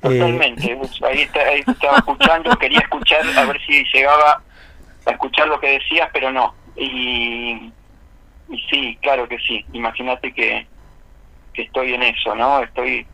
Totalmente, 0.00 0.72
eh, 0.72 0.80
ahí, 1.02 1.62
estaba 1.66 1.98
escuchando, 1.98 2.50
quería 2.58 2.80
escuchar 2.80 3.22
a 3.36 3.44
ver 3.44 3.58
si 3.64 3.84
llegaba 3.92 4.42
a 5.06 5.10
escuchar 5.10 5.48
lo 5.48 5.60
que 5.60 5.78
decías, 5.78 6.08
pero 6.12 6.32
no. 6.32 6.54
Y, 6.76 7.72
y 8.48 8.58
sí, 8.70 8.98
claro 9.00 9.28
que 9.28 9.38
sí. 9.38 9.64
Imagínate 9.72 10.32
que, 10.32 10.66
que 11.52 11.62
estoy 11.62 11.94
en 11.94 12.02
eso, 12.02 12.34
¿no? 12.34 12.62
Estoy 12.62 13.06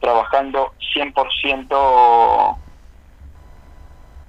trabajando 0.00 0.74
100% 0.94 2.58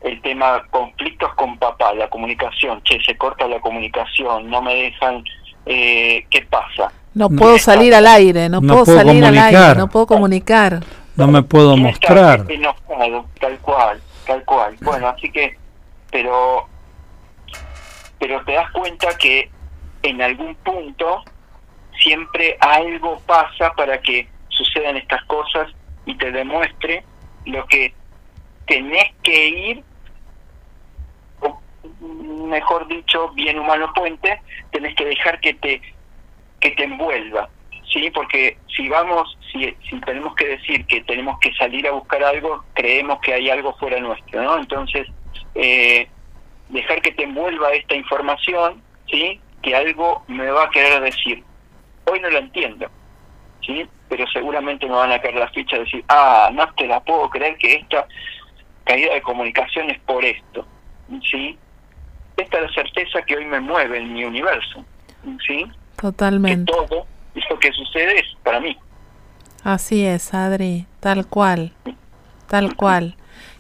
el 0.01 0.21
tema 0.21 0.63
conflictos 0.69 1.33
con 1.33 1.57
papá, 1.57 1.93
la 1.93 2.07
comunicación, 2.09 2.81
che, 2.83 2.99
se 3.03 3.17
corta 3.17 3.47
la 3.47 3.59
comunicación, 3.59 4.49
no 4.49 4.61
me 4.61 4.75
dejan, 4.75 5.23
eh, 5.65 6.25
¿qué 6.29 6.43
pasa? 6.43 6.91
No 7.15 7.29
puedo 7.29 7.57
salir 7.57 7.95
al 7.95 8.05
aire, 8.05 8.47
no, 8.49 8.61
puedo, 8.61 8.85
salir 8.85 9.23
al 9.25 9.37
aire, 9.37 9.75
no 9.75 9.87
puedo 9.87 10.05
comunicar. 10.05 10.81
No 11.15 11.27
me 11.27 11.41
puedo 11.41 11.75
mostrar. 11.77 12.45
tal 13.39 13.57
cual, 13.59 14.01
tal 14.27 14.45
cual. 14.45 14.77
Bueno, 14.81 15.07
así 15.07 15.31
que, 15.31 15.57
pero, 16.11 16.67
pero 18.19 18.43
te 18.43 18.53
das 18.53 18.69
cuenta 18.71 19.07
que 19.17 19.49
en 20.05 20.21
algún 20.21 20.55
punto 20.55 21.23
siempre 21.99 22.57
algo 22.59 23.19
pasa 23.25 23.73
para 23.73 23.99
que 24.01 24.27
sucedan 24.49 24.97
estas 24.97 25.23
cosas 25.25 25.71
y 26.05 26.15
te 26.17 26.31
demuestre 26.31 27.03
lo 27.45 27.65
que 27.67 27.93
tenés 28.67 29.13
que 29.23 29.47
ir, 29.47 29.83
mejor 31.99 32.87
dicho, 32.87 33.29
bien 33.29 33.59
humano 33.59 33.91
puente, 33.93 34.41
tenés 34.71 34.95
que 34.95 35.05
dejar 35.05 35.39
que 35.39 35.53
te 35.55 35.81
que 36.59 36.71
te 36.71 36.83
envuelva, 36.85 37.49
sí, 37.91 38.09
porque 38.11 38.57
si 38.75 38.89
vamos, 38.89 39.37
si, 39.51 39.75
si 39.87 39.99
tenemos 40.01 40.33
que 40.35 40.47
decir 40.47 40.85
que 40.85 41.01
tenemos 41.01 41.37
que 41.39 41.53
salir 41.53 41.87
a 41.87 41.91
buscar 41.91 42.23
algo, 42.23 42.63
creemos 42.73 43.19
que 43.19 43.33
hay 43.33 43.49
algo 43.49 43.75
fuera 43.75 43.99
nuestro, 43.99 44.41
¿no? 44.41 44.57
Entonces 44.57 45.07
eh, 45.53 46.07
dejar 46.69 47.01
que 47.01 47.11
te 47.11 47.23
envuelva 47.23 47.73
esta 47.73 47.93
información, 47.93 48.81
sí, 49.07 49.39
que 49.65 49.75
algo 49.75 50.23
me 50.27 50.49
va 50.51 50.65
a 50.65 50.69
querer 50.69 51.01
decir 51.01 51.43
Hoy 52.07 52.19
no 52.19 52.29
lo 52.29 52.37
entiendo, 52.37 52.87
¿sí? 53.65 53.87
Pero 54.09 54.25
seguramente 54.27 54.85
me 54.85 54.93
van 54.93 55.11
a 55.11 55.19
caer 55.19 55.35
las 55.35 55.51
fichas 55.51 55.79
y 55.79 55.83
decir, 55.83 56.05
ah, 56.07 56.51
no 56.53 56.71
te 56.75 56.87
la 56.87 56.99
puedo 56.99 57.29
creer 57.31 57.57
que 57.57 57.73
esta 57.73 58.07
caída 58.83 59.15
de 59.15 59.21
comunicación 59.21 59.89
es 59.89 59.99
por 60.01 60.23
esto, 60.23 60.67
¿sí? 61.31 61.57
Esta 62.37 62.57
es 62.57 62.63
la 62.63 62.73
certeza 62.73 63.23
que 63.23 63.37
hoy 63.37 63.45
me 63.45 63.59
mueve 63.59 63.97
en 63.97 64.13
mi 64.13 64.23
universo, 64.23 64.85
¿sí? 65.47 65.65
Totalmente. 65.99 66.71
Que 66.71 66.77
todo 66.77 67.07
lo 67.49 67.59
que 67.59 67.71
sucede 67.71 68.19
es 68.19 68.27
para 68.43 68.59
mí. 68.59 68.77
Así 69.63 70.05
es, 70.05 70.31
Adri, 70.35 70.85
tal 70.99 71.25
cual, 71.25 71.73
tal 72.47 72.75
cual. 72.75 73.15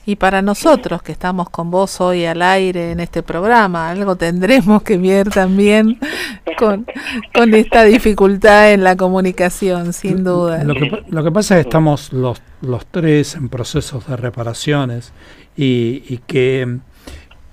Y 0.07 0.17
para 0.17 0.41
nosotros 0.43 1.01
que 1.01 1.11
estamos 1.11 1.49
con 1.49 1.71
vos 1.71 1.99
hoy 1.99 2.25
al 2.25 2.43
aire 2.43 2.91
en 2.91 2.99
este 2.99 3.23
programa, 3.23 3.89
algo 3.89 4.15
tendremos 4.15 4.83
que 4.83 4.97
ver 4.97 5.29
también 5.29 5.99
con, 6.59 6.85
con 7.33 7.53
esta 7.55 7.83
dificultad 7.83 8.71
en 8.71 8.83
la 8.83 8.95
comunicación, 8.95 9.93
sin 9.93 10.23
duda. 10.23 10.63
Lo 10.63 10.75
que, 10.75 11.03
lo 11.09 11.23
que 11.23 11.31
pasa 11.31 11.55
es 11.55 11.63
que 11.63 11.69
estamos 11.69 12.13
los, 12.13 12.39
los 12.61 12.85
tres 12.85 13.33
en 13.35 13.49
procesos 13.49 14.05
de 14.07 14.15
reparaciones 14.15 15.11
y, 15.57 16.03
y 16.07 16.19
que 16.27 16.79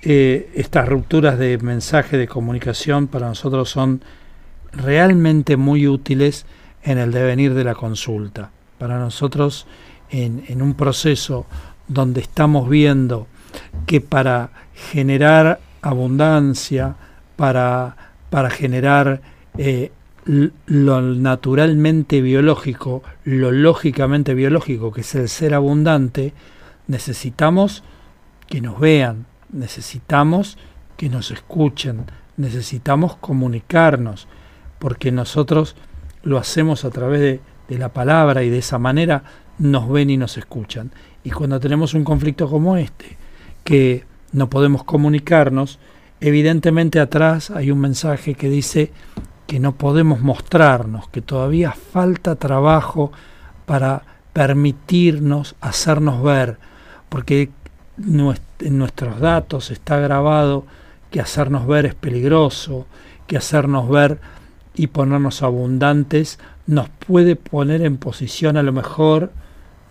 eh, 0.02 0.50
estas 0.54 0.88
rupturas 0.88 1.38
de 1.38 1.56
mensaje 1.58 2.18
de 2.18 2.28
comunicación 2.28 3.06
para 3.06 3.28
nosotros 3.28 3.70
son 3.70 4.02
realmente 4.72 5.56
muy 5.56 5.86
útiles 5.86 6.44
en 6.82 6.98
el 6.98 7.12
devenir 7.12 7.54
de 7.54 7.64
la 7.64 7.74
consulta. 7.74 8.50
Para 8.78 8.98
nosotros, 8.98 9.66
en, 10.10 10.44
en 10.48 10.60
un 10.60 10.74
proceso 10.74 11.46
donde 11.92 12.20
estamos 12.20 12.68
viendo 12.68 13.26
que 13.86 14.00
para 14.00 14.50
generar 14.74 15.60
abundancia, 15.82 16.96
para, 17.36 17.96
para 18.30 18.50
generar 18.50 19.20
eh, 19.58 19.92
lo 20.24 21.00
naturalmente 21.00 22.20
biológico, 22.20 23.02
lo 23.24 23.50
lógicamente 23.50 24.34
biológico, 24.34 24.92
que 24.92 25.00
es 25.00 25.14
el 25.14 25.28
ser 25.28 25.54
abundante, 25.54 26.32
necesitamos 26.86 27.82
que 28.48 28.60
nos 28.60 28.78
vean, 28.78 29.26
necesitamos 29.50 30.58
que 30.96 31.08
nos 31.08 31.30
escuchen, 31.30 32.04
necesitamos 32.36 33.16
comunicarnos, 33.16 34.28
porque 34.78 35.10
nosotros 35.10 35.76
lo 36.22 36.38
hacemos 36.38 36.84
a 36.84 36.90
través 36.90 37.20
de, 37.20 37.40
de 37.68 37.78
la 37.78 37.88
palabra 37.88 38.44
y 38.44 38.50
de 38.50 38.58
esa 38.58 38.78
manera 38.78 39.24
nos 39.58 39.88
ven 39.88 40.10
y 40.10 40.16
nos 40.16 40.38
escuchan. 40.38 40.92
Y 41.24 41.30
cuando 41.30 41.60
tenemos 41.60 41.94
un 41.94 42.04
conflicto 42.04 42.48
como 42.48 42.76
este, 42.76 43.16
que 43.64 44.04
no 44.32 44.48
podemos 44.50 44.84
comunicarnos, 44.84 45.78
evidentemente 46.20 47.00
atrás 47.00 47.50
hay 47.50 47.70
un 47.70 47.80
mensaje 47.80 48.34
que 48.34 48.48
dice 48.48 48.92
que 49.46 49.60
no 49.60 49.72
podemos 49.76 50.20
mostrarnos, 50.20 51.08
que 51.08 51.20
todavía 51.20 51.72
falta 51.72 52.36
trabajo 52.36 53.12
para 53.66 54.02
permitirnos 54.32 55.54
hacernos 55.60 56.22
ver, 56.22 56.58
porque 57.08 57.50
en 57.98 58.78
nuestros 58.78 59.20
datos 59.20 59.70
está 59.70 59.98
grabado 59.98 60.64
que 61.10 61.20
hacernos 61.20 61.66
ver 61.66 61.86
es 61.86 61.94
peligroso, 61.94 62.86
que 63.26 63.36
hacernos 63.36 63.88
ver 63.88 64.18
y 64.74 64.86
ponernos 64.86 65.42
abundantes 65.42 66.38
nos 66.66 66.88
puede 66.88 67.36
poner 67.36 67.82
en 67.82 67.98
posición 67.98 68.56
a 68.56 68.62
lo 68.62 68.72
mejor 68.72 69.32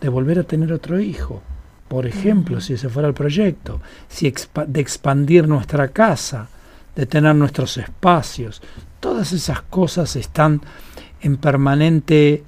de 0.01 0.09
volver 0.09 0.39
a 0.39 0.43
tener 0.43 0.73
otro 0.73 0.99
hijo, 0.99 1.41
por 1.87 2.07
ejemplo, 2.07 2.59
si 2.59 2.73
ese 2.73 2.89
fuera 2.89 3.07
el 3.07 3.13
proyecto, 3.13 3.81
si 4.07 4.33
de 4.67 4.81
expandir 4.81 5.47
nuestra 5.47 5.89
casa, 5.89 6.47
de 6.95 7.05
tener 7.05 7.35
nuestros 7.35 7.77
espacios, 7.77 8.61
todas 8.99 9.31
esas 9.33 9.61
cosas 9.61 10.15
están 10.15 10.61
en 11.21 11.37
permanente 11.37 12.43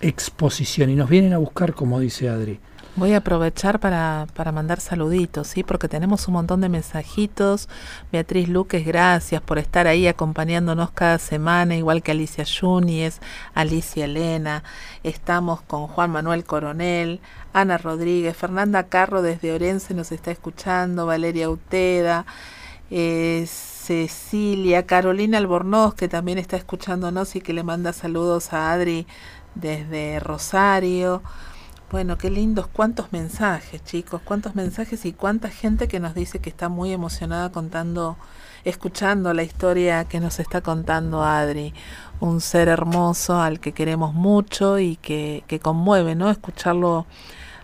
exposición 0.00 0.90
y 0.90 0.96
nos 0.96 1.08
vienen 1.08 1.32
a 1.32 1.38
buscar, 1.38 1.74
como 1.74 2.00
dice 2.00 2.28
Adri. 2.28 2.58
Voy 2.94 3.14
a 3.14 3.18
aprovechar 3.18 3.80
para, 3.80 4.26
para 4.34 4.52
mandar 4.52 4.78
saluditos, 4.78 5.46
¿sí? 5.46 5.62
Porque 5.62 5.88
tenemos 5.88 6.28
un 6.28 6.34
montón 6.34 6.60
de 6.60 6.68
mensajitos. 6.68 7.70
Beatriz 8.12 8.50
Luques, 8.50 8.84
gracias 8.84 9.40
por 9.40 9.58
estar 9.58 9.86
ahí 9.86 10.06
acompañándonos 10.06 10.90
cada 10.90 11.18
semana, 11.18 11.74
igual 11.74 12.02
que 12.02 12.10
Alicia 12.10 12.44
Yuníez, 12.44 13.20
Alicia 13.54 14.04
Elena. 14.04 14.62
Estamos 15.04 15.62
con 15.62 15.86
Juan 15.86 16.10
Manuel 16.10 16.44
Coronel, 16.44 17.20
Ana 17.54 17.78
Rodríguez, 17.78 18.36
Fernanda 18.36 18.82
Carro 18.82 19.22
desde 19.22 19.54
Orense 19.54 19.94
nos 19.94 20.12
está 20.12 20.30
escuchando, 20.30 21.06
Valeria 21.06 21.48
Uteda, 21.48 22.26
eh, 22.90 23.46
Cecilia, 23.48 24.84
Carolina 24.84 25.38
Albornoz, 25.38 25.94
que 25.94 26.08
también 26.08 26.36
está 26.36 26.58
escuchándonos 26.58 27.36
y 27.36 27.40
que 27.40 27.54
le 27.54 27.62
manda 27.62 27.94
saludos 27.94 28.52
a 28.52 28.70
Adri 28.70 29.06
desde 29.54 30.20
Rosario. 30.20 31.22
Bueno, 31.92 32.16
qué 32.16 32.30
lindos, 32.30 32.68
cuántos 32.68 33.12
mensajes, 33.12 33.84
chicos, 33.84 34.22
cuántos 34.24 34.54
mensajes 34.54 35.04
y 35.04 35.12
cuánta 35.12 35.50
gente 35.50 35.88
que 35.88 36.00
nos 36.00 36.14
dice 36.14 36.38
que 36.38 36.48
está 36.48 36.70
muy 36.70 36.90
emocionada 36.90 37.52
contando 37.52 38.16
escuchando 38.64 39.34
la 39.34 39.42
historia 39.42 40.04
que 40.04 40.18
nos 40.18 40.40
está 40.40 40.62
contando 40.62 41.22
Adri, 41.22 41.74
un 42.18 42.40
ser 42.40 42.68
hermoso 42.68 43.38
al 43.38 43.60
que 43.60 43.72
queremos 43.72 44.14
mucho 44.14 44.78
y 44.78 44.96
que, 44.96 45.44
que 45.46 45.60
conmueve, 45.60 46.14
¿no? 46.14 46.30
Escucharlo 46.30 47.04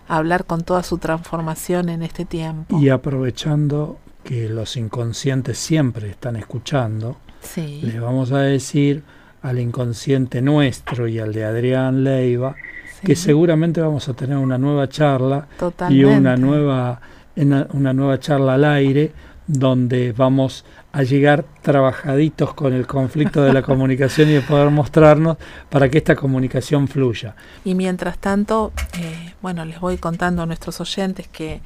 hablar 0.07 0.45
con 0.45 0.61
toda 0.61 0.83
su 0.83 0.99
transformación 0.99 1.89
en 1.89 2.03
este 2.03 2.25
tiempo. 2.25 2.79
Y 2.79 2.89
aprovechando 2.89 3.97
que 4.23 4.47
los 4.47 4.77
inconscientes 4.77 5.57
siempre 5.57 6.11
están 6.11 6.35
escuchando, 6.35 7.17
sí. 7.41 7.81
les 7.81 7.99
vamos 7.99 8.31
a 8.31 8.39
decir 8.41 9.03
al 9.41 9.57
inconsciente 9.57 10.43
nuestro 10.43 11.07
y 11.07 11.17
al 11.17 11.33
de 11.33 11.45
Adrián 11.45 12.03
Leiva 12.03 12.55
sí. 12.99 13.07
que 13.07 13.15
seguramente 13.15 13.81
vamos 13.81 14.07
a 14.09 14.13
tener 14.13 14.37
una 14.37 14.57
nueva 14.57 14.87
charla 14.89 15.47
Totalmente. 15.57 16.01
y 16.01 16.05
una 16.05 16.35
nueva 16.35 17.01
una 17.35 17.93
nueva 17.93 18.19
charla 18.19 18.55
al 18.55 18.65
aire 18.65 19.13
donde 19.47 20.11
vamos 20.11 20.65
a 20.91 21.03
llegar 21.03 21.45
trabajaditos 21.61 22.53
con 22.53 22.73
el 22.73 22.85
conflicto 22.85 23.43
de 23.43 23.53
la 23.53 23.61
comunicación 23.63 24.29
y 24.29 24.33
de 24.33 24.41
poder 24.41 24.69
mostrarnos 24.69 25.37
para 25.69 25.89
que 25.89 25.99
esta 25.99 26.15
comunicación 26.15 26.87
fluya. 26.87 27.35
Y 27.65 27.75
mientras 27.75 28.17
tanto, 28.19 28.71
eh, 28.99 29.33
bueno, 29.41 29.65
les 29.65 29.79
voy 29.79 29.97
contando 29.97 30.43
a 30.43 30.45
nuestros 30.45 30.79
oyentes 30.81 31.27
que, 31.27 31.61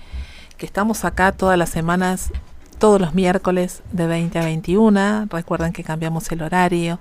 que 0.57 0.65
estamos 0.65 1.03
acá 1.03 1.31
todas 1.31 1.57
las 1.57 1.69
semanas 1.69 2.31
todos 2.79 2.99
los 2.99 3.13
miércoles 3.13 3.81
de 3.91 4.07
20 4.07 4.39
a 4.39 4.43
21. 4.45 5.27
Recuerden 5.29 5.71
que 5.71 5.83
cambiamos 5.83 6.29
el 6.31 6.41
horario 6.41 6.99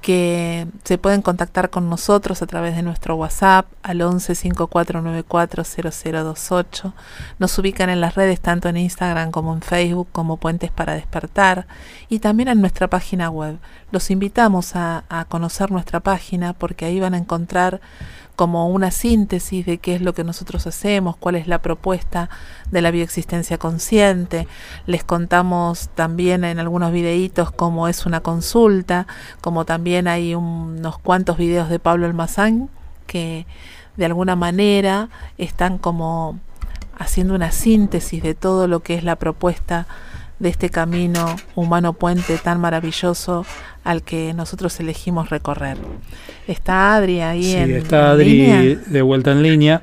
que 0.00 0.66
se 0.84 0.98
pueden 0.98 1.20
contactar 1.20 1.68
con 1.70 1.90
nosotros 1.90 2.40
a 2.40 2.46
través 2.46 2.74
de 2.74 2.82
nuestro 2.82 3.16
WhatsApp 3.16 3.66
al 3.82 4.00
11 4.00 4.34
5494 4.34 5.64
0028. 5.64 6.94
Nos 7.38 7.58
ubican 7.58 7.90
en 7.90 8.00
las 8.00 8.14
redes 8.14 8.40
tanto 8.40 8.68
en 8.68 8.78
Instagram 8.78 9.30
como 9.30 9.52
en 9.52 9.60
Facebook 9.60 10.08
como 10.12 10.38
Puentes 10.38 10.70
para 10.70 10.94
Despertar 10.94 11.66
y 12.08 12.20
también 12.20 12.48
en 12.48 12.60
nuestra 12.60 12.88
página 12.88 13.30
web. 13.30 13.58
Los 13.92 14.10
invitamos 14.10 14.74
a, 14.74 15.04
a 15.08 15.26
conocer 15.26 15.70
nuestra 15.70 16.00
página 16.00 16.54
porque 16.54 16.86
ahí 16.86 16.98
van 17.00 17.14
a 17.14 17.18
encontrar 17.18 17.80
como 18.40 18.68
una 18.68 18.90
síntesis 18.90 19.66
de 19.66 19.76
qué 19.76 19.94
es 19.94 20.00
lo 20.00 20.14
que 20.14 20.24
nosotros 20.24 20.66
hacemos, 20.66 21.14
cuál 21.14 21.34
es 21.34 21.46
la 21.46 21.60
propuesta 21.60 22.30
de 22.70 22.80
la 22.80 22.90
bioexistencia 22.90 23.58
consciente. 23.58 24.48
Les 24.86 25.04
contamos 25.04 25.90
también 25.94 26.44
en 26.44 26.58
algunos 26.58 26.90
videitos 26.90 27.50
cómo 27.50 27.86
es 27.86 28.06
una 28.06 28.22
consulta, 28.22 29.06
como 29.42 29.66
también 29.66 30.08
hay 30.08 30.34
unos 30.34 30.96
cuantos 30.96 31.36
videos 31.36 31.68
de 31.68 31.80
Pablo 31.80 32.06
Almazán 32.06 32.70
que 33.06 33.44
de 33.98 34.06
alguna 34.06 34.36
manera 34.36 35.10
están 35.36 35.76
como 35.76 36.38
haciendo 36.98 37.34
una 37.34 37.52
síntesis 37.52 38.22
de 38.22 38.34
todo 38.34 38.68
lo 38.68 38.80
que 38.80 38.94
es 38.94 39.04
la 39.04 39.16
propuesta 39.16 39.86
de 40.40 40.48
este 40.48 40.70
camino 40.70 41.36
humano 41.54 41.92
puente 41.92 42.36
tan 42.38 42.60
maravilloso 42.60 43.46
al 43.84 44.02
que 44.02 44.34
nosotros 44.34 44.80
elegimos 44.80 45.30
recorrer. 45.30 45.76
Está 46.48 46.96
Adri 46.96 47.20
ahí 47.20 47.44
sí, 47.44 47.56
en 47.56 47.76
está 47.76 48.10
Adri 48.10 48.24
línea? 48.32 48.78
de 48.86 49.02
vuelta 49.02 49.30
en 49.32 49.42
línea. 49.42 49.82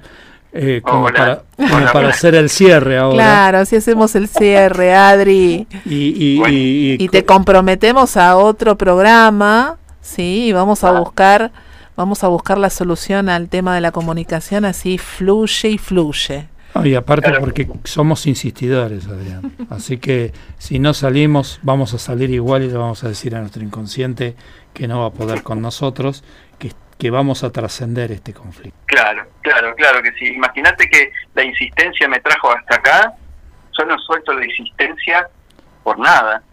Eh, 0.53 0.81
como 0.83 1.05
Hola. 1.05 1.13
para, 1.17 1.43
como 1.55 1.75
Hola, 1.75 1.85
para 1.93 1.99
hola. 2.07 2.09
hacer 2.15 2.33
el 2.35 2.49
cierre 2.49 2.97
ahora. 2.97 3.15
Claro, 3.15 3.57
así 3.59 3.75
hacemos 3.75 4.15
el 4.15 4.27
cierre, 4.27 4.95
Adri. 4.95 5.67
Y, 5.85 6.13
y- 6.17 6.37
Bueno. 6.39 6.53
y- 6.57 6.97
Y 6.99 7.09
te 7.09 7.23
comprometemos 7.25 8.17
a 8.17 8.35
otro 8.37 8.75
programa, 8.77 9.77
sí, 10.01 10.47
y 10.47 10.51
vamos 10.53 10.83
a 10.83 10.89
Ah. 10.89 10.99
buscar, 10.99 11.51
vamos 11.95 12.23
a 12.23 12.27
buscar 12.29 12.57
la 12.57 12.69
solución 12.71 13.29
al 13.29 13.49
tema 13.49 13.75
de 13.75 13.81
la 13.81 13.91
comunicación, 13.91 14.65
así 14.65 14.97
fluye 14.97 15.69
y 15.69 15.77
fluye. 15.77 16.47
No, 16.77 16.85
y 16.85 16.95
aparte 16.95 17.27
Claro. 17.29 17.39
porque 17.39 17.67
somos 17.85 18.25
insistidores, 18.27 19.07
Adrián. 19.07 19.51
Así 19.69 19.97
que 19.97 20.31
si 20.57 20.79
no 20.79 20.93
salimos, 20.93 21.59
vamos 21.63 21.93
a 21.93 21.97
salir 21.97 22.29
igual 22.29 22.63
y 22.63 22.67
le 22.67 22.77
vamos 22.77 23.03
a 23.03 23.07
decir 23.09 23.35
a 23.35 23.39
nuestro 23.39 23.63
inconsciente 23.63 24.35
que 24.73 24.87
no 24.87 24.99
va 25.01 25.07
a 25.07 25.11
poder 25.11 25.43
con 25.43 25.61
nosotros, 25.61 26.23
que, 26.59 26.71
que 26.97 27.09
vamos 27.09 27.43
a 27.43 27.51
trascender 27.51 28.11
este 28.11 28.33
conflicto. 28.33 28.77
Claro, 28.85 29.23
claro, 29.41 29.73
claro 29.75 30.01
que 30.03 30.11
sí. 30.13 30.25
Imagínate 30.33 30.87
que 30.89 31.11
la 31.35 31.43
insistencia 31.43 32.07
me 32.07 32.19
trajo 32.19 32.51
hasta 32.51 32.75
acá. 32.75 33.13
Yo 33.77 33.85
no 33.85 33.97
suelto 33.99 34.33
la 34.33 34.45
insistencia 34.45 35.27
por 35.83 35.97
nada. 35.99 36.43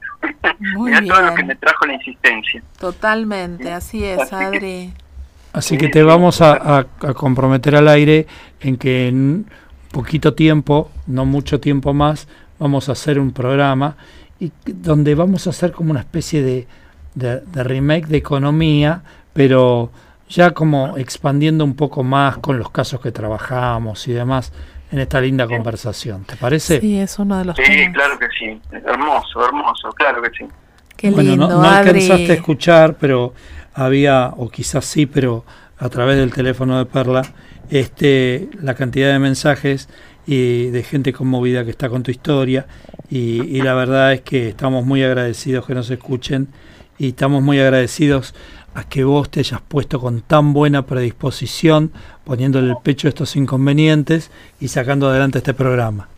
Muy 0.74 0.90
Mirá 0.90 1.04
todo 1.06 1.22
lo 1.26 1.34
que 1.34 1.44
me 1.44 1.54
trajo 1.56 1.84
la 1.86 1.94
insistencia. 1.94 2.62
totalmente, 2.78 3.70
así 3.72 4.04
es, 4.04 4.18
Así 4.20 4.30
que- 4.30 4.44
Adri. 4.44 4.92
Así 5.52 5.68
Sí, 5.74 5.78
que 5.78 5.88
te 5.88 6.02
vamos 6.02 6.40
a, 6.40 6.56
claro. 6.58 6.88
a- 7.02 7.10
a 7.10 7.14
comprometer 7.14 7.76
al 7.76 7.86
aire 7.88 8.26
en 8.60 8.76
que 8.76 9.06
en 9.08 9.46
poquito 9.94 10.34
tiempo, 10.34 10.90
no 11.06 11.24
mucho 11.24 11.60
tiempo 11.60 11.94
más, 11.94 12.28
vamos 12.58 12.88
a 12.88 12.92
hacer 12.92 13.18
un 13.18 13.32
programa 13.32 13.96
y 14.38 14.50
que- 14.50 14.72
donde 14.74 15.14
vamos 15.14 15.46
a 15.46 15.50
hacer 15.50 15.72
como 15.72 15.90
una 15.92 16.00
especie 16.00 16.42
de, 16.42 16.66
de- 17.14 17.40
de 17.40 17.64
remake 17.64 18.06
de 18.08 18.18
economía, 18.18 19.02
pero 19.32 19.90
ya 20.28 20.50
como 20.50 20.96
expandiendo 20.98 21.64
un 21.64 21.74
poco 21.74 22.02
más 22.02 22.38
con 22.38 22.58
los 22.58 22.70
casos 22.70 23.00
que 23.00 23.12
trabajamos 23.12 24.06
y 24.08 24.12
demás 24.12 24.52
en 24.90 24.98
esta 24.98 25.20
linda 25.20 25.46
conversación. 25.46 26.24
¿Te 26.24 26.36
parece? 26.36 26.80
Sí, 26.80 26.98
es 26.98 27.18
uno 27.18 27.38
de 27.38 27.44
los 27.46 27.56
Sí, 27.56 27.62
temas. 27.62 27.94
claro 27.94 28.18
que 28.18 28.26
sí. 28.38 28.60
Hermoso, 28.86 29.44
hermoso, 29.46 29.88
claro 29.90 30.20
que 30.22 30.30
sí. 30.38 30.44
Qué 30.96 31.10
bueno, 31.10 31.30
lindo, 31.30 31.48
no, 31.48 31.62
no 31.62 31.68
Adri. 31.68 31.88
alcanzaste 31.88 32.32
a 32.32 32.34
escuchar, 32.34 32.96
pero 32.98 33.32
había, 33.74 34.32
o 34.36 34.48
quizás 34.48 34.84
sí, 34.84 35.06
pero 35.06 35.44
a 35.78 35.88
través 35.88 36.16
del 36.16 36.32
teléfono 36.32 36.78
de 36.78 36.86
Perla, 36.86 37.22
este, 37.70 38.48
la 38.60 38.74
cantidad 38.74 39.12
de 39.12 39.18
mensajes 39.18 39.88
y 40.26 40.70
de 40.70 40.82
gente 40.82 41.12
conmovida 41.12 41.64
que 41.64 41.70
está 41.70 41.88
con 41.88 42.02
tu 42.02 42.10
historia. 42.10 42.66
Y, 43.10 43.60
la 43.62 43.74
verdad 43.74 44.12
es 44.12 44.22
que 44.22 44.48
estamos 44.48 44.84
muy 44.84 45.02
agradecidos 45.04 45.66
que 45.66 45.74
nos 45.74 45.90
escuchen 45.90 46.48
y 46.98 47.08
estamos 47.08 47.42
muy 47.42 47.60
agradecidos 47.60 48.34
a 48.74 48.88
que 48.88 49.04
vos 49.04 49.30
te 49.30 49.40
hayas 49.40 49.60
puesto 49.60 50.00
con 50.00 50.22
tan 50.22 50.52
buena 50.52 50.86
predisposición, 50.86 51.92
poniéndole 52.24 52.70
el 52.70 52.76
pecho 52.82 53.08
estos 53.08 53.36
inconvenientes 53.36 54.32
y 54.58 54.68
sacando 54.68 55.08
adelante 55.08 55.38
este 55.38 55.54
programa. 55.54 56.08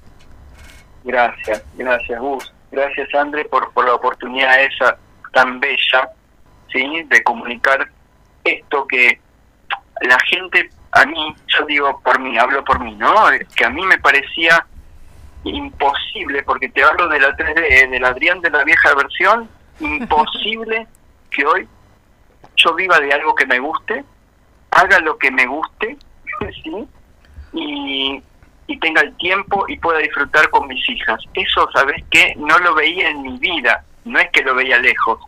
Gracias, 1.04 1.62
gracias 1.76 2.18
Gus. 2.18 2.52
Gracias 2.72 3.14
André 3.14 3.44
por, 3.44 3.72
por 3.72 3.84
la 3.84 3.94
oportunidad 3.94 4.62
esa 4.62 4.96
tan 5.32 5.60
bella, 5.60 6.10
¿sí? 6.72 7.02
De 7.08 7.22
comunicar 7.22 7.86
esto 8.44 8.86
que 8.86 9.20
la 10.02 10.18
gente, 10.20 10.70
a 10.92 11.04
mí, 11.06 11.34
yo 11.46 11.66
digo 11.66 12.00
por 12.02 12.18
mí, 12.20 12.38
hablo 12.38 12.64
por 12.64 12.80
mí, 12.80 12.94
¿no? 12.94 13.14
Que 13.54 13.64
a 13.64 13.70
mí 13.70 13.84
me 13.86 13.98
parecía 13.98 14.66
imposible, 15.44 16.42
porque 16.42 16.68
te 16.68 16.82
hablo 16.82 17.08
de 17.08 17.20
la 17.20 17.36
3D, 17.36 17.90
del 17.90 18.04
Adrián 18.04 18.40
de 18.40 18.50
la 18.50 18.64
vieja 18.64 18.94
versión, 18.94 19.48
imposible 19.80 20.86
que 21.30 21.44
hoy 21.44 21.68
yo 22.56 22.74
viva 22.74 22.98
de 22.98 23.12
algo 23.12 23.34
que 23.34 23.46
me 23.46 23.58
guste, 23.58 24.04
haga 24.70 24.98
lo 25.00 25.16
que 25.18 25.30
me 25.30 25.46
guste, 25.46 25.96
¿sí? 26.62 26.88
Y, 27.52 28.22
y 28.66 28.78
tenga 28.78 29.02
el 29.02 29.16
tiempo 29.16 29.64
y 29.68 29.78
pueda 29.78 29.98
disfrutar 30.00 30.48
con 30.50 30.66
mis 30.68 30.88
hijas. 30.88 31.20
Eso, 31.34 31.68
¿sabes 31.72 32.02
qué? 32.10 32.34
No 32.36 32.58
lo 32.58 32.74
veía 32.74 33.08
en 33.08 33.22
mi 33.22 33.38
vida, 33.38 33.84
no 34.04 34.18
es 34.18 34.30
que 34.30 34.42
lo 34.42 34.54
veía 34.54 34.78
lejos, 34.78 35.20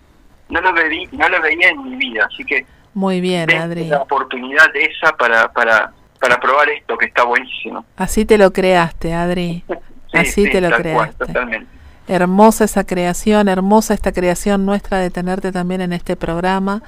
no 0.48 0.60
lo, 0.60 0.72
veí, 0.72 1.08
no 1.12 1.28
lo 1.28 1.40
veía 1.40 1.70
en 1.70 1.82
mi 1.82 1.96
vida, 1.96 2.26
así 2.30 2.44
que 2.44 2.66
Muy 2.98 3.20
bien, 3.20 3.48
Adri. 3.54 3.84
la 3.86 4.02
oportunidad 4.02 4.66
esa 4.74 5.12
para, 5.16 5.52
para, 5.52 5.92
para 6.18 6.40
probar 6.40 6.68
esto 6.68 6.98
que 6.98 7.06
está 7.06 7.22
buenísimo. 7.22 7.84
Así 7.96 8.24
te 8.24 8.36
lo 8.36 8.52
creaste, 8.52 9.14
Adri. 9.14 9.62
Sí, 10.10 10.16
Así 10.16 10.44
sí, 10.46 10.50
te 10.50 10.62
lo 10.62 10.70
cual, 10.70 10.80
creaste. 10.80 11.26
totalmente. 11.26 11.66
Hermosa 12.08 12.64
esa 12.64 12.84
creación, 12.84 13.46
hermosa 13.46 13.92
esta 13.92 14.10
creación 14.10 14.64
nuestra 14.64 15.00
de 15.00 15.10
tenerte 15.10 15.52
también 15.52 15.82
en 15.82 15.92
este 15.92 16.16
programa. 16.16 16.82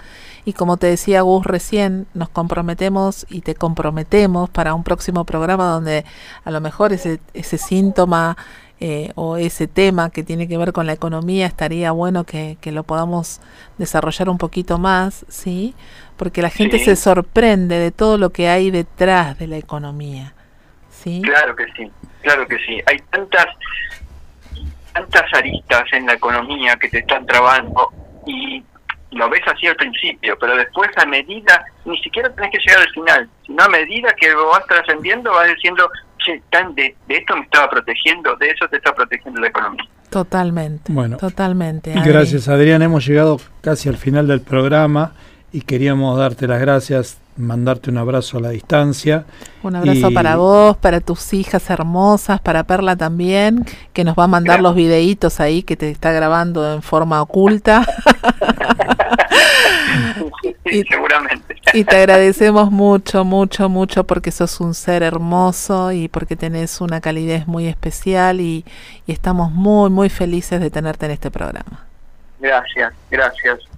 Y 0.46 0.54
como 0.54 0.78
te 0.78 0.86
decía 0.86 1.20
Gus 1.20 1.44
recién, 1.44 2.06
nos 2.14 2.30
comprometemos 2.30 3.26
y 3.28 3.42
te 3.42 3.54
comprometemos 3.54 4.48
para 4.48 4.72
un 4.72 4.84
próximo 4.84 5.26
programa 5.26 5.66
donde 5.66 6.06
a 6.44 6.50
lo 6.50 6.62
mejor 6.62 6.94
ese, 6.94 7.20
ese 7.34 7.58
síntoma 7.58 8.38
eh, 8.80 9.12
o 9.14 9.36
ese 9.36 9.68
tema 9.68 10.10
que 10.10 10.22
tiene 10.22 10.48
que 10.48 10.56
ver 10.56 10.72
con 10.72 10.86
la 10.86 10.92
economía 10.94 11.46
estaría 11.46 11.92
bueno 11.92 12.24
que, 12.24 12.56
que 12.60 12.72
lo 12.72 12.82
podamos 12.82 13.40
desarrollar 13.78 14.28
un 14.30 14.38
poquito 14.38 14.78
más, 14.78 15.24
¿sí? 15.28 15.74
Porque 16.16 16.40
la 16.42 16.50
gente 16.50 16.78
Sí. 16.78 16.86
se 16.86 16.96
sorprende 16.96 17.78
de 17.78 17.90
todo 17.90 18.16
lo 18.18 18.30
que 18.30 18.48
hay 18.48 18.70
detrás 18.70 19.38
de 19.38 19.46
la 19.48 19.56
economía, 19.58 20.32
¿sí? 20.90 21.20
Claro 21.22 21.54
que 21.56 21.66
sí, 21.76 21.90
claro 22.22 22.46
que 22.48 22.56
sí. 22.66 22.80
Hay 22.86 22.98
tantas 23.10 23.46
tantas 24.92 25.22
aristas 25.34 25.84
en 25.92 26.06
la 26.06 26.14
economía 26.14 26.76
que 26.76 26.88
te 26.88 26.98
están 26.98 27.24
trabando 27.26 27.90
y 28.26 28.62
lo 29.12 29.28
ves 29.28 29.42
así 29.46 29.66
al 29.66 29.76
principio, 29.76 30.36
pero 30.38 30.56
después 30.56 30.90
a 30.96 31.06
medida, 31.06 31.64
ni 31.84 31.98
siquiera 32.02 32.32
tenés 32.34 32.50
que 32.52 32.58
llegar 32.58 32.80
al 32.82 32.90
final, 32.90 33.28
sino 33.46 33.62
a 33.62 33.68
medida 33.68 34.12
que 34.18 34.30
lo 34.30 34.48
vas 34.48 34.64
trascendiendo 34.66 35.32
vas 35.32 35.48
diciendo, 35.48 35.88
che, 36.18 36.40
tan 36.50 36.74
de, 36.74 36.94
de 37.08 37.16
esto 37.16 37.36
me 37.36 37.42
estaba 37.42 37.68
protegiendo, 37.70 38.36
de 38.36 38.50
eso 38.50 38.68
te 38.68 38.76
está 38.76 38.94
protegiendo 38.94 39.40
la 39.40 39.48
economía. 39.48 39.84
Totalmente, 40.10 40.92
Bueno. 40.92 41.16
totalmente. 41.18 41.92
Adri. 41.92 42.10
Gracias 42.10 42.48
Adrián, 42.48 42.82
hemos 42.82 43.06
llegado 43.06 43.38
casi 43.60 43.88
al 43.88 43.96
final 43.96 44.26
del 44.26 44.40
programa 44.40 45.12
y 45.52 45.62
queríamos 45.62 46.18
darte 46.18 46.46
las 46.48 46.60
gracias 46.60 47.19
mandarte 47.36 47.90
un 47.90 47.98
abrazo 47.98 48.38
a 48.38 48.40
la 48.40 48.50
distancia. 48.50 49.24
Un 49.62 49.76
abrazo 49.76 50.10
para 50.12 50.36
vos, 50.36 50.76
para 50.76 51.00
tus 51.00 51.32
hijas 51.32 51.68
hermosas, 51.70 52.40
para 52.40 52.64
Perla 52.64 52.96
también, 52.96 53.64
que 53.92 54.04
nos 54.04 54.16
va 54.16 54.24
a 54.24 54.28
mandar 54.28 54.60
los 54.60 54.74
videitos 54.74 55.40
ahí 55.40 55.62
que 55.62 55.76
te 55.76 55.90
está 55.90 56.12
grabando 56.12 56.74
en 56.74 56.82
forma 56.82 57.22
oculta. 57.22 57.86
y, 60.64 60.82
seguramente. 60.84 61.56
Y 61.72 61.84
te 61.84 61.96
agradecemos 61.96 62.70
mucho, 62.70 63.24
mucho, 63.24 63.68
mucho 63.68 64.04
porque 64.04 64.30
sos 64.30 64.60
un 64.60 64.74
ser 64.74 65.02
hermoso 65.02 65.92
y 65.92 66.08
porque 66.08 66.36
tenés 66.36 66.80
una 66.80 67.00
calidez 67.00 67.46
muy 67.46 67.66
especial 67.66 68.40
y, 68.40 68.64
y 69.06 69.12
estamos 69.12 69.52
muy, 69.52 69.90
muy 69.90 70.08
felices 70.08 70.60
de 70.60 70.70
tenerte 70.70 71.06
en 71.06 71.12
este 71.12 71.30
programa. 71.30 71.86
Gracias, 72.40 72.92
gracias. 73.10 73.69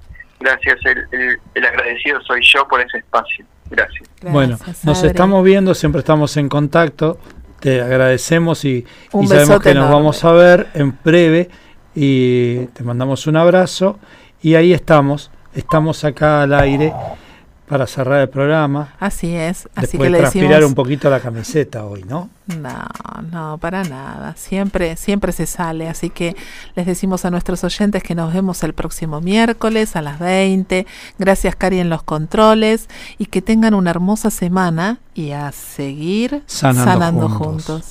Gracias, 0.42 0.78
el, 0.84 1.38
el, 1.54 1.64
agradecido 1.64 2.20
soy 2.22 2.40
yo 2.42 2.66
por 2.66 2.80
ese 2.80 2.98
espacio. 2.98 3.44
Gracias. 3.70 4.08
bueno, 4.22 4.58
nos 4.82 5.02
estamos 5.04 5.44
viendo, 5.44 5.74
siempre 5.74 6.00
estamos 6.00 6.36
en 6.36 6.48
contacto. 6.48 7.18
Te 7.60 7.80
agradecemos 7.80 8.64
y, 8.64 8.84
y 9.14 9.26
sabemos 9.28 9.60
que 9.60 9.72
nos 9.72 9.88
vamos 9.88 10.24
a 10.24 10.32
ver 10.32 10.66
en 10.74 10.98
breve 11.04 11.48
y 11.94 12.66
te 12.66 12.82
mandamos 12.82 13.26
un 13.28 13.36
abrazo 13.36 14.00
y 14.42 14.56
ahí 14.56 14.72
estamos, 14.72 15.30
estamos 15.54 16.04
acá 16.04 16.42
al 16.42 16.54
aire 16.54 16.92
para 17.66 17.86
cerrar 17.86 18.20
el 18.20 18.28
programa. 18.28 18.94
Así 19.00 19.34
es. 19.34 19.68
Así 19.74 19.96
que 19.96 20.10
le 20.10 20.18
transpirar 20.18 20.64
un 20.64 20.74
poquito 20.74 21.08
la 21.08 21.20
camiseta 21.20 21.84
hoy, 21.84 22.04
¿no? 22.04 22.28
No, 22.46 22.86
no, 23.30 23.58
para 23.58 23.84
nada. 23.84 24.34
Siempre, 24.36 24.96
siempre 24.96 25.32
se 25.32 25.46
sale. 25.46 25.88
Así 25.88 26.10
que 26.10 26.36
les 26.74 26.86
decimos 26.86 27.24
a 27.24 27.30
nuestros 27.30 27.64
oyentes 27.64 28.02
que 28.02 28.14
nos 28.14 28.34
vemos 28.34 28.62
el 28.62 28.74
próximo 28.74 29.20
miércoles 29.20 29.96
a 29.96 30.02
las 30.02 30.18
20. 30.18 30.86
Gracias, 31.18 31.56
Cari, 31.56 31.78
en 31.78 31.88
los 31.88 32.02
controles. 32.02 32.88
Y 33.16 33.26
que 33.26 33.42
tengan 33.42 33.74
una 33.74 33.90
hermosa 33.90 34.30
semana 34.30 34.98
y 35.14 35.32
a 35.32 35.52
seguir 35.52 36.42
sanando, 36.46 37.28
juntos. 37.28 37.84